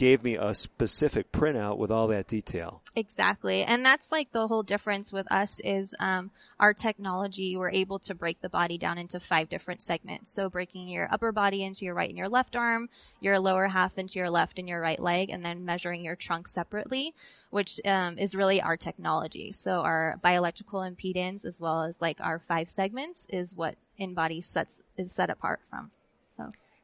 gave 0.00 0.24
me 0.24 0.34
a 0.34 0.54
specific 0.54 1.30
printout 1.30 1.76
with 1.76 1.90
all 1.90 2.06
that 2.06 2.26
detail. 2.26 2.80
Exactly. 2.96 3.62
And 3.64 3.84
that's 3.84 4.10
like 4.10 4.32
the 4.32 4.48
whole 4.48 4.62
difference 4.62 5.12
with 5.12 5.30
us 5.30 5.60
is 5.62 5.94
um, 6.00 6.30
our 6.58 6.72
technology, 6.72 7.54
we're 7.54 7.70
able 7.70 7.98
to 8.00 8.14
break 8.14 8.40
the 8.40 8.48
body 8.48 8.78
down 8.78 8.96
into 8.96 9.20
five 9.20 9.50
different 9.50 9.82
segments. 9.82 10.32
So 10.32 10.48
breaking 10.48 10.88
your 10.88 11.06
upper 11.12 11.32
body 11.32 11.62
into 11.62 11.84
your 11.84 11.92
right 11.92 12.08
and 12.08 12.16
your 12.16 12.30
left 12.30 12.56
arm, 12.56 12.88
your 13.20 13.38
lower 13.38 13.68
half 13.68 13.98
into 13.98 14.18
your 14.18 14.30
left 14.30 14.58
and 14.58 14.66
your 14.66 14.80
right 14.80 14.98
leg, 14.98 15.28
and 15.28 15.44
then 15.44 15.66
measuring 15.66 16.02
your 16.02 16.16
trunk 16.16 16.48
separately, 16.48 17.12
which 17.50 17.78
um, 17.84 18.16
is 18.16 18.34
really 18.34 18.62
our 18.62 18.78
technology. 18.78 19.52
So 19.52 19.80
our 19.80 20.18
bioelectrical 20.24 20.90
impedance 20.90 21.44
as 21.44 21.60
well 21.60 21.82
as 21.82 22.00
like 22.00 22.16
our 22.22 22.38
five 22.38 22.70
segments 22.70 23.26
is 23.28 23.54
what 23.54 23.74
InBody 24.00 24.42
sets 24.42 24.80
is 24.96 25.12
set 25.12 25.28
apart 25.28 25.60
from. 25.68 25.90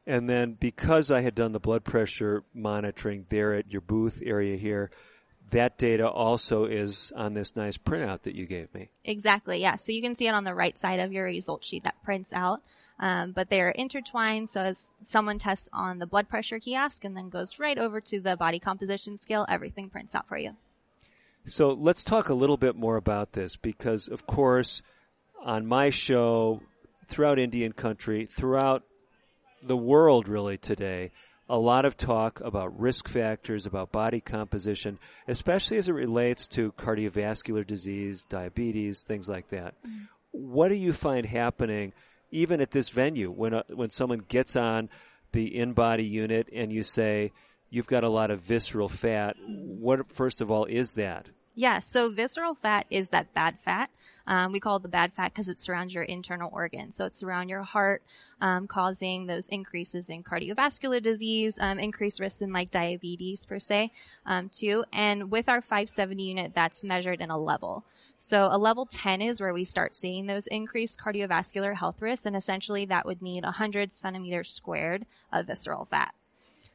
And 0.07 0.29
then 0.29 0.53
because 0.53 1.11
I 1.11 1.19
had 1.19 1.35
done 1.35 1.51
the 1.51 1.59
blood 1.59 1.83
pressure 1.83 2.45
monitoring 2.53 3.25
there 3.27 3.53
at 3.53 3.71
your 3.71 3.81
booth 3.81 4.23
area 4.25 4.55
here, 4.55 4.89
that 5.51 5.77
data 5.77 6.07
also 6.09 6.63
is 6.63 7.11
on 7.13 7.33
this 7.33 7.57
nice 7.57 7.77
printout 7.77 8.21
that 8.21 8.33
you 8.33 8.45
gave 8.45 8.73
me. 8.73 8.89
Exactly, 9.03 9.59
yeah. 9.59 9.75
So 9.75 9.91
you 9.91 10.01
can 10.01 10.15
see 10.15 10.27
it 10.27 10.33
on 10.33 10.45
the 10.45 10.55
right 10.55 10.77
side 10.77 11.01
of 11.01 11.11
your 11.11 11.25
result 11.25 11.63
sheet 11.63 11.83
that 11.83 12.01
prints 12.03 12.31
out. 12.31 12.61
Um, 12.99 13.33
but 13.33 13.49
they're 13.49 13.69
intertwined, 13.69 14.49
so 14.49 14.61
as 14.61 14.91
someone 15.03 15.37
tests 15.37 15.69
on 15.71 15.99
the 15.99 16.07
blood 16.07 16.29
pressure 16.29 16.59
kiosk 16.59 17.03
and 17.03 17.15
then 17.15 17.29
goes 17.29 17.59
right 17.59 17.77
over 17.77 18.01
to 18.01 18.19
the 18.19 18.35
body 18.35 18.59
composition 18.59 19.17
scale, 19.17 19.45
everything 19.47 19.89
prints 19.89 20.15
out 20.15 20.27
for 20.27 20.37
you. 20.37 20.55
So 21.45 21.73
let's 21.73 22.03
talk 22.03 22.29
a 22.29 22.33
little 22.33 22.57
bit 22.57 22.75
more 22.75 22.95
about 22.95 23.33
this 23.33 23.55
because, 23.55 24.07
of 24.07 24.25
course, 24.25 24.81
on 25.43 25.67
my 25.67 25.91
show, 25.91 26.61
throughout 27.05 27.39
Indian 27.39 27.71
country, 27.71 28.25
throughout 28.25 28.83
the 29.61 29.77
world 29.77 30.27
really 30.27 30.57
today 30.57 31.11
a 31.49 31.57
lot 31.57 31.85
of 31.85 31.95
talk 31.95 32.41
about 32.41 32.77
risk 32.79 33.07
factors, 33.07 33.65
about 33.65 33.91
body 33.91 34.19
composition, 34.19 34.99
especially 35.27 35.77
as 35.77 35.87
it 35.87 35.93
relates 35.93 36.47
to 36.49 36.71
cardiovascular 36.73 37.65
disease, 37.65 38.25
diabetes, 38.25 39.03
things 39.03 39.29
like 39.29 39.47
that. 39.49 39.75
Mm-hmm. 39.83 40.05
What 40.31 40.69
do 40.69 40.75
you 40.75 40.93
find 40.93 41.25
happening 41.25 41.93
even 42.31 42.59
at 42.59 42.71
this 42.71 42.89
venue 42.89 43.31
when 43.31 43.53
uh, 43.53 43.63
when 43.69 43.89
someone 43.89 44.23
gets 44.27 44.55
on 44.55 44.89
the 45.31 45.51
InBody 45.51 46.07
unit 46.07 46.49
and 46.51 46.71
you 46.71 46.83
say 46.83 47.31
you've 47.69 47.87
got 47.87 48.03
a 48.03 48.09
lot 48.09 48.29
of 48.29 48.41
visceral 48.41 48.89
fat? 48.89 49.35
What 49.47 50.11
first 50.11 50.41
of 50.41 50.51
all 50.51 50.65
is 50.65 50.93
that? 50.93 51.29
Yeah, 51.59 51.79
so 51.79 52.11
visceral 52.11 52.53
fat 52.53 52.85
is 52.91 53.09
that 53.09 53.33
bad 53.33 53.57
fat. 53.65 53.89
Um, 54.27 54.51
we 54.51 54.59
call 54.59 54.75
it 54.75 54.83
the 54.83 54.89
bad 54.89 55.11
fat 55.11 55.33
because 55.33 55.47
it 55.47 55.59
surrounds 55.59 55.91
your 55.91 56.03
internal 56.03 56.51
organs. 56.53 56.95
So 56.95 57.05
it's 57.05 57.23
around 57.23 57.49
your 57.49 57.63
heart, 57.63 58.03
um, 58.41 58.67
causing 58.67 59.25
those 59.25 59.47
increases 59.47 60.11
in 60.11 60.21
cardiovascular 60.21 61.01
disease, 61.01 61.57
um, 61.59 61.79
increased 61.79 62.19
risk 62.19 62.43
in 62.43 62.53
like 62.53 62.69
diabetes 62.69 63.43
per 63.47 63.57
se, 63.57 63.91
um, 64.27 64.49
too. 64.49 64.83
And 64.93 65.31
with 65.31 65.49
our 65.49 65.61
570 65.61 66.21
unit, 66.21 66.51
that's 66.53 66.83
measured 66.83 67.21
in 67.21 67.31
a 67.31 67.39
level. 67.39 67.85
So 68.19 68.49
a 68.51 68.57
level 68.59 68.85
10 68.85 69.23
is 69.23 69.41
where 69.41 69.53
we 69.53 69.65
start 69.65 69.95
seeing 69.95 70.27
those 70.27 70.45
increased 70.45 70.99
cardiovascular 70.99 71.75
health 71.75 72.03
risks, 72.03 72.27
and 72.27 72.35
essentially 72.35 72.85
that 72.85 73.07
would 73.07 73.23
mean 73.23 73.41
100 73.41 73.91
centimeters 73.91 74.53
squared 74.53 75.07
of 75.33 75.47
visceral 75.47 75.85
fat. 75.85 76.13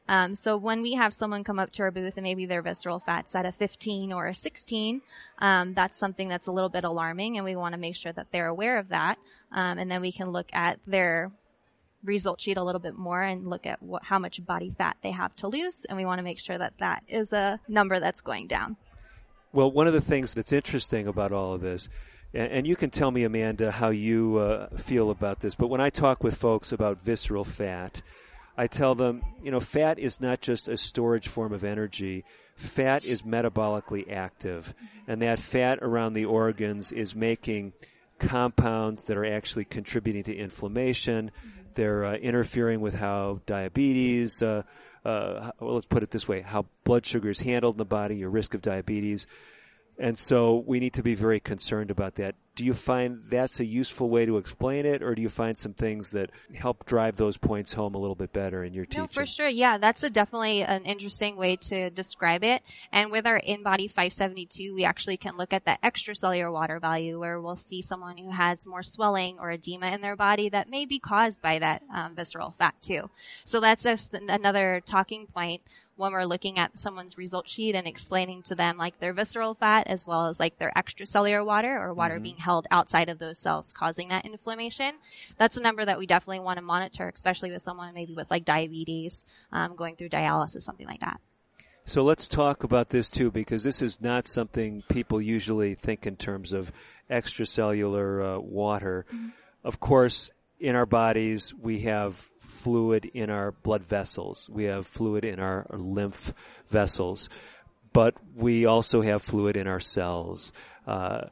Um, 0.07 0.35
so 0.35 0.57
when 0.57 0.81
we 0.81 0.93
have 0.93 1.13
someone 1.13 1.43
come 1.43 1.59
up 1.59 1.71
to 1.71 1.83
our 1.83 1.91
booth 1.91 2.13
and 2.17 2.23
maybe 2.23 2.45
their 2.45 2.61
visceral 2.61 2.99
fat's 2.99 3.33
at 3.35 3.45
a 3.45 3.51
15 3.51 4.11
or 4.11 4.27
a 4.27 4.35
16, 4.35 5.01
um, 5.39 5.73
that's 5.73 5.97
something 5.97 6.27
that's 6.27 6.47
a 6.47 6.51
little 6.51 6.69
bit 6.69 6.83
alarming, 6.83 7.37
and 7.37 7.45
we 7.45 7.55
want 7.55 7.73
to 7.73 7.79
make 7.79 7.95
sure 7.95 8.11
that 8.11 8.27
they're 8.31 8.47
aware 8.47 8.77
of 8.77 8.89
that. 8.89 9.17
Um, 9.51 9.77
and 9.77 9.89
then 9.89 10.01
we 10.01 10.11
can 10.11 10.31
look 10.31 10.49
at 10.51 10.79
their 10.85 11.31
result 12.03 12.41
sheet 12.41 12.57
a 12.57 12.63
little 12.63 12.81
bit 12.81 12.97
more 12.97 13.21
and 13.21 13.49
look 13.49 13.65
at 13.65 13.81
what, 13.81 14.03
how 14.03 14.19
much 14.19 14.45
body 14.45 14.69
fat 14.77 14.97
they 15.01 15.11
have 15.11 15.35
to 15.37 15.47
lose, 15.47 15.85
and 15.85 15.97
we 15.97 16.05
want 16.05 16.19
to 16.19 16.23
make 16.23 16.39
sure 16.39 16.57
that 16.57 16.73
that 16.79 17.03
is 17.07 17.31
a 17.31 17.59
number 17.67 17.99
that's 17.99 18.21
going 18.21 18.47
down. 18.47 18.75
Well, 19.53 19.71
one 19.71 19.87
of 19.87 19.93
the 19.93 20.01
things 20.01 20.33
that's 20.33 20.51
interesting 20.51 21.07
about 21.07 21.31
all 21.31 21.53
of 21.53 21.61
this, 21.61 21.87
and, 22.33 22.65
you 22.65 22.75
can 22.75 22.89
tell 22.89 23.11
me, 23.11 23.23
Amanda, 23.23 23.69
how 23.69 23.89
you 23.89 24.37
uh, 24.37 24.75
feel 24.75 25.11
about 25.11 25.39
this, 25.39 25.53
but 25.53 25.67
when 25.67 25.79
I 25.79 25.91
talk 25.91 26.23
with 26.23 26.35
folks 26.35 26.71
about 26.71 26.99
visceral 26.99 27.43
fat, 27.43 28.01
I 28.57 28.67
tell 28.67 28.93
them, 28.95 29.23
you 29.43 29.51
know, 29.51 29.59
fat 29.59 29.97
is 29.97 30.21
not 30.21 30.41
just 30.41 30.69
a 30.69 30.77
storage 30.77 31.27
form 31.27 31.53
of 31.53 31.63
energy. 31.63 32.23
Fat 32.55 33.03
is 33.03 33.23
metabolically 33.23 34.11
active, 34.11 34.75
and 35.07 35.21
that 35.23 35.39
fat 35.39 35.79
around 35.81 36.13
the 36.13 36.25
organs 36.25 36.91
is 36.91 37.15
making 37.15 37.73
compounds 38.19 39.03
that 39.03 39.17
are 39.17 39.25
actually 39.25 39.65
contributing 39.65 40.23
to 40.23 40.35
inflammation. 40.35 41.31
They're 41.73 42.05
uh, 42.05 42.13
interfering 42.13 42.79
with 42.81 42.93
how 42.93 43.41
diabetes, 43.47 44.43
uh, 44.43 44.63
uh, 45.03 45.51
well, 45.59 45.73
let's 45.73 45.87
put 45.87 46.03
it 46.03 46.11
this 46.11 46.27
way, 46.27 46.41
how 46.41 46.67
blood 46.83 47.05
sugar 47.05 47.31
is 47.31 47.39
handled 47.39 47.75
in 47.75 47.79
the 47.79 47.85
body, 47.85 48.17
your 48.17 48.29
risk 48.29 48.53
of 48.53 48.61
diabetes. 48.61 49.25
And 50.03 50.17
so 50.17 50.61
we 50.67 50.81
need 50.81 50.91
to 50.95 51.01
be 51.01 51.15
very 51.15 51.39
concerned 51.39 51.89
about 51.89 52.15
that. 52.15 52.35
Do 52.55 52.65
you 52.65 52.73
find 52.73 53.21
that's 53.29 53.61
a 53.61 53.65
useful 53.65 54.09
way 54.09 54.25
to 54.25 54.35
explain 54.35 54.85
it, 54.85 55.01
or 55.01 55.15
do 55.15 55.21
you 55.21 55.29
find 55.29 55.57
some 55.57 55.73
things 55.73 56.11
that 56.11 56.29
help 56.53 56.85
drive 56.85 57.15
those 57.15 57.37
points 57.37 57.73
home 57.73 57.95
a 57.95 57.97
little 57.97 58.13
bit 58.13 58.33
better 58.33 58.65
in 58.65 58.73
your 58.73 58.83
teaching? 58.83 59.03
No, 59.03 59.07
for 59.07 59.25
sure. 59.25 59.47
Yeah, 59.47 59.77
that's 59.77 60.03
a 60.03 60.09
definitely 60.09 60.61
an 60.61 60.83
interesting 60.83 61.37
way 61.37 61.55
to 61.55 61.89
describe 61.89 62.43
it. 62.43 62.63
And 62.91 63.11
with 63.11 63.25
our 63.25 63.39
InBody 63.39 63.89
572, 63.89 64.75
we 64.75 64.83
actually 64.83 65.15
can 65.15 65.37
look 65.37 65.53
at 65.53 65.63
the 65.63 65.77
extracellular 65.81 66.51
water 66.51 66.81
value 66.81 67.17
where 67.17 67.39
we'll 67.39 67.55
see 67.55 67.81
someone 67.81 68.17
who 68.17 68.29
has 68.29 68.67
more 68.67 68.83
swelling 68.83 69.39
or 69.39 69.51
edema 69.51 69.87
in 69.87 70.01
their 70.01 70.17
body 70.17 70.49
that 70.49 70.69
may 70.69 70.85
be 70.85 70.99
caused 70.99 71.41
by 71.41 71.59
that 71.59 71.81
um, 71.95 72.13
visceral 72.13 72.51
fat 72.51 72.75
too. 72.81 73.09
So 73.45 73.61
that's 73.61 73.83
just 73.83 74.13
another 74.13 74.83
talking 74.85 75.27
point 75.27 75.61
when 75.95 76.11
we're 76.11 76.25
looking 76.25 76.57
at 76.57 76.79
someone's 76.79 77.17
result 77.17 77.47
sheet 77.47 77.75
and 77.75 77.87
explaining 77.87 78.41
to 78.43 78.55
them 78.55 78.77
like 78.77 78.99
their 78.99 79.13
visceral 79.13 79.53
fat 79.53 79.87
as 79.87 80.07
well 80.07 80.27
as 80.27 80.39
like 80.39 80.57
their 80.57 80.71
extracellular 80.75 81.45
water 81.45 81.79
or 81.79 81.93
water 81.93 82.15
mm-hmm. 82.15 82.23
being 82.23 82.37
held 82.37 82.67
outside 82.71 83.09
of 83.09 83.19
those 83.19 83.37
cells 83.37 83.71
causing 83.73 84.09
that 84.09 84.25
inflammation. 84.25 84.95
That's 85.37 85.57
a 85.57 85.61
number 85.61 85.85
that 85.85 85.99
we 85.99 86.07
definitely 86.07 86.39
want 86.39 86.57
to 86.57 86.63
monitor, 86.63 87.11
especially 87.13 87.51
with 87.51 87.61
someone 87.61 87.93
maybe 87.93 88.13
with 88.13 88.31
like 88.31 88.45
diabetes, 88.45 89.25
um, 89.51 89.75
going 89.75 89.95
through 89.95 90.09
dialysis, 90.09 90.63
something 90.63 90.87
like 90.87 91.01
that. 91.01 91.19
So 91.85 92.03
let's 92.03 92.27
talk 92.27 92.63
about 92.63 92.89
this 92.89 93.09
too, 93.09 93.29
because 93.29 93.63
this 93.63 93.81
is 93.81 94.01
not 94.01 94.25
something 94.25 94.83
people 94.89 95.21
usually 95.21 95.75
think 95.75 96.07
in 96.07 96.15
terms 96.15 96.53
of 96.53 96.71
extracellular 97.09 98.37
uh, 98.37 98.39
water. 98.39 99.05
Mm-hmm. 99.13 99.29
Of 99.65 99.79
course, 99.79 100.31
in 100.63 100.77
our 100.77 100.85
bodies, 100.85 101.53
we 101.53 101.81
have 101.81 102.15
fluid 102.15 103.03
in 103.03 103.29
our 103.29 103.51
blood 103.51 103.83
vessels. 103.83 104.49
We 104.49 104.63
have 104.63 104.87
fluid 104.87 105.25
in 105.25 105.41
our 105.41 105.67
lymph 105.69 106.33
vessels. 106.69 107.27
But 107.91 108.15
we 108.33 108.65
also 108.65 109.01
have 109.01 109.21
fluid 109.21 109.57
in 109.57 109.67
our 109.67 109.81
cells. 109.81 110.53
Uh, 110.87 111.25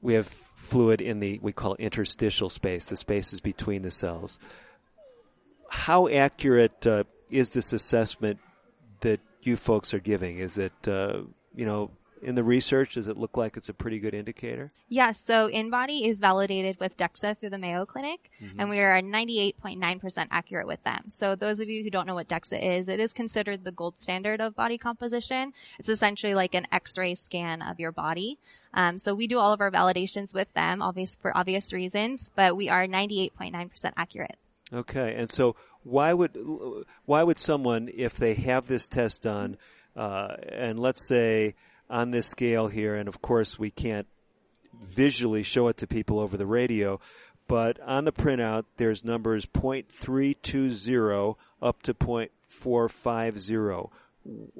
we 0.00 0.14
have 0.14 0.26
fluid 0.26 1.00
in 1.00 1.20
the, 1.20 1.38
we 1.40 1.52
call 1.52 1.74
it 1.74 1.80
interstitial 1.80 2.50
space, 2.50 2.86
the 2.86 2.96
spaces 2.96 3.40
between 3.40 3.82
the 3.82 3.90
cells. 3.92 4.40
How 5.70 6.08
accurate 6.08 6.84
uh, 6.84 7.04
is 7.30 7.50
this 7.50 7.72
assessment 7.72 8.40
that 9.00 9.20
you 9.42 9.56
folks 9.56 9.94
are 9.94 10.00
giving? 10.00 10.38
Is 10.38 10.58
it, 10.58 10.88
uh, 10.88 11.22
you 11.54 11.66
know, 11.66 11.92
in 12.22 12.36
the 12.36 12.44
research, 12.44 12.94
does 12.94 13.08
it 13.08 13.16
look 13.16 13.36
like 13.36 13.56
it's 13.56 13.68
a 13.68 13.74
pretty 13.74 13.98
good 13.98 14.14
indicator? 14.14 14.70
Yes. 14.88 15.20
So 15.24 15.48
InBody 15.48 16.06
is 16.06 16.20
validated 16.20 16.78
with 16.78 16.96
DEXA 16.96 17.38
through 17.38 17.50
the 17.50 17.58
Mayo 17.58 17.84
Clinic, 17.84 18.30
mm-hmm. 18.40 18.60
and 18.60 18.70
we 18.70 18.78
are 18.78 19.00
98.9% 19.00 20.28
accurate 20.30 20.66
with 20.66 20.82
them. 20.84 21.04
So 21.08 21.34
those 21.34 21.60
of 21.60 21.68
you 21.68 21.82
who 21.82 21.90
don't 21.90 22.06
know 22.06 22.14
what 22.14 22.28
DEXA 22.28 22.78
is, 22.78 22.88
it 22.88 23.00
is 23.00 23.12
considered 23.12 23.64
the 23.64 23.72
gold 23.72 23.98
standard 23.98 24.40
of 24.40 24.54
body 24.54 24.78
composition. 24.78 25.52
It's 25.78 25.88
essentially 25.88 26.34
like 26.34 26.54
an 26.54 26.66
X-ray 26.70 27.14
scan 27.16 27.60
of 27.60 27.80
your 27.80 27.92
body. 27.92 28.38
Um, 28.74 28.98
so 28.98 29.14
we 29.14 29.26
do 29.26 29.38
all 29.38 29.52
of 29.52 29.60
our 29.60 29.70
validations 29.70 30.32
with 30.32 30.52
them, 30.54 30.80
obvious 30.80 31.16
for 31.16 31.36
obvious 31.36 31.72
reasons, 31.72 32.30
but 32.34 32.56
we 32.56 32.68
are 32.68 32.86
98.9% 32.86 33.92
accurate. 33.96 34.36
Okay, 34.72 35.14
and 35.16 35.30
so 35.30 35.54
why 35.82 36.14
would 36.14 36.38
why 37.04 37.22
would 37.22 37.36
someone, 37.36 37.90
if 37.92 38.16
they 38.16 38.34
have 38.34 38.66
this 38.66 38.86
test 38.86 39.22
done, 39.22 39.58
uh, 39.96 40.36
and 40.48 40.78
let's 40.78 41.06
say 41.06 41.54
on 41.92 42.10
this 42.10 42.26
scale 42.26 42.66
here, 42.68 42.96
and 42.96 43.08
of 43.08 43.22
course 43.22 43.58
we 43.58 43.70
can't 43.70 44.08
visually 44.82 45.42
show 45.42 45.68
it 45.68 45.76
to 45.76 45.86
people 45.86 46.18
over 46.18 46.36
the 46.36 46.46
radio, 46.46 46.98
but 47.46 47.78
on 47.80 48.04
the 48.06 48.12
printout 48.12 48.64
there's 48.78 49.04
numbers 49.04 49.44
0.320 49.46 51.36
up 51.60 51.82
to 51.82 51.94
0.450. 51.94 53.90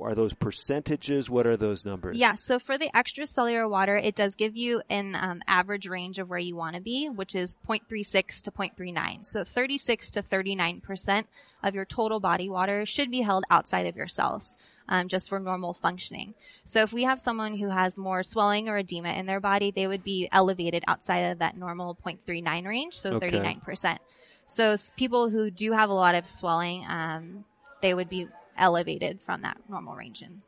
Are 0.00 0.14
those 0.16 0.34
percentages? 0.34 1.30
What 1.30 1.46
are 1.46 1.56
those 1.56 1.86
numbers? 1.86 2.16
Yeah, 2.16 2.34
so 2.34 2.58
for 2.58 2.76
the 2.76 2.90
extracellular 2.94 3.70
water, 3.70 3.96
it 3.96 4.16
does 4.16 4.34
give 4.34 4.56
you 4.56 4.82
an 4.90 5.14
um, 5.14 5.40
average 5.46 5.86
range 5.86 6.18
of 6.18 6.28
where 6.28 6.38
you 6.38 6.56
want 6.56 6.74
to 6.74 6.82
be, 6.82 7.08
which 7.08 7.36
is 7.36 7.56
0.36 7.68 8.42
to 8.42 8.50
0.39. 8.50 9.24
So 9.24 9.44
36 9.44 10.10
to 10.10 10.22
39% 10.22 11.24
of 11.62 11.76
your 11.76 11.84
total 11.84 12.18
body 12.18 12.48
water 12.48 12.84
should 12.84 13.08
be 13.12 13.22
held 13.22 13.44
outside 13.50 13.86
of 13.86 13.96
your 13.96 14.08
cells 14.08 14.56
um, 14.88 15.08
just 15.08 15.28
for 15.28 15.38
normal 15.38 15.74
functioning. 15.74 16.34
So 16.64 16.82
if 16.82 16.92
we 16.92 17.04
have 17.04 17.20
someone 17.20 17.56
who 17.56 17.68
has 17.68 17.96
more 17.96 18.22
swelling 18.22 18.68
or 18.68 18.76
edema 18.76 19.10
in 19.10 19.26
their 19.26 19.40
body, 19.40 19.70
they 19.70 19.86
would 19.86 20.04
be 20.04 20.28
elevated 20.32 20.84
outside 20.86 21.30
of 21.30 21.38
that 21.38 21.56
normal 21.56 21.96
0.39 22.04 22.66
range, 22.66 22.98
so 22.98 23.14
okay. 23.14 23.30
39%. 23.30 23.98
So 24.46 24.76
people 24.96 25.30
who 25.30 25.50
do 25.50 25.72
have 25.72 25.90
a 25.90 25.94
lot 25.94 26.14
of 26.14 26.26
swelling, 26.26 26.84
um, 26.88 27.44
they 27.80 27.94
would 27.94 28.08
be 28.08 28.28
elevated 28.56 29.20
from 29.20 29.42
that 29.42 29.58
normal 29.68 29.94
range. 29.94 30.22
In. 30.22 30.42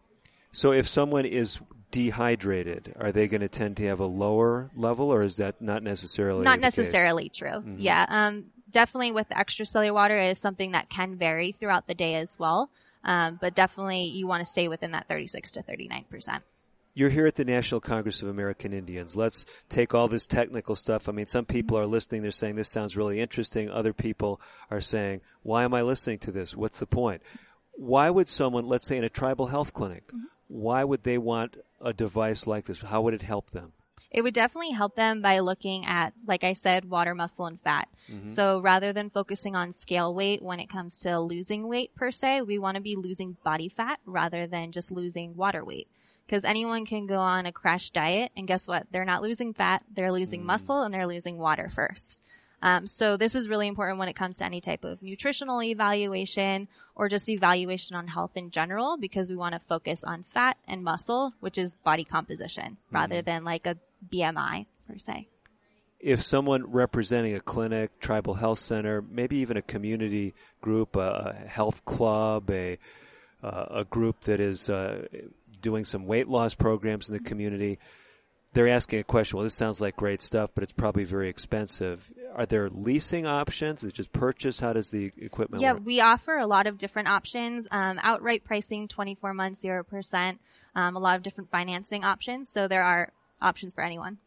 So 0.52 0.72
if 0.72 0.88
someone 0.88 1.24
is 1.24 1.58
dehydrated, 1.90 2.94
are 2.98 3.12
they 3.12 3.28
going 3.28 3.40
to 3.40 3.48
tend 3.48 3.76
to 3.78 3.86
have 3.86 4.00
a 4.00 4.06
lower 4.06 4.70
level, 4.76 5.12
or 5.12 5.22
is 5.22 5.36
that 5.36 5.62
not 5.62 5.82
necessarily 5.82 6.44
not 6.44 6.60
necessarily 6.60 7.28
case? 7.28 7.38
true? 7.38 7.50
Mm-hmm. 7.50 7.76
Yeah, 7.78 8.04
um, 8.08 8.46
definitely 8.70 9.12
with 9.12 9.28
extracellular 9.30 9.94
water 9.94 10.18
is 10.18 10.38
something 10.38 10.72
that 10.72 10.90
can 10.90 11.16
vary 11.16 11.52
throughout 11.52 11.86
the 11.86 11.94
day 11.94 12.16
as 12.16 12.38
well. 12.38 12.68
Um, 13.04 13.38
but 13.40 13.54
definitely 13.54 14.04
you 14.04 14.26
want 14.26 14.44
to 14.44 14.50
stay 14.50 14.68
within 14.68 14.92
that 14.92 15.08
36 15.08 15.52
to 15.52 15.62
39%. 15.62 16.40
You're 16.96 17.10
here 17.10 17.26
at 17.26 17.34
the 17.34 17.44
National 17.44 17.80
Congress 17.80 18.22
of 18.22 18.28
American 18.28 18.72
Indians. 18.72 19.16
Let's 19.16 19.44
take 19.68 19.94
all 19.94 20.06
this 20.06 20.26
technical 20.26 20.76
stuff. 20.76 21.08
I 21.08 21.12
mean, 21.12 21.26
some 21.26 21.44
people 21.44 21.76
are 21.76 21.86
listening. 21.86 22.22
They're 22.22 22.30
saying 22.30 22.54
this 22.54 22.68
sounds 22.68 22.96
really 22.96 23.20
interesting. 23.20 23.68
Other 23.68 23.92
people 23.92 24.40
are 24.70 24.80
saying, 24.80 25.20
why 25.42 25.64
am 25.64 25.74
I 25.74 25.82
listening 25.82 26.18
to 26.20 26.30
this? 26.30 26.56
What's 26.56 26.78
the 26.78 26.86
point? 26.86 27.20
Why 27.72 28.10
would 28.10 28.28
someone, 28.28 28.66
let's 28.66 28.86
say 28.86 28.96
in 28.96 29.02
a 29.02 29.08
tribal 29.08 29.48
health 29.48 29.74
clinic, 29.74 30.06
mm-hmm. 30.06 30.26
why 30.46 30.84
would 30.84 31.02
they 31.02 31.18
want 31.18 31.56
a 31.80 31.92
device 31.92 32.46
like 32.46 32.66
this? 32.66 32.80
How 32.80 33.02
would 33.02 33.14
it 33.14 33.22
help 33.22 33.50
them? 33.50 33.72
It 34.14 34.22
would 34.22 34.32
definitely 34.32 34.70
help 34.70 34.94
them 34.94 35.20
by 35.20 35.40
looking 35.40 35.84
at, 35.86 36.12
like 36.24 36.44
I 36.44 36.52
said, 36.52 36.88
water, 36.88 37.16
muscle, 37.16 37.46
and 37.46 37.60
fat. 37.60 37.88
Mm-hmm. 38.08 38.28
So 38.28 38.60
rather 38.60 38.92
than 38.92 39.10
focusing 39.10 39.56
on 39.56 39.72
scale 39.72 40.14
weight 40.14 40.40
when 40.40 40.60
it 40.60 40.68
comes 40.68 40.96
to 40.98 41.18
losing 41.18 41.66
weight 41.66 41.96
per 41.96 42.12
se, 42.12 42.42
we 42.42 42.56
want 42.56 42.76
to 42.76 42.80
be 42.80 42.94
losing 42.94 43.36
body 43.42 43.68
fat 43.68 43.98
rather 44.06 44.46
than 44.46 44.70
just 44.70 44.92
losing 44.92 45.34
water 45.34 45.64
weight. 45.64 45.88
Because 46.24 46.44
anyone 46.44 46.86
can 46.86 47.08
go 47.08 47.18
on 47.18 47.44
a 47.44 47.50
crash 47.50 47.90
diet 47.90 48.30
and 48.36 48.46
guess 48.46 48.68
what? 48.68 48.86
They're 48.92 49.04
not 49.04 49.20
losing 49.20 49.52
fat, 49.52 49.82
they're 49.92 50.12
losing 50.12 50.42
mm. 50.42 50.46
muscle 50.46 50.82
and 50.82 50.94
they're 50.94 51.08
losing 51.08 51.36
water 51.36 51.68
first. 51.68 52.20
Um, 52.62 52.86
so 52.86 53.16
this 53.16 53.34
is 53.34 53.48
really 53.48 53.68
important 53.68 53.98
when 53.98 54.08
it 54.08 54.16
comes 54.16 54.38
to 54.38 54.44
any 54.44 54.60
type 54.60 54.84
of 54.84 55.02
nutritional 55.02 55.62
evaluation 55.62 56.68
or 56.94 57.10
just 57.10 57.28
evaluation 57.28 57.94
on 57.94 58.06
health 58.06 58.30
in 58.36 58.50
general 58.50 58.96
because 58.96 59.28
we 59.28 59.36
want 59.36 59.54
to 59.54 59.60
focus 59.68 60.02
on 60.02 60.22
fat 60.22 60.56
and 60.66 60.82
muscle, 60.82 61.34
which 61.40 61.58
is 61.58 61.74
body 61.84 62.04
composition, 62.04 62.64
mm-hmm. 62.64 62.96
rather 62.96 63.20
than 63.20 63.44
like 63.44 63.66
a 63.66 63.76
BMI 64.10 64.66
per 64.88 64.98
se. 64.98 65.28
If 66.00 66.22
someone 66.22 66.70
representing 66.70 67.34
a 67.34 67.40
clinic, 67.40 67.98
tribal 67.98 68.34
health 68.34 68.58
center, 68.58 69.02
maybe 69.02 69.36
even 69.36 69.56
a 69.56 69.62
community 69.62 70.34
group, 70.60 70.96
a 70.96 71.32
health 71.46 71.84
club, 71.84 72.50
a 72.50 72.78
uh, 73.42 73.66
a 73.70 73.84
group 73.84 74.22
that 74.22 74.40
is 74.40 74.70
uh, 74.70 75.06
doing 75.60 75.84
some 75.84 76.06
weight 76.06 76.28
loss 76.28 76.54
programs 76.54 77.08
in 77.08 77.14
the 77.14 77.20
community, 77.20 77.78
they're 78.54 78.68
asking 78.68 79.00
a 79.00 79.04
question. 79.04 79.36
Well, 79.36 79.44
this 79.44 79.54
sounds 79.54 79.80
like 79.80 79.96
great 79.96 80.22
stuff, 80.22 80.50
but 80.54 80.62
it's 80.62 80.72
probably 80.72 81.04
very 81.04 81.28
expensive. 81.28 82.10
Are 82.34 82.46
there 82.46 82.70
leasing 82.70 83.26
options? 83.26 83.82
Is 83.82 83.90
it 83.90 83.94
just 83.94 84.12
purchase? 84.12 84.60
How 84.60 84.72
does 84.72 84.90
the 84.90 85.12
equipment 85.18 85.60
yeah, 85.60 85.72
work? 85.72 85.82
we 85.84 86.00
offer 86.00 86.36
a 86.36 86.46
lot 86.46 86.66
of 86.66 86.78
different 86.78 87.08
options. 87.08 87.66
Um, 87.70 87.98
outright 88.02 88.44
pricing, 88.44 88.88
24 88.88 89.34
months, 89.34 89.62
0%. 89.62 90.38
Um, 90.76 90.96
a 90.96 90.98
lot 90.98 91.16
of 91.16 91.22
different 91.22 91.50
financing 91.50 92.04
options. 92.04 92.48
So 92.48 92.68
there 92.68 92.82
are 92.82 93.12
options 93.44 93.74
for 93.74 93.82
anyone. 93.82 94.18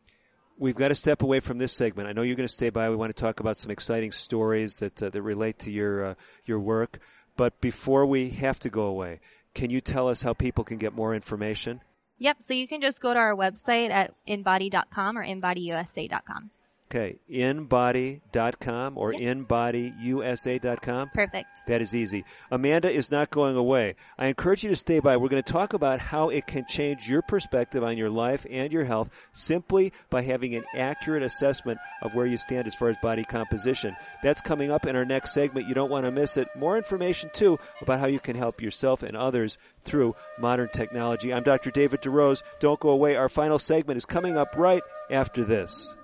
we've 0.57 0.75
got 0.75 0.89
to 0.89 0.95
step 0.95 1.21
away 1.21 1.39
from 1.39 1.57
this 1.57 1.71
segment. 1.71 2.07
I 2.09 2.13
know 2.13 2.23
you're 2.23 2.35
going 2.35 2.47
to 2.47 2.53
stay 2.53 2.69
by. 2.69 2.89
We 2.89 2.95
want 2.95 3.15
to 3.15 3.21
talk 3.21 3.39
about 3.39 3.57
some 3.57 3.71
exciting 3.71 4.11
stories 4.11 4.77
that 4.77 5.01
uh, 5.01 5.09
that 5.09 5.21
relate 5.21 5.59
to 5.59 5.71
your 5.71 6.05
uh, 6.05 6.13
your 6.45 6.59
work. 6.59 6.99
But 7.35 7.61
before 7.61 8.05
we 8.05 8.29
have 8.29 8.59
to 8.61 8.69
go 8.69 8.83
away, 8.83 9.19
can 9.53 9.69
you 9.69 9.81
tell 9.81 10.07
us 10.07 10.21
how 10.21 10.33
people 10.33 10.63
can 10.63 10.77
get 10.77 10.93
more 10.93 11.13
information? 11.13 11.81
Yep. 12.19 12.37
So 12.41 12.53
you 12.53 12.67
can 12.67 12.81
just 12.81 12.99
go 12.99 13.13
to 13.13 13.19
our 13.19 13.35
website 13.35 13.91
at 13.91 14.13
inbody.com 14.27 15.17
or 15.17 15.23
inbodyusa.com. 15.23 16.49
Okay, 16.89 17.17
inbody.com 17.29 18.97
or 18.97 19.11
inbodyusa.com. 19.11 21.09
Perfect. 21.13 21.51
That 21.67 21.81
is 21.81 21.93
easy. 21.93 22.23
Amanda 22.49 22.89
is 22.89 23.11
not 23.11 23.29
going 23.29 23.57
away. 23.57 23.95
I 24.17 24.27
encourage 24.27 24.63
you 24.63 24.69
to 24.69 24.75
stay 24.77 24.99
by. 24.99 25.17
We're 25.17 25.27
going 25.27 25.43
to 25.43 25.51
talk 25.51 25.73
about 25.73 25.99
how 25.99 26.29
it 26.29 26.47
can 26.47 26.65
change 26.65 27.09
your 27.09 27.21
perspective 27.21 27.83
on 27.83 27.97
your 27.97 28.09
life 28.09 28.45
and 28.49 28.71
your 28.71 28.85
health 28.85 29.09
simply 29.33 29.91
by 30.09 30.21
having 30.21 30.55
an 30.55 30.63
accurate 30.73 31.23
assessment 31.23 31.77
of 32.01 32.15
where 32.15 32.25
you 32.25 32.37
stand 32.37 32.67
as 32.67 32.75
far 32.75 32.87
as 32.87 32.95
body 33.01 33.25
composition. 33.25 33.93
That's 34.23 34.39
coming 34.39 34.71
up 34.71 34.85
in 34.85 34.95
our 34.95 35.03
next 35.03 35.33
segment. 35.33 35.67
You 35.67 35.73
don't 35.75 35.91
want 35.91 36.05
to 36.05 36.11
miss 36.11 36.37
it. 36.37 36.47
More 36.55 36.77
information, 36.77 37.29
too, 37.33 37.59
about 37.81 37.99
how 37.99 38.07
you 38.07 38.21
can 38.21 38.37
help 38.37 38.61
yourself 38.61 39.03
and 39.03 39.17
others 39.17 39.57
through 39.83 40.15
modern 40.39 40.69
technology. 40.69 41.33
I'm 41.33 41.43
Dr. 41.43 41.69
David 41.69 41.99
DeRose. 41.99 42.43
Don't 42.59 42.79
go 42.79 42.91
away. 42.91 43.17
Our 43.17 43.27
final 43.27 43.59
segment 43.59 43.97
is 43.97 44.05
coming 44.05 44.37
up 44.37 44.55
right 44.55 44.83
after 45.09 45.43
this. 45.43 45.96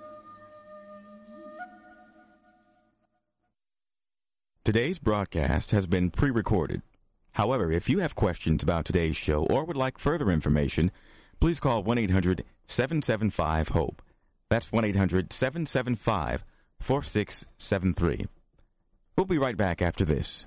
Today's 4.64 4.98
broadcast 4.98 5.72
has 5.72 5.86
been 5.86 6.10
pre 6.10 6.30
recorded. 6.30 6.80
However, 7.32 7.70
if 7.70 7.90
you 7.90 7.98
have 7.98 8.14
questions 8.14 8.62
about 8.62 8.86
today's 8.86 9.14
show 9.14 9.44
or 9.50 9.62
would 9.62 9.76
like 9.76 9.98
further 9.98 10.30
information, 10.30 10.90
please 11.38 11.60
call 11.60 11.82
1 11.82 11.98
800 11.98 12.44
775 12.66 13.68
HOPE. 13.68 14.00
That's 14.48 14.72
1 14.72 14.86
800 14.86 15.34
775 15.34 16.46
4673. 16.80 18.26
We'll 19.18 19.26
be 19.26 19.36
right 19.36 19.54
back 19.54 19.82
after 19.82 20.06
this. 20.06 20.46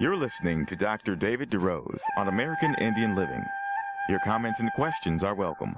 You're 0.00 0.16
listening 0.16 0.64
to 0.66 0.76
Dr. 0.76 1.16
David 1.16 1.50
DeRose 1.50 1.98
on 2.16 2.28
American 2.28 2.72
Indian 2.80 3.16
Living. 3.16 3.44
Your 4.08 4.20
comments 4.24 4.60
and 4.60 4.70
questions 4.74 5.24
are 5.24 5.34
welcome. 5.34 5.74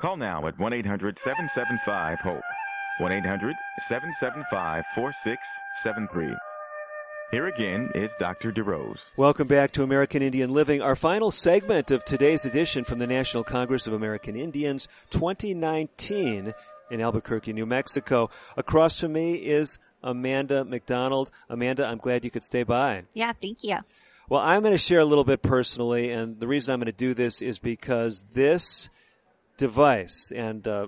Call 0.00 0.16
now 0.16 0.48
at 0.48 0.58
1 0.58 0.72
800 0.72 1.16
775 1.24 2.18
HOPE. 2.18 2.42
1 2.98 3.12
800 3.12 3.54
775 3.88 4.82
4673. 4.96 6.34
Here 7.30 7.46
again 7.46 7.90
is 7.94 8.10
Dr. 8.18 8.50
DeRose. 8.50 8.98
Welcome 9.16 9.46
back 9.46 9.70
to 9.74 9.84
American 9.84 10.20
Indian 10.20 10.50
Living, 10.50 10.82
our 10.82 10.96
final 10.96 11.30
segment 11.30 11.92
of 11.92 12.04
today's 12.04 12.44
edition 12.44 12.82
from 12.82 12.98
the 12.98 13.06
National 13.06 13.44
Congress 13.44 13.86
of 13.86 13.92
American 13.92 14.34
Indians 14.34 14.88
2019 15.10 16.54
in 16.90 17.00
Albuquerque, 17.00 17.52
New 17.52 17.66
Mexico. 17.66 18.30
Across 18.56 19.00
from 19.00 19.12
me 19.12 19.34
is 19.34 19.78
Amanda 20.04 20.64
McDonald. 20.64 21.32
Amanda, 21.48 21.86
I'm 21.86 21.98
glad 21.98 22.24
you 22.24 22.30
could 22.30 22.44
stay 22.44 22.62
by. 22.62 23.02
Yeah, 23.14 23.32
thank 23.32 23.64
you. 23.64 23.78
Well, 24.28 24.40
I'm 24.40 24.62
going 24.62 24.74
to 24.74 24.78
share 24.78 25.00
a 25.00 25.04
little 25.04 25.24
bit 25.24 25.42
personally, 25.42 26.10
and 26.10 26.38
the 26.38 26.46
reason 26.46 26.72
I'm 26.72 26.78
going 26.78 26.86
to 26.86 26.92
do 26.92 27.14
this 27.14 27.42
is 27.42 27.58
because 27.58 28.24
this 28.32 28.88
device 29.56 30.32
and 30.34 30.66
uh, 30.66 30.86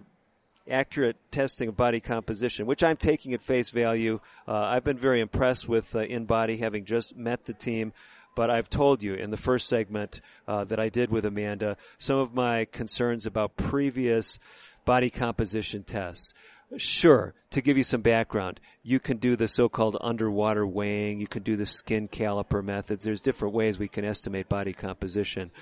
accurate 0.70 1.16
testing 1.30 1.68
of 1.68 1.76
body 1.76 2.00
composition, 2.00 2.66
which 2.66 2.82
I'm 2.82 2.96
taking 2.96 3.34
at 3.34 3.42
face 3.42 3.70
value. 3.70 4.20
Uh, 4.46 4.58
I've 4.58 4.84
been 4.84 4.98
very 4.98 5.20
impressed 5.20 5.68
with 5.68 5.94
uh, 5.94 6.00
InBody, 6.00 6.58
having 6.58 6.84
just 6.84 7.16
met 7.16 7.44
the 7.44 7.54
team. 7.54 7.92
But 8.34 8.50
I've 8.50 8.68
told 8.68 9.02
you 9.02 9.14
in 9.14 9.30
the 9.30 9.38
first 9.38 9.66
segment 9.66 10.20
uh, 10.46 10.64
that 10.64 10.78
I 10.78 10.90
did 10.90 11.10
with 11.10 11.24
Amanda 11.24 11.78
some 11.96 12.18
of 12.18 12.34
my 12.34 12.66
concerns 12.66 13.24
about 13.24 13.56
previous 13.56 14.38
body 14.84 15.08
composition 15.08 15.84
tests. 15.84 16.34
Sure, 16.76 17.32
to 17.50 17.60
give 17.62 17.76
you 17.76 17.84
some 17.84 18.00
background, 18.00 18.58
you 18.82 18.98
can 18.98 19.18
do 19.18 19.36
the 19.36 19.46
so-called 19.46 19.96
underwater 20.00 20.66
weighing, 20.66 21.20
you 21.20 21.28
can 21.28 21.42
do 21.42 21.54
the 21.54 21.64
skin 21.64 22.08
caliper 22.08 22.62
methods. 22.62 23.04
There's 23.04 23.20
different 23.20 23.54
ways 23.54 23.78
we 23.78 23.88
can 23.88 24.04
estimate 24.04 24.48
body 24.48 24.72
composition. 24.72 25.52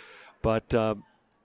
But 0.41 0.75
uh, 0.75 0.95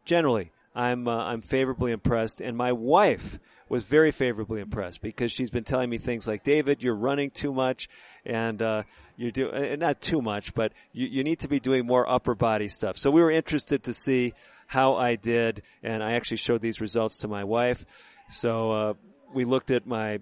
generally, 0.05 0.51
I'm 0.73 1.07
uh, 1.07 1.25
I'm 1.25 1.41
favorably 1.41 1.91
impressed, 1.91 2.39
and 2.41 2.55
my 2.55 2.71
wife 2.71 3.37
was 3.67 3.83
very 3.83 4.11
favorably 4.11 4.61
impressed 4.61 5.01
because 5.01 5.31
she's 5.31 5.51
been 5.51 5.63
telling 5.65 5.89
me 5.89 5.97
things 5.97 6.25
like, 6.25 6.43
"David, 6.43 6.81
you're 6.81 6.95
running 6.95 7.29
too 7.29 7.53
much, 7.53 7.89
and 8.25 8.61
uh, 8.61 8.83
you're 9.17 9.31
doing 9.31 9.73
uh, 9.73 9.75
not 9.75 10.01
too 10.01 10.21
much, 10.21 10.53
but 10.53 10.71
you, 10.93 11.07
you 11.07 11.23
need 11.23 11.39
to 11.39 11.49
be 11.49 11.59
doing 11.59 11.85
more 11.85 12.09
upper 12.09 12.33
body 12.33 12.69
stuff." 12.69 12.97
So 12.97 13.11
we 13.11 13.21
were 13.21 13.31
interested 13.31 13.83
to 13.83 13.93
see 13.93 14.33
how 14.67 14.95
I 14.95 15.15
did, 15.15 15.63
and 15.83 16.01
I 16.01 16.13
actually 16.13 16.37
showed 16.37 16.61
these 16.61 16.79
results 16.79 17.19
to 17.19 17.27
my 17.27 17.43
wife. 17.43 17.85
So 18.29 18.71
uh, 18.71 18.93
we 19.33 19.45
looked 19.45 19.71
at 19.71 19.85
my 19.85 20.19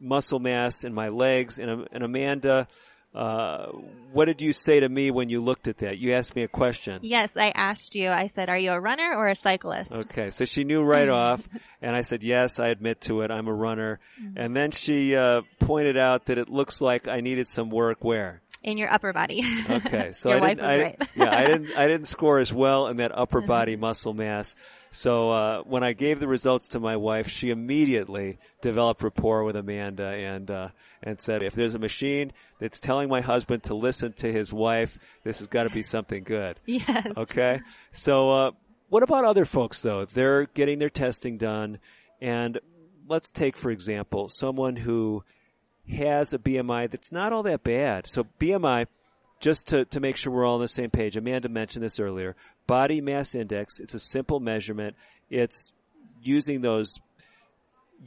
muscle 0.00 0.38
mass 0.38 0.84
and 0.84 0.94
my 0.94 1.08
legs, 1.08 1.58
and, 1.58 1.86
and 1.92 2.02
Amanda 2.02 2.68
uh, 3.14 3.66
what 4.12 4.24
did 4.24 4.42
you 4.42 4.52
say 4.52 4.80
to 4.80 4.88
me 4.88 5.10
when 5.12 5.28
you 5.28 5.40
looked 5.40 5.68
at 5.68 5.78
that? 5.78 5.98
You 5.98 6.14
asked 6.14 6.34
me 6.34 6.42
a 6.42 6.48
question. 6.48 6.98
Yes, 7.02 7.36
I 7.36 7.50
asked 7.50 7.94
you. 7.94 8.10
I 8.10 8.26
said, 8.26 8.48
"Are 8.48 8.58
you 8.58 8.72
a 8.72 8.80
runner 8.80 9.14
or 9.14 9.28
a 9.28 9.36
cyclist?" 9.36 9.92
Okay, 9.92 10.30
so 10.30 10.44
she 10.44 10.64
knew 10.64 10.82
right 10.82 11.08
off, 11.24 11.48
and 11.80 11.94
I 11.94 12.02
said, 12.02 12.24
"Yes, 12.24 12.58
I 12.58 12.68
admit 12.68 13.00
to 13.02 13.20
it. 13.20 13.30
I'm 13.30 13.46
a 13.46 13.54
runner." 13.54 14.00
Mm-hmm. 14.20 14.36
And 14.36 14.56
then 14.56 14.72
she 14.72 15.14
uh, 15.14 15.42
pointed 15.60 15.96
out 15.96 16.26
that 16.26 16.38
it 16.38 16.48
looks 16.48 16.80
like 16.80 17.06
I 17.06 17.20
needed 17.20 17.46
some 17.46 17.70
work 17.70 18.02
where 18.02 18.42
In 18.64 18.78
your 18.78 18.90
upper 18.90 19.12
body. 19.12 19.44
Okay, 19.68 20.12
so 20.14 20.30
I 20.30 20.40
didn't, 20.40 20.60
I, 20.64 20.82
right. 20.82 21.02
yeah, 21.14 21.36
I 21.36 21.46
didn't, 21.46 21.70
I 21.76 21.86
didn't 21.86 22.06
score 22.08 22.38
as 22.38 22.50
well 22.50 22.86
in 22.86 22.96
that 22.96 23.12
upper 23.14 23.42
body 23.42 23.76
muscle 23.76 24.14
mass. 24.14 24.56
So 24.90 25.30
uh, 25.30 25.62
when 25.64 25.82
I 25.82 25.92
gave 25.92 26.18
the 26.18 26.26
results 26.26 26.68
to 26.68 26.80
my 26.80 26.96
wife, 26.96 27.28
she 27.28 27.50
immediately 27.50 28.38
developed 28.62 29.02
rapport 29.02 29.44
with 29.44 29.56
Amanda 29.56 30.06
and 30.06 30.50
uh, 30.50 30.68
and 31.02 31.20
said, 31.20 31.42
if 31.42 31.54
there's 31.54 31.74
a 31.74 31.78
machine 31.78 32.32
that's 32.58 32.80
telling 32.80 33.10
my 33.10 33.20
husband 33.20 33.64
to 33.64 33.74
listen 33.74 34.14
to 34.14 34.32
his 34.32 34.50
wife, 34.50 34.98
this 35.24 35.40
has 35.40 35.48
got 35.48 35.64
to 35.64 35.70
be 35.70 35.82
something 35.82 36.24
good. 36.24 36.58
Yes. 36.66 37.06
Okay. 37.16 37.60
So 37.92 38.30
uh, 38.30 38.50
what 38.88 39.02
about 39.02 39.26
other 39.26 39.44
folks 39.44 39.82
though? 39.82 40.06
They're 40.06 40.46
getting 40.46 40.78
their 40.78 40.88
testing 40.88 41.36
done, 41.36 41.80
and 42.20 42.58
let's 43.06 43.30
take 43.30 43.58
for 43.58 43.70
example 43.70 44.30
someone 44.30 44.76
who 44.76 45.22
has 45.90 46.32
a 46.32 46.38
BMI 46.38 46.90
that's 46.90 47.12
not 47.12 47.32
all 47.32 47.42
that 47.44 47.62
bad. 47.62 48.08
So 48.08 48.26
BMI, 48.38 48.86
just 49.40 49.68
to, 49.68 49.84
to 49.86 50.00
make 50.00 50.16
sure 50.16 50.32
we're 50.32 50.46
all 50.46 50.56
on 50.56 50.60
the 50.60 50.68
same 50.68 50.90
page, 50.90 51.16
Amanda 51.16 51.48
mentioned 51.48 51.84
this 51.84 52.00
earlier. 52.00 52.36
Body 52.66 53.00
mass 53.00 53.34
index, 53.34 53.80
it's 53.80 53.94
a 53.94 53.98
simple 53.98 54.40
measurement. 54.40 54.96
It's 55.28 55.72
using 56.22 56.62
those 56.62 56.98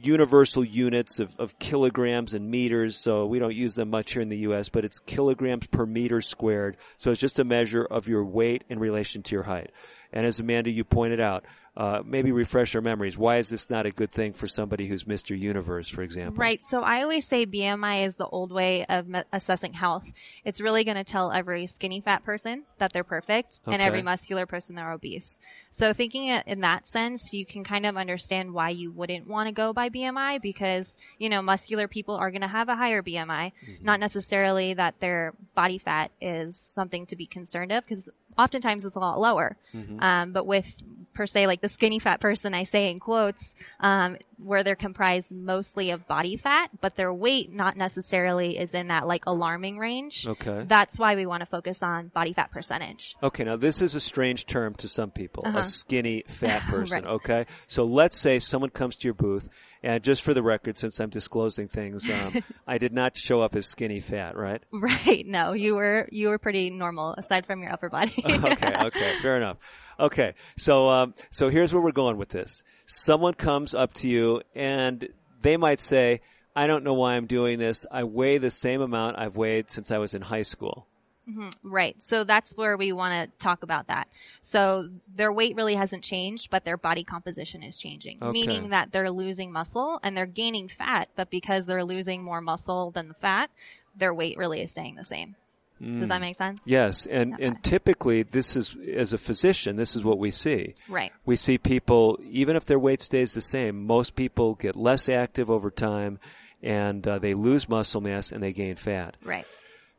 universal 0.00 0.64
units 0.64 1.18
of, 1.18 1.34
of 1.38 1.58
kilograms 1.58 2.34
and 2.34 2.50
meters. 2.50 2.96
So 2.96 3.26
we 3.26 3.38
don't 3.38 3.54
use 3.54 3.74
them 3.74 3.90
much 3.90 4.12
here 4.12 4.22
in 4.22 4.28
the 4.28 4.38
U.S., 4.38 4.68
but 4.68 4.84
it's 4.84 4.98
kilograms 4.98 5.66
per 5.66 5.86
meter 5.86 6.20
squared. 6.20 6.76
So 6.96 7.10
it's 7.10 7.20
just 7.20 7.38
a 7.38 7.44
measure 7.44 7.84
of 7.84 8.08
your 8.08 8.24
weight 8.24 8.64
in 8.68 8.78
relation 8.78 9.22
to 9.24 9.34
your 9.34 9.44
height. 9.44 9.70
And 10.12 10.24
as 10.24 10.40
Amanda, 10.40 10.70
you 10.70 10.84
pointed 10.84 11.20
out, 11.20 11.44
uh, 11.78 12.02
maybe 12.04 12.32
refresh 12.32 12.74
our 12.74 12.80
memories. 12.80 13.16
Why 13.16 13.36
is 13.36 13.50
this 13.50 13.70
not 13.70 13.86
a 13.86 13.92
good 13.92 14.10
thing 14.10 14.32
for 14.32 14.48
somebody 14.48 14.88
who's 14.88 15.04
Mr. 15.04 15.38
Universe, 15.38 15.88
for 15.88 16.02
example? 16.02 16.40
Right. 16.40 16.60
So 16.68 16.82
I 16.82 17.02
always 17.02 17.24
say 17.24 17.46
BMI 17.46 18.04
is 18.04 18.16
the 18.16 18.26
old 18.26 18.50
way 18.50 18.84
of 18.86 19.06
me- 19.06 19.22
assessing 19.32 19.74
health. 19.74 20.04
It's 20.44 20.60
really 20.60 20.82
going 20.82 20.96
to 20.96 21.04
tell 21.04 21.30
every 21.30 21.68
skinny 21.68 22.00
fat 22.00 22.24
person 22.24 22.64
that 22.78 22.92
they're 22.92 23.04
perfect 23.04 23.60
and 23.64 23.80
every 23.80 24.02
muscular 24.02 24.44
person 24.44 24.74
they're 24.74 24.90
obese. 24.90 25.38
So 25.70 25.92
thinking 25.92 26.26
it 26.26 26.48
in 26.48 26.62
that 26.62 26.88
sense, 26.88 27.32
you 27.32 27.46
can 27.46 27.62
kind 27.62 27.86
of 27.86 27.96
understand 27.96 28.52
why 28.52 28.70
you 28.70 28.90
wouldn't 28.90 29.28
want 29.28 29.46
to 29.46 29.52
go 29.52 29.72
by 29.72 29.88
BMI 29.88 30.42
because, 30.42 30.96
you 31.18 31.28
know, 31.28 31.42
muscular 31.42 31.86
people 31.86 32.16
are 32.16 32.32
going 32.32 32.40
to 32.40 32.48
have 32.48 32.68
a 32.68 32.74
higher 32.74 33.04
BMI, 33.04 33.52
not 33.80 34.00
necessarily 34.00 34.74
that 34.74 34.98
their 34.98 35.32
body 35.54 35.78
fat 35.78 36.10
is 36.20 36.56
something 36.74 37.06
to 37.06 37.14
be 37.14 37.26
concerned 37.26 37.70
of 37.70 37.84
because 37.86 38.08
oftentimes 38.38 38.84
it's 38.84 38.96
a 38.96 39.00
lot 39.00 39.18
lower. 39.18 39.56
Mhm. 39.74 40.02
Um, 40.02 40.32
but 40.32 40.46
with 40.46 40.66
per 41.14 41.26
se, 41.26 41.46
like 41.46 41.60
the 41.60 41.68
skinny 41.68 41.98
fat 41.98 42.20
person, 42.20 42.54
I 42.54 42.62
say 42.62 42.90
in 42.90 43.00
quotes, 43.00 43.54
um, 43.80 44.16
where 44.38 44.62
they're 44.62 44.76
comprised 44.76 45.30
mostly 45.32 45.90
of 45.90 46.06
body 46.06 46.36
fat, 46.36 46.70
but 46.80 46.94
their 46.96 47.12
weight 47.12 47.52
not 47.52 47.76
necessarily 47.76 48.56
is 48.58 48.72
in 48.74 48.88
that 48.88 49.06
like 49.06 49.24
alarming 49.26 49.78
range. 49.78 50.26
Okay. 50.26 50.64
That's 50.66 50.98
why 50.98 51.16
we 51.16 51.26
want 51.26 51.40
to 51.40 51.46
focus 51.46 51.82
on 51.82 52.08
body 52.08 52.32
fat 52.32 52.50
percentage. 52.52 53.16
Okay, 53.22 53.44
now 53.44 53.56
this 53.56 53.82
is 53.82 53.94
a 53.94 54.00
strange 54.00 54.46
term 54.46 54.74
to 54.74 54.88
some 54.88 55.10
people, 55.10 55.42
Uh-huh. 55.46 55.58
a 55.58 55.64
skinny 55.64 56.22
fat 56.28 56.62
person, 56.68 57.04
Right. 57.04 57.12
okay? 57.14 57.46
So 57.66 57.84
let's 57.84 58.16
say 58.18 58.38
someone 58.38 58.70
comes 58.70 58.96
to 58.96 59.08
your 59.08 59.14
booth, 59.14 59.48
and 59.82 60.02
just 60.02 60.22
for 60.22 60.34
the 60.34 60.42
record, 60.42 60.76
since 60.78 60.98
I'm 61.00 61.10
disclosing 61.10 61.68
things, 61.68 62.08
um, 62.10 62.42
I 62.66 62.78
did 62.78 62.92
not 62.92 63.16
show 63.16 63.42
up 63.42 63.54
as 63.56 63.66
skinny 63.66 64.00
fat, 64.00 64.36
right? 64.36 64.62
Right. 64.72 65.24
No, 65.26 65.52
you 65.52 65.74
were, 65.74 66.08
you 66.12 66.28
were 66.28 66.38
pretty 66.38 66.70
normal 66.70 67.14
aside 67.18 67.46
from 67.46 67.62
your 67.62 67.72
upper 67.72 67.88
body. 67.88 68.14
okay, 68.24 68.74
okay, 68.86 69.18
fair 69.20 69.36
enough. 69.36 69.56
Okay, 70.00 70.34
so 70.56 70.88
um, 70.88 71.14
so 71.30 71.48
here's 71.48 71.72
where 71.72 71.82
we're 71.82 71.92
going 71.92 72.16
with 72.16 72.28
this. 72.28 72.62
Someone 72.86 73.34
comes 73.34 73.74
up 73.74 73.92
to 73.94 74.08
you 74.08 74.42
and 74.54 75.08
they 75.42 75.56
might 75.56 75.80
say, 75.80 76.20
"I 76.54 76.66
don't 76.66 76.84
know 76.84 76.94
why 76.94 77.14
I'm 77.14 77.26
doing 77.26 77.58
this. 77.58 77.84
I 77.90 78.04
weigh 78.04 78.38
the 78.38 78.50
same 78.50 78.80
amount 78.80 79.18
I've 79.18 79.36
weighed 79.36 79.70
since 79.70 79.90
I 79.90 79.98
was 79.98 80.14
in 80.14 80.22
high 80.22 80.42
school." 80.42 80.86
Mhm, 81.28 81.52
Right. 81.62 81.94
So 82.02 82.24
that's 82.24 82.56
where 82.56 82.78
we 82.78 82.90
want 82.92 83.12
to 83.30 83.38
talk 83.38 83.62
about 83.62 83.88
that. 83.88 84.08
So 84.42 84.88
their 85.14 85.30
weight 85.30 85.56
really 85.56 85.74
hasn't 85.74 86.02
changed, 86.02 86.48
but 86.50 86.64
their 86.64 86.78
body 86.78 87.04
composition 87.04 87.62
is 87.62 87.76
changing, 87.76 88.18
Okay. 88.22 88.32
meaning 88.32 88.70
that 88.70 88.92
they're 88.92 89.10
losing 89.10 89.52
muscle 89.52 90.00
and 90.02 90.16
they're 90.16 90.24
gaining 90.24 90.68
fat, 90.68 91.10
but 91.16 91.28
because 91.28 91.66
they're 91.66 91.84
losing 91.84 92.22
more 92.22 92.40
muscle 92.40 92.92
than 92.92 93.08
the 93.08 93.14
fat, 93.14 93.50
their 93.94 94.14
weight 94.14 94.38
really 94.38 94.62
is 94.62 94.70
staying 94.70 94.94
the 94.94 95.04
same. 95.04 95.36
Does 95.80 96.08
that 96.08 96.18
Mm. 96.18 96.20
make 96.20 96.36
sense? 96.36 96.60
Yes, 96.64 97.06
and 97.06 97.36
and 97.40 97.62
typically 97.62 98.22
this 98.22 98.56
is 98.56 98.76
as 98.94 99.12
a 99.12 99.18
physician, 99.18 99.76
this 99.76 99.94
is 99.94 100.04
what 100.04 100.18
we 100.18 100.30
see. 100.30 100.74
Right. 100.88 101.12
We 101.24 101.36
see 101.36 101.58
people, 101.58 102.18
even 102.28 102.56
if 102.56 102.64
their 102.64 102.78
weight 102.78 103.00
stays 103.02 103.34
the 103.34 103.40
same, 103.40 103.86
most 103.86 104.16
people 104.16 104.54
get 104.54 104.74
less 104.76 105.08
active 105.08 105.48
over 105.50 105.70
time, 105.70 106.18
and 106.62 107.06
uh, 107.06 107.18
they 107.18 107.34
lose 107.34 107.68
muscle 107.68 108.00
mass 108.00 108.32
and 108.32 108.42
they 108.42 108.52
gain 108.52 108.74
fat. 108.76 109.16
Right. 109.24 109.46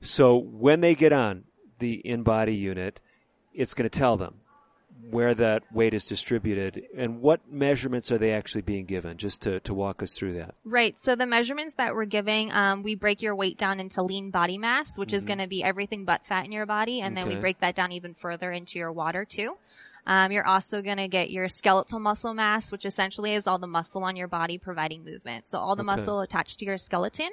So 0.02 0.38
when 0.38 0.82
they 0.82 0.96
get 0.96 1.14
on 1.14 1.46
the 1.80 2.02
InBody 2.06 2.58
unit, 2.58 3.00
it's 3.54 3.74
going 3.74 3.90
to 3.90 3.98
tell 4.00 4.18
them 4.18 4.36
where 5.10 5.34
that 5.34 5.64
weight 5.72 5.94
is 5.94 6.06
distributed 6.06 6.84
and 6.96 7.22
what 7.22 7.42
measurements 7.52 8.12
are 8.12 8.18
they 8.18 8.32
actually 8.34 8.62
being 8.62 8.86
given. 8.86 9.18
Just 9.18 9.42
to 9.44 9.60
to 9.62 9.74
walk 9.74 10.02
us 10.04 10.14
through 10.14 10.34
that. 10.34 10.56
Right. 10.64 10.96
So 11.00 11.16
the 11.16 11.26
measurements 11.26 11.76
that 11.76 11.96
we're 11.96 12.06
giving, 12.06 12.52
um, 12.52 12.84
we 12.84 12.96
break 12.96 13.22
your 13.22 13.36
weight 13.36 13.58
down 13.58 13.80
into 13.80 14.04
lean 14.04 14.30
body 14.32 14.58
mass, 14.58 14.98
which 14.98 15.14
is 15.14 15.24
Mhm. 15.24 15.28
going 15.28 15.40
to 15.40 15.48
be 15.48 15.64
everything 15.64 16.06
but 16.06 16.26
fat 16.26 16.46
in 16.46 16.52
your 16.52 16.66
body, 16.66 17.02
and 17.02 17.16
then 17.16 17.28
we 17.28 17.36
break 17.36 17.60
that 17.60 17.76
down 17.76 17.92
even 17.92 18.14
further 18.14 18.52
into 18.52 18.78
your 18.78 18.92
water 18.92 19.26
too. 19.26 19.58
Um, 20.08 20.32
you're 20.32 20.48
also 20.48 20.82
going 20.82 20.98
to 20.98 21.08
get 21.08 21.30
your 21.30 21.48
skeletal 21.50 22.00
muscle 22.00 22.34
mass, 22.34 22.72
which 22.72 22.86
essentially 22.86 23.34
is 23.36 23.46
all 23.46 23.60
the 23.60 23.68
muscle 23.68 24.04
on 24.04 24.16
your 24.16 24.28
body 24.28 24.58
providing 24.58 25.04
movement. 25.04 25.48
So 25.48 25.60
all 25.60 25.76
the 25.76 25.82
Okay. 25.84 25.96
muscle 25.96 26.22
attached 26.22 26.60
to 26.60 26.66
your 26.66 26.78
skeleton. 26.78 27.30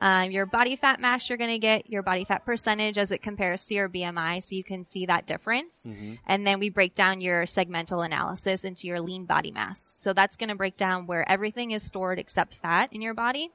Um, 0.00 0.30
your 0.30 0.46
body 0.46 0.76
fat 0.76 0.98
mass, 0.98 1.28
you're 1.28 1.36
going 1.38 1.50
to 1.50 1.58
get 1.58 1.90
your 1.90 2.02
body 2.02 2.24
fat 2.24 2.46
percentage 2.46 2.96
as 2.96 3.12
it 3.12 3.18
compares 3.22 3.64
to 3.66 3.74
your 3.74 3.88
BMI, 3.88 4.42
so 4.42 4.54
you 4.54 4.64
can 4.64 4.82
see 4.82 5.06
that 5.06 5.26
difference. 5.26 5.84
And 6.26 6.46
then 6.46 6.58
we 6.58 6.70
break 6.70 6.94
down 6.94 7.20
your 7.20 7.44
segmental 7.44 8.04
analysis 8.04 8.64
into 8.64 8.86
your 8.86 9.00
lean 9.00 9.26
body 9.26 9.50
mass. 9.50 9.96
So 10.00 10.12
that's 10.14 10.36
going 10.36 10.48
to 10.48 10.54
break 10.54 10.76
down 10.78 11.06
where 11.06 11.28
everything 11.28 11.72
is 11.72 11.82
stored 11.82 12.18
except 12.18 12.54
fat 12.54 12.92
in 12.92 13.02
your 13.02 13.14
body. 13.14 13.50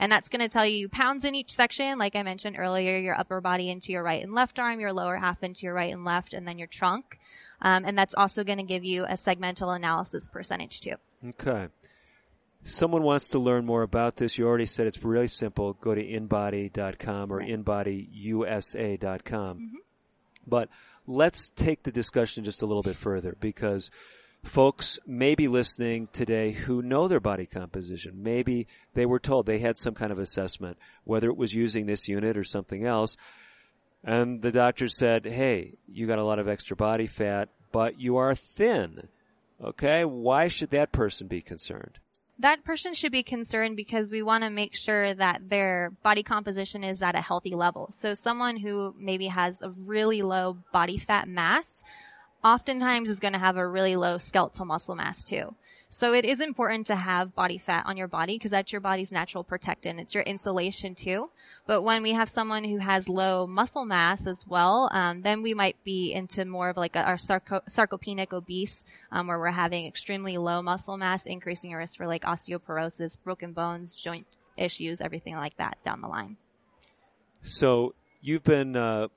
And 0.00 0.12
that's 0.12 0.28
going 0.28 0.40
to 0.40 0.48
tell 0.48 0.66
you 0.66 0.88
pounds 0.88 1.24
in 1.24 1.34
each 1.34 1.52
section, 1.52 1.98
like 1.98 2.14
I 2.14 2.22
mentioned 2.22 2.56
earlier, 2.58 2.98
your 2.98 3.18
upper 3.18 3.40
body 3.40 3.68
into 3.68 3.90
your 3.90 4.04
right 4.04 4.22
and 4.22 4.32
left 4.32 4.60
arm, 4.60 4.78
your 4.78 4.92
lower 4.92 5.16
half 5.16 5.42
into 5.42 5.62
your 5.64 5.74
right 5.74 5.92
and 5.92 6.04
left, 6.04 6.32
and 6.34 6.46
then 6.46 6.58
your 6.58 6.68
trunk. 6.68 7.18
Um, 7.60 7.84
and 7.84 7.98
that's 7.98 8.14
also 8.14 8.44
going 8.44 8.58
to 8.58 8.64
give 8.64 8.84
you 8.84 9.04
a 9.04 9.14
segmental 9.14 9.74
analysis 9.74 10.28
percentage 10.28 10.80
too. 10.80 10.94
Okay. 11.30 11.66
Someone 12.64 13.02
wants 13.02 13.30
to 13.30 13.38
learn 13.38 13.64
more 13.64 13.82
about 13.82 14.16
this. 14.16 14.36
You 14.36 14.46
already 14.46 14.66
said 14.66 14.86
it's 14.86 15.02
really 15.02 15.28
simple. 15.28 15.72
Go 15.74 15.94
to 15.94 16.04
inbody.com 16.04 17.32
or 17.32 17.40
inbodyusa.com. 17.40 19.56
Mm-hmm. 19.56 19.76
But 20.46 20.68
let's 21.06 21.50
take 21.50 21.82
the 21.82 21.92
discussion 21.92 22.44
just 22.44 22.62
a 22.62 22.66
little 22.66 22.82
bit 22.82 22.96
further 22.96 23.36
because 23.38 23.90
folks 24.42 24.98
may 25.06 25.34
be 25.34 25.48
listening 25.48 26.08
today 26.12 26.52
who 26.52 26.82
know 26.82 27.08
their 27.08 27.20
body 27.20 27.46
composition. 27.46 28.22
Maybe 28.22 28.66
they 28.94 29.06
were 29.06 29.18
told 29.18 29.46
they 29.46 29.58
had 29.58 29.78
some 29.78 29.94
kind 29.94 30.12
of 30.12 30.18
assessment, 30.18 30.78
whether 31.04 31.28
it 31.28 31.36
was 31.36 31.54
using 31.54 31.86
this 31.86 32.08
unit 32.08 32.36
or 32.36 32.44
something 32.44 32.84
else. 32.84 33.16
And 34.04 34.42
the 34.42 34.52
doctor 34.52 34.88
said, 34.88 35.26
hey, 35.26 35.74
you 35.86 36.06
got 36.06 36.18
a 36.18 36.24
lot 36.24 36.38
of 36.38 36.48
extra 36.48 36.76
body 36.76 37.06
fat, 37.06 37.48
but 37.72 38.00
you 38.00 38.16
are 38.16 38.34
thin. 38.34 39.08
Okay, 39.62 40.04
why 40.04 40.48
should 40.48 40.70
that 40.70 40.92
person 40.92 41.26
be 41.26 41.40
concerned? 41.40 41.98
That 42.38 42.64
person 42.64 42.94
should 42.94 43.12
be 43.12 43.22
concerned 43.22 43.76
because 43.76 44.08
we 44.08 44.22
want 44.22 44.44
to 44.44 44.50
make 44.50 44.76
sure 44.76 45.12
that 45.14 45.48
their 45.48 45.92
body 46.02 46.22
composition 46.22 46.84
is 46.84 47.02
at 47.02 47.14
a 47.16 47.20
healthy 47.20 47.54
level. 47.54 47.90
So 47.92 48.14
someone 48.14 48.56
who 48.56 48.94
maybe 48.98 49.26
has 49.26 49.60
a 49.60 49.70
really 49.70 50.22
low 50.22 50.58
body 50.72 50.98
fat 50.98 51.28
mass 51.28 51.82
oftentimes 52.44 53.10
is 53.10 53.18
going 53.18 53.32
to 53.32 53.38
have 53.38 53.56
a 53.56 53.66
really 53.66 53.96
low 53.96 54.18
skeletal 54.18 54.66
muscle 54.66 54.94
mass 54.94 55.24
too. 55.24 55.54
So 55.90 56.12
it 56.12 56.24
is 56.24 56.40
important 56.40 56.86
to 56.88 56.96
have 56.96 57.34
body 57.34 57.58
fat 57.58 57.84
on 57.86 57.96
your 57.96 58.08
body 58.08 58.36
because 58.36 58.50
that's 58.50 58.72
your 58.72 58.80
body's 58.80 59.10
natural 59.10 59.42
protectant. 59.42 59.98
It's 59.98 60.14
your 60.14 60.22
insulation 60.22 60.94
too. 60.94 61.30
But 61.68 61.82
when 61.82 62.02
we 62.02 62.14
have 62.14 62.30
someone 62.30 62.64
who 62.64 62.78
has 62.78 63.10
low 63.10 63.46
muscle 63.46 63.84
mass 63.84 64.26
as 64.26 64.46
well, 64.46 64.88
um, 64.90 65.20
then 65.20 65.42
we 65.42 65.52
might 65.52 65.76
be 65.84 66.14
into 66.14 66.46
more 66.46 66.70
of 66.70 66.78
like 66.78 66.96
a, 66.96 67.02
our 67.02 67.18
sarco- 67.18 67.60
sarcopenic 67.68 68.32
obese, 68.32 68.86
um, 69.12 69.26
where 69.26 69.38
we're 69.38 69.50
having 69.50 69.86
extremely 69.86 70.38
low 70.38 70.62
muscle 70.62 70.96
mass, 70.96 71.26
increasing 71.26 71.68
your 71.68 71.80
risk 71.80 71.98
for 71.98 72.06
like 72.06 72.22
osteoporosis, 72.22 73.18
broken 73.22 73.52
bones, 73.52 73.94
joint 73.94 74.26
issues, 74.56 75.02
everything 75.02 75.34
like 75.34 75.58
that 75.58 75.76
down 75.84 76.00
the 76.00 76.08
line. 76.08 76.38
So 77.42 77.94
you've 78.22 78.44
been 78.44 78.74
uh, 78.74 79.08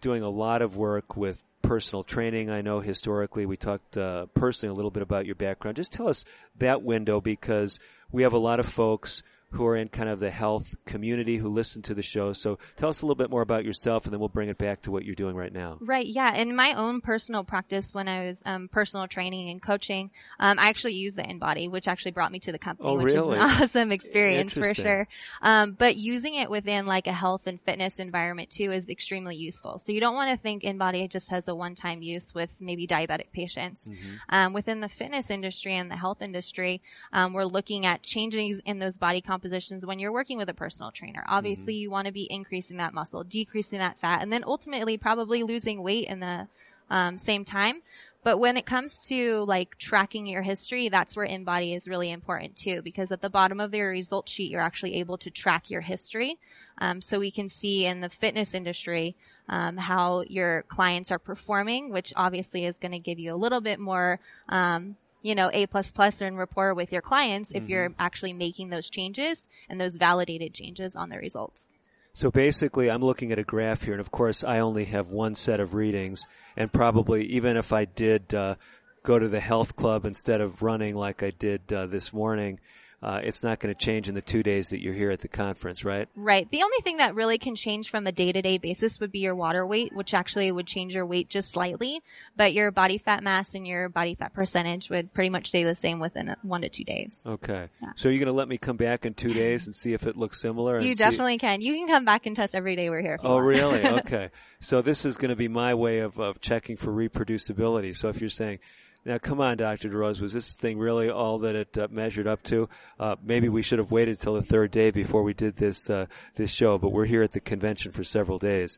doing 0.00 0.24
a 0.24 0.30
lot 0.30 0.62
of 0.62 0.76
work 0.76 1.16
with 1.16 1.44
personal 1.62 2.02
training. 2.02 2.50
I 2.50 2.60
know 2.60 2.80
historically 2.80 3.46
we 3.46 3.56
talked 3.56 3.96
uh, 3.96 4.26
personally 4.34 4.72
a 4.72 4.74
little 4.74 4.90
bit 4.90 5.04
about 5.04 5.26
your 5.26 5.36
background. 5.36 5.76
Just 5.76 5.92
tell 5.92 6.08
us 6.08 6.24
that 6.58 6.82
window 6.82 7.20
because 7.20 7.78
we 8.10 8.24
have 8.24 8.32
a 8.32 8.38
lot 8.38 8.58
of 8.58 8.66
folks 8.66 9.22
who 9.52 9.66
are 9.66 9.76
in 9.76 9.88
kind 9.88 10.08
of 10.08 10.20
the 10.20 10.30
health 10.30 10.76
community 10.84 11.36
who 11.36 11.48
listen 11.48 11.82
to 11.82 11.94
the 11.94 12.02
show. 12.02 12.32
So 12.32 12.58
tell 12.76 12.88
us 12.88 13.02
a 13.02 13.06
little 13.06 13.16
bit 13.16 13.30
more 13.30 13.42
about 13.42 13.64
yourself, 13.64 14.04
and 14.04 14.12
then 14.12 14.20
we'll 14.20 14.28
bring 14.28 14.48
it 14.48 14.58
back 14.58 14.82
to 14.82 14.92
what 14.92 15.04
you're 15.04 15.16
doing 15.16 15.34
right 15.34 15.52
now. 15.52 15.78
Right. 15.80 16.06
Yeah. 16.06 16.36
In 16.36 16.54
my 16.54 16.74
own 16.74 17.00
personal 17.00 17.42
practice, 17.42 17.92
when 17.92 18.06
I 18.06 18.26
was 18.26 18.40
um, 18.46 18.68
personal 18.68 19.08
training 19.08 19.50
and 19.50 19.60
coaching, 19.60 20.10
um, 20.38 20.58
I 20.58 20.68
actually 20.68 20.94
used 20.94 21.16
the 21.16 21.22
InBody, 21.22 21.68
which 21.68 21.88
actually 21.88 22.12
brought 22.12 22.30
me 22.30 22.38
to 22.40 22.52
the 22.52 22.58
company, 22.58 22.88
Oh, 22.88 22.94
which 22.94 23.06
really? 23.06 23.38
is 23.38 23.42
an 23.42 23.50
awesome 23.62 23.92
experience 23.92 24.54
for 24.54 24.72
sure. 24.72 25.08
Um, 25.42 25.72
but 25.72 25.96
using 25.96 26.36
it 26.36 26.48
within 26.48 26.86
like 26.86 27.08
a 27.08 27.12
health 27.12 27.42
and 27.46 27.60
fitness 27.60 27.98
environment 27.98 28.50
too 28.50 28.70
is 28.70 28.88
extremely 28.88 29.34
useful. 29.34 29.82
So 29.84 29.90
you 29.90 30.00
don't 30.00 30.14
want 30.14 30.30
to 30.30 30.40
think 30.40 30.62
InBody 30.62 31.10
just 31.10 31.30
has 31.30 31.48
a 31.48 31.54
one-time 31.54 32.02
use 32.02 32.32
with 32.32 32.50
maybe 32.60 32.86
diabetic 32.86 33.32
patients. 33.32 33.88
Mm-hmm. 33.88 34.14
Um, 34.28 34.52
within 34.52 34.80
the 34.80 34.88
fitness 34.88 35.28
industry 35.28 35.74
and 35.74 35.90
the 35.90 35.96
health 35.96 36.22
industry, 36.22 36.82
um, 37.12 37.32
we're 37.32 37.44
looking 37.44 37.84
at 37.84 38.02
changes 38.02 38.60
in 38.64 38.78
those 38.78 38.96
body 38.96 39.20
compositions 39.20 39.39
when 39.84 39.98
you're 39.98 40.12
working 40.12 40.38
with 40.38 40.48
a 40.48 40.54
personal 40.54 40.90
trainer. 40.90 41.24
Obviously, 41.28 41.74
you 41.74 41.90
want 41.90 42.06
to 42.06 42.12
be 42.12 42.26
increasing 42.30 42.78
that 42.78 42.94
muscle, 42.94 43.24
decreasing 43.24 43.78
that 43.78 43.98
fat, 44.00 44.22
and 44.22 44.32
then 44.32 44.44
ultimately 44.44 44.98
probably 44.98 45.42
losing 45.42 45.82
weight 45.82 46.08
in 46.08 46.20
the 46.20 46.48
um, 46.90 47.18
same 47.18 47.44
time. 47.44 47.82
But 48.22 48.38
when 48.38 48.56
it 48.56 48.66
comes 48.66 49.06
to 49.08 49.44
like 49.44 49.78
tracking 49.78 50.26
your 50.26 50.42
history, 50.42 50.90
that's 50.90 51.16
where 51.16 51.26
InBody 51.26 51.74
is 51.74 51.88
really 51.88 52.10
important 52.10 52.56
too, 52.56 52.82
because 52.82 53.12
at 53.12 53.22
the 53.22 53.30
bottom 53.30 53.60
of 53.60 53.72
your 53.72 53.90
result 53.90 54.28
sheet, 54.28 54.50
you're 54.50 54.60
actually 54.60 54.96
able 54.96 55.16
to 55.18 55.30
track 55.30 55.70
your 55.70 55.80
history. 55.80 56.38
Um, 56.78 57.00
so 57.00 57.18
we 57.18 57.30
can 57.30 57.48
see 57.48 57.86
in 57.86 58.00
the 58.00 58.10
fitness 58.10 58.54
industry 58.54 59.16
um, 59.48 59.76
how 59.76 60.22
your 60.28 60.62
clients 60.68 61.10
are 61.10 61.18
performing, 61.18 61.90
which 61.90 62.12
obviously 62.14 62.66
is 62.66 62.78
going 62.78 62.92
to 62.92 62.98
give 62.98 63.18
you 63.18 63.34
a 63.34 63.36
little 63.36 63.60
bit 63.60 63.78
more, 63.78 64.20
um, 64.48 64.96
you 65.22 65.34
know, 65.34 65.50
A 65.52 65.66
plus 65.66 65.90
plus 65.90 66.20
in 66.20 66.36
rapport 66.36 66.74
with 66.74 66.92
your 66.92 67.02
clients 67.02 67.52
if 67.52 67.68
you're 67.68 67.94
actually 67.98 68.32
making 68.32 68.70
those 68.70 68.88
changes 68.88 69.48
and 69.68 69.80
those 69.80 69.96
validated 69.96 70.54
changes 70.54 70.96
on 70.96 71.10
the 71.10 71.18
results. 71.18 71.68
So 72.12 72.30
basically, 72.30 72.90
I'm 72.90 73.02
looking 73.02 73.30
at 73.30 73.38
a 73.38 73.44
graph 73.44 73.82
here, 73.82 73.94
and 73.94 74.00
of 74.00 74.10
course, 74.10 74.42
I 74.42 74.58
only 74.58 74.86
have 74.86 75.08
one 75.08 75.34
set 75.34 75.60
of 75.60 75.74
readings, 75.74 76.26
and 76.56 76.72
probably 76.72 77.24
even 77.26 77.56
if 77.56 77.72
I 77.72 77.84
did 77.84 78.34
uh, 78.34 78.56
go 79.02 79.18
to 79.18 79.28
the 79.28 79.40
health 79.40 79.76
club 79.76 80.04
instead 80.04 80.40
of 80.40 80.62
running 80.62 80.96
like 80.96 81.22
I 81.22 81.30
did 81.30 81.72
uh, 81.72 81.86
this 81.86 82.12
morning, 82.12 82.58
uh, 83.02 83.20
it's 83.24 83.42
not 83.42 83.58
going 83.60 83.74
to 83.74 83.78
change 83.78 84.08
in 84.10 84.14
the 84.14 84.20
two 84.20 84.42
days 84.42 84.68
that 84.70 84.82
you're 84.82 84.92
here 84.94 85.10
at 85.10 85.20
the 85.20 85.28
conference, 85.28 85.84
right? 85.84 86.06
Right. 86.14 86.50
The 86.50 86.62
only 86.62 86.76
thing 86.84 86.98
that 86.98 87.14
really 87.14 87.38
can 87.38 87.54
change 87.54 87.88
from 87.90 88.06
a 88.06 88.12
day 88.12 88.30
to 88.30 88.42
day 88.42 88.58
basis 88.58 89.00
would 89.00 89.10
be 89.10 89.20
your 89.20 89.34
water 89.34 89.64
weight, 89.66 89.94
which 89.94 90.12
actually 90.12 90.52
would 90.52 90.66
change 90.66 90.94
your 90.94 91.06
weight 91.06 91.30
just 91.30 91.50
slightly, 91.50 92.02
but 92.36 92.52
your 92.52 92.70
body 92.70 92.98
fat 92.98 93.22
mass 93.22 93.54
and 93.54 93.66
your 93.66 93.88
body 93.88 94.16
fat 94.16 94.34
percentage 94.34 94.90
would 94.90 95.14
pretty 95.14 95.30
much 95.30 95.46
stay 95.48 95.64
the 95.64 95.74
same 95.74 95.98
within 95.98 96.36
one 96.42 96.60
to 96.60 96.68
two 96.68 96.84
days. 96.84 97.16
Okay. 97.24 97.68
So 97.96 98.10
you're 98.10 98.18
going 98.18 98.26
to 98.26 98.32
let 98.32 98.48
me 98.48 98.58
come 98.58 98.76
back 98.76 99.06
in 99.06 99.14
two 99.14 99.32
days 99.32 99.66
and 99.66 99.74
see 99.74 99.94
if 99.94 100.06
it 100.06 100.16
looks 100.16 100.38
similar? 100.40 100.78
You 100.78 100.94
see- 100.94 101.02
definitely 101.02 101.38
can. 101.38 101.62
You 101.62 101.72
can 101.74 101.88
come 101.88 102.04
back 102.04 102.26
and 102.26 102.36
test 102.36 102.54
every 102.54 102.76
day 102.76 102.90
we're 102.90 103.02
here. 103.02 103.18
Oh, 103.22 103.38
really? 103.38 103.80
Okay. 104.00 104.30
So 104.60 104.82
this 104.82 105.04
is 105.04 105.16
going 105.16 105.30
to 105.30 105.36
be 105.36 105.48
my 105.48 105.74
way 105.74 106.00
of, 106.00 106.18
of 106.18 106.40
checking 106.40 106.76
for 106.76 106.90
reproducibility. 106.90 107.96
So 107.96 108.08
if 108.08 108.20
you're 108.20 108.30
saying, 108.30 108.58
now 109.04 109.18
come 109.18 109.40
on, 109.40 109.56
Dr. 109.56 109.88
DeRose, 109.88 110.20
was 110.20 110.32
this 110.32 110.54
thing 110.54 110.78
really 110.78 111.08
all 111.08 111.38
that 111.38 111.54
it 111.54 111.78
uh, 111.78 111.88
measured 111.90 112.26
up 112.26 112.42
to? 112.44 112.68
Uh, 112.98 113.16
maybe 113.22 113.48
we 113.48 113.62
should 113.62 113.78
have 113.78 113.90
waited 113.90 114.18
till 114.18 114.34
the 114.34 114.42
third 114.42 114.70
day 114.70 114.90
before 114.90 115.22
we 115.22 115.32
did 115.32 115.56
this, 115.56 115.88
uh, 115.88 116.06
this 116.34 116.52
show, 116.52 116.76
but 116.76 116.92
we're 116.92 117.06
here 117.06 117.22
at 117.22 117.32
the 117.32 117.40
convention 117.40 117.92
for 117.92 118.04
several 118.04 118.38
days. 118.38 118.76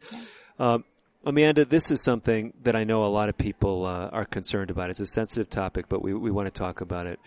Um, 0.59 0.85
Amanda, 1.25 1.65
this 1.65 1.91
is 1.91 2.03
something 2.03 2.53
that 2.63 2.75
I 2.75 2.85
know 2.85 3.05
a 3.05 3.07
lot 3.07 3.29
of 3.29 3.39
people 3.39 3.87
uh, 3.87 4.09
are 4.09 4.25
concerned 4.25 4.71
about. 4.71 4.91
It's 4.91 5.01
a 5.01 5.07
sensitive 5.07 5.49
topic, 5.49 5.87
but 5.89 6.03
we, 6.03 6.15
we 6.15 6.31
want 6.31 6.47
to 6.47 6.53
talk 6.53 6.81
about 6.81 7.07
it. 7.07 7.21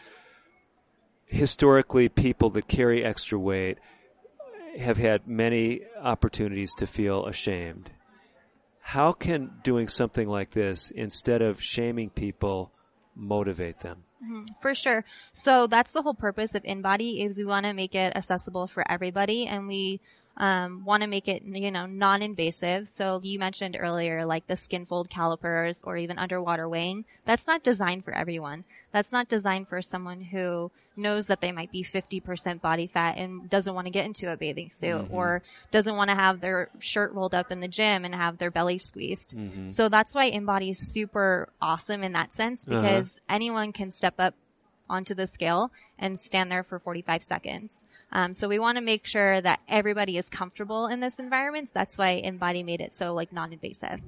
Historically, 1.26 2.10
people 2.10 2.50
that 2.52 2.68
carry 2.68 3.04
extra 3.04 3.40
weight 3.40 3.78
have 4.78 4.98
had 4.98 5.28
many 5.28 5.82
opportunities 6.02 6.74
to 6.76 6.88
feel 6.88 7.26
ashamed. 7.26 7.92
How 8.82 9.14
can 9.14 9.52
doing 9.64 9.88
something 9.88 10.28
like 10.28 10.52
this, 10.52 10.92
instead 10.92 11.42
of 11.42 11.62
shaming 11.62 12.10
people, 12.10 12.72
motivate 13.16 13.80
them? 13.80 14.04
Mhm, 14.24 14.56
For 14.62 14.76
sure. 14.76 15.06
So 15.34 15.68
that's 15.68 15.92
the 15.92 16.02
whole 16.02 16.14
purpose 16.14 16.56
of 16.56 16.64
InBody 16.64 17.26
is 17.26 17.38
we 17.38 17.46
want 17.46 17.66
to 17.66 17.74
make 17.74 17.96
it 17.96 18.16
accessible 18.16 18.68
for 18.68 18.90
everybody 18.90 19.46
and 19.48 19.68
we 19.68 20.00
um, 20.38 20.84
want 20.84 21.02
to 21.02 21.08
make 21.08 21.28
it, 21.28 21.44
you 21.44 21.72
know, 21.72 21.86
non-invasive. 21.86 22.90
So 22.90 23.22
you 23.24 23.40
mentioned 23.40 23.78
earlier, 23.80 24.26
like 24.26 24.48
the 24.48 24.58
skin 24.58 24.86
fold 24.86 25.10
calipers 25.10 25.82
or 25.84 25.96
even 25.98 26.18
underwater 26.18 26.68
weighing. 26.68 27.06
That's 27.26 27.48
not 27.48 27.64
designed 27.64 28.04
for 28.04 28.14
everyone. 28.14 28.66
That's 28.92 29.12
not 29.12 29.30
designed 29.30 29.70
for 29.70 29.82
someone 29.82 30.22
who 30.22 30.72
knows 30.98 31.28
that 31.28 31.42
they 31.42 31.52
might 31.52 31.72
be 31.72 31.84
50% 31.84 32.62
body 32.62 32.88
fat 32.88 33.18
and 33.18 33.50
doesn't 33.50 33.74
want 33.74 33.86
to 33.88 33.92
get 33.92 34.06
into 34.06 34.32
a 34.32 34.38
bathing 34.38 34.72
suit 34.72 35.10
Mhm. 35.10 35.12
or 35.14 35.42
doesn't 35.72 35.96
want 35.96 36.10
to 36.10 36.16
have 36.16 36.42
their 36.42 36.70
shirt 36.80 37.12
rolled 37.14 37.34
up 37.34 37.52
in 37.52 37.60
the 37.60 37.68
gym 37.68 38.06
and 38.06 38.16
have 38.16 38.38
their 38.38 38.52
belly 38.52 38.78
squeezed. 38.78 39.36
Mhm. 39.36 39.72
So 39.72 39.90
that's 39.90 40.14
why 40.16 40.32
InBody 40.32 40.72
is 40.72 40.80
super 40.92 41.50
awesome 41.62 42.04
in 42.04 42.14
that 42.14 42.34
sense 42.34 42.68
Uh-huh. 42.68 42.82
because 42.82 43.20
anyone 43.28 43.74
can 43.74 43.92
step 43.92 44.16
up 44.20 44.36
onto 44.90 45.14
the 45.16 45.28
scale 45.28 45.72
and 45.98 46.20
stand 46.20 46.52
there 46.52 46.64
for 46.64 46.78
45 46.80 47.24
seconds. 47.24 47.84
Um, 48.12 48.34
so 48.36 48.48
we 48.48 48.60
want 48.60 48.78
to 48.78 48.82
make 48.82 49.06
sure 49.06 49.42
that 49.42 49.60
everybody 49.68 50.18
is 50.18 50.30
comfortable 50.30 50.88
in 50.88 51.00
this 51.00 51.18
environment. 51.20 51.72
That's 51.74 51.98
why 51.98 52.22
InBody 52.24 52.64
made 52.64 52.82
it 52.82 52.94
so 52.94 53.14
like 53.14 53.34
non-invasive. 53.34 54.00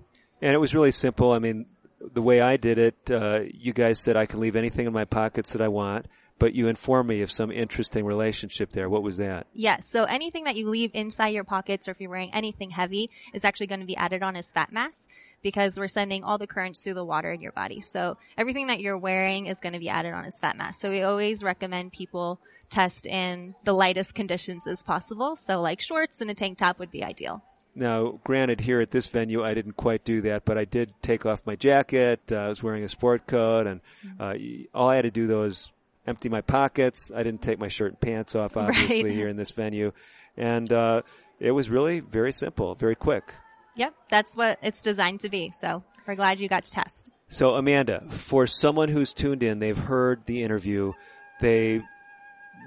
And 0.41 0.53
it 0.53 0.59
was 0.59 0.75
really 0.75 0.91
simple. 0.91 1.31
I 1.31 1.39
mean, 1.39 1.65
the 2.13 2.21
way 2.21 2.41
I 2.41 2.57
did 2.57 2.77
it, 2.77 3.09
uh, 3.09 3.41
you 3.51 3.73
guys 3.73 3.99
said 3.99 4.15
I 4.15 4.27
can 4.27 4.39
leave 4.39 4.55
anything 4.55 4.85
in 4.85 4.93
my 4.93 5.03
pockets 5.03 5.51
that 5.53 5.61
I 5.63 5.67
want, 5.67 6.05
but 6.39 6.53
you 6.53 6.67
informed 6.67 7.09
me 7.09 7.21
of 7.21 7.31
some 7.31 7.51
interesting 7.51 8.05
relationship 8.05 8.71
there. 8.71 8.89
What 8.89 9.03
was 9.03 9.17
that? 9.17 9.47
Yes. 9.53 9.87
So 9.91 10.03
anything 10.03 10.43
that 10.45 10.55
you 10.55 10.69
leave 10.69 10.91
inside 10.93 11.29
your 11.29 11.43
pockets 11.43 11.87
or 11.87 11.91
if 11.91 11.99
you're 11.99 12.09
wearing 12.09 12.33
anything 12.33 12.69
heavy 12.69 13.09
is 13.33 13.43
actually 13.43 13.67
going 13.67 13.79
to 13.79 13.85
be 13.85 13.95
added 13.95 14.23
on 14.23 14.35
as 14.35 14.51
fat 14.51 14.71
mass 14.71 15.07
because 15.41 15.77
we're 15.77 15.87
sending 15.87 16.23
all 16.23 16.37
the 16.37 16.47
currents 16.47 16.79
through 16.79 16.95
the 16.95 17.05
water 17.05 17.31
in 17.31 17.41
your 17.41 17.51
body. 17.51 17.81
So 17.81 18.17
everything 18.37 18.67
that 18.67 18.79
you're 18.79 18.97
wearing 18.97 19.47
is 19.47 19.59
going 19.59 19.73
to 19.73 19.79
be 19.79 19.89
added 19.89 20.13
on 20.13 20.25
as 20.25 20.35
fat 20.39 20.57
mass. 20.57 20.79
So 20.79 20.89
we 20.89 21.01
always 21.01 21.43
recommend 21.43 21.93
people 21.93 22.39
test 22.69 23.05
in 23.05 23.55
the 23.63 23.73
lightest 23.73 24.13
conditions 24.13 24.67
as 24.67 24.83
possible. 24.83 25.35
So 25.35 25.61
like 25.61 25.81
shorts 25.81 26.21
and 26.21 26.29
a 26.29 26.33
tank 26.33 26.57
top 26.57 26.79
would 26.79 26.91
be 26.91 27.03
ideal. 27.03 27.43
Now, 27.75 28.19
granted, 28.23 28.61
here 28.61 28.79
at 28.79 28.89
this 28.89 29.05
venue, 29.05 29.43
I 29.43 29.53
didn't 29.53 29.77
quite 29.77 30.03
do 30.03 30.21
that, 30.21 30.45
but 30.45 30.57
I 30.57 30.65
did 30.65 30.93
take 31.03 31.27
off 31.27 31.45
my 31.45 31.55
jacket. 31.55 32.19
Uh, 32.31 32.37
I 32.37 32.47
was 32.47 32.63
wearing 32.63 32.83
a 32.83 32.89
sport 32.89 33.27
coat, 33.27 33.67
and 33.67 33.81
uh, 34.19 34.33
all 34.73 34.89
I 34.89 34.95
had 34.95 35.03
to 35.03 35.11
do 35.11 35.27
though 35.27 35.41
was 35.41 35.71
empty 36.07 36.29
my 36.29 36.41
pockets. 36.41 37.11
I 37.13 37.23
didn't 37.23 37.41
take 37.41 37.59
my 37.59 37.67
shirt 37.67 37.91
and 37.91 37.99
pants 37.99 38.35
off, 38.35 38.57
obviously, 38.57 39.03
Right. 39.03 39.13
here 39.13 39.27
in 39.27 39.35
this 39.37 39.51
venue, 39.51 39.91
and 40.35 40.71
uh, 40.71 41.01
it 41.39 41.51
was 41.51 41.69
really 41.69 41.99
very 41.99 42.31
simple, 42.31 42.73
very 42.75 42.95
quick. 42.95 43.33
Yep. 43.75 43.93
That's 44.09 44.35
what 44.35 44.57
it's 44.63 44.81
designed 44.81 45.19
to 45.19 45.29
be. 45.29 45.51
So 45.61 45.83
we're 46.07 46.15
glad 46.15 46.39
you 46.39 46.47
got 46.49 46.65
to 46.65 46.71
test. 46.71 47.11
So, 47.29 47.55
Amanda, 47.55 48.03
for 48.09 48.47
someone 48.47 48.87
who's 48.89 49.13
tuned 49.13 49.43
in, 49.43 49.59
they've 49.59 49.77
heard 49.77 50.25
the 50.25 50.43
interview, 50.43 50.93
they 51.41 51.81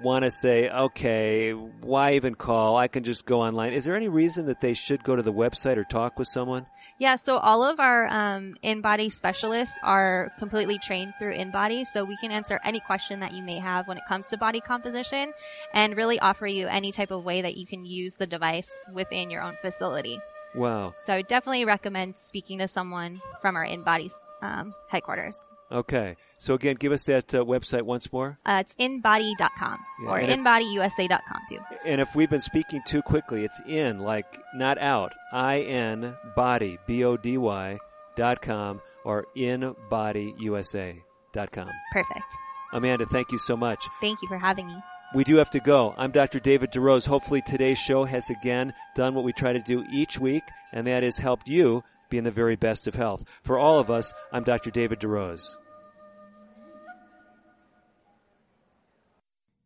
want 0.02 0.24
to 0.24 0.30
say, 0.30 0.68
okay, 0.70 1.52
why 1.52 2.14
even 2.14 2.34
call? 2.34 2.76
I 2.76 2.86
can 2.88 3.02
just 3.02 3.24
go 3.24 3.40
online. 3.40 3.72
Is 3.72 3.84
there 3.84 3.96
any 3.96 4.08
reason 4.08 4.46
that 4.46 4.60
they 4.60 4.74
should 4.74 5.02
go 5.02 5.16
to 5.16 5.22
the 5.22 5.32
website 5.32 5.78
or 5.78 5.84
talk 5.84 6.18
with 6.18 6.28
someone? 6.28 6.66
Yeah, 7.00 7.16
so 7.16 7.38
all 7.38 7.64
of 7.64 7.80
our 7.80 8.06
um, 8.08 8.56
InBody 8.62 9.10
specialists 9.10 9.74
are 9.82 10.30
completely 10.38 10.78
trained 10.78 11.14
through 11.18 11.34
InBody, 11.34 11.86
so 11.86 12.04
we 12.04 12.18
can 12.18 12.30
answer 12.30 12.60
any 12.62 12.78
question 12.78 13.20
that 13.20 13.32
you 13.32 13.42
may 13.42 13.58
have 13.58 13.88
when 13.88 13.96
it 13.96 14.02
comes 14.06 14.26
to 14.28 14.36
body 14.36 14.60
composition, 14.60 15.32
and 15.72 15.96
really 15.96 16.20
offer 16.20 16.46
you 16.46 16.66
any 16.66 16.92
type 16.92 17.10
of 17.10 17.24
way 17.24 17.40
that 17.40 17.56
you 17.56 17.66
can 17.66 17.86
use 17.86 18.16
the 18.16 18.26
device 18.26 18.70
within 18.92 19.30
your 19.30 19.40
own 19.40 19.56
facility. 19.62 20.20
Wow. 20.54 20.94
So 21.06 21.14
I 21.14 21.22
definitely 21.22 21.64
recommend 21.64 22.18
speaking 22.18 22.58
to 22.58 22.68
someone 22.68 23.22
from 23.40 23.56
our 23.56 23.64
InBody 23.64 24.12
um, 24.42 24.74
headquarters. 24.88 25.38
Okay. 25.72 26.16
So 26.36 26.54
again, 26.54 26.76
give 26.76 26.90
us 26.92 27.04
that 27.04 27.34
uh, 27.34 27.44
website 27.44 27.82
once 27.82 28.12
more. 28.12 28.38
Uh, 28.46 28.62
it's 28.64 28.74
inbody.com 28.74 29.78
Yeah, 30.02 30.08
or 30.08 30.20
inbodyusa.com 30.20 31.40
too. 31.48 31.58
And 31.84 32.00
if 32.00 32.16
we've 32.16 32.30
been 32.30 32.40
speaking 32.40 32.80
too 32.86 33.02
quickly, 33.02 33.44
it's 33.44 33.60
in, 33.66 34.00
like 34.00 34.26
not 34.54 34.78
out. 34.78 35.12
I 35.32 35.60
N 35.60 36.16
body, 36.34 36.78
B 36.86 37.04
O 37.04 37.16
D 37.16 37.36
Y 37.38 37.78
dot 38.16 38.42
com 38.42 38.80
or 39.04 39.26
inbodyusa 39.36 41.00
dot 41.32 41.52
com. 41.52 41.68
Perfect. 41.92 42.24
Amanda, 42.72 43.06
thank 43.06 43.32
you 43.32 43.38
so 43.38 43.56
much. 43.56 43.84
Thank 44.00 44.22
you 44.22 44.28
for 44.28 44.38
having 44.38 44.66
me. 44.66 44.76
We 45.14 45.24
do 45.24 45.36
have 45.36 45.50
to 45.50 45.60
go. 45.60 45.92
I'm 45.98 46.12
Dr. 46.12 46.38
David 46.38 46.70
DeRose. 46.70 47.06
Hopefully 47.06 47.42
today's 47.42 47.78
show 47.78 48.04
has 48.04 48.30
again 48.30 48.72
done 48.94 49.14
what 49.14 49.24
we 49.24 49.32
try 49.32 49.52
to 49.52 49.58
do 49.58 49.84
each 49.92 50.18
week, 50.20 50.44
and 50.72 50.86
that 50.86 51.02
is 51.02 51.18
helped 51.18 51.48
you 51.48 51.82
be 52.10 52.18
in 52.18 52.24
the 52.24 52.30
very 52.30 52.56
best 52.56 52.86
of 52.86 52.94
health. 52.94 53.24
For 53.42 53.58
all 53.58 53.78
of 53.78 53.90
us, 53.90 54.12
I'm 54.32 54.44
Dr. 54.44 54.70
David 54.70 55.00
DeRose. 55.00 55.56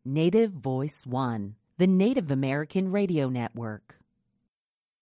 Native 0.05 0.51
Voice 0.51 1.05
One, 1.05 1.55
the 1.79 1.87
Native 1.87 2.29
American 2.29 2.91
Radio 2.91 3.27
Network. 3.27 3.97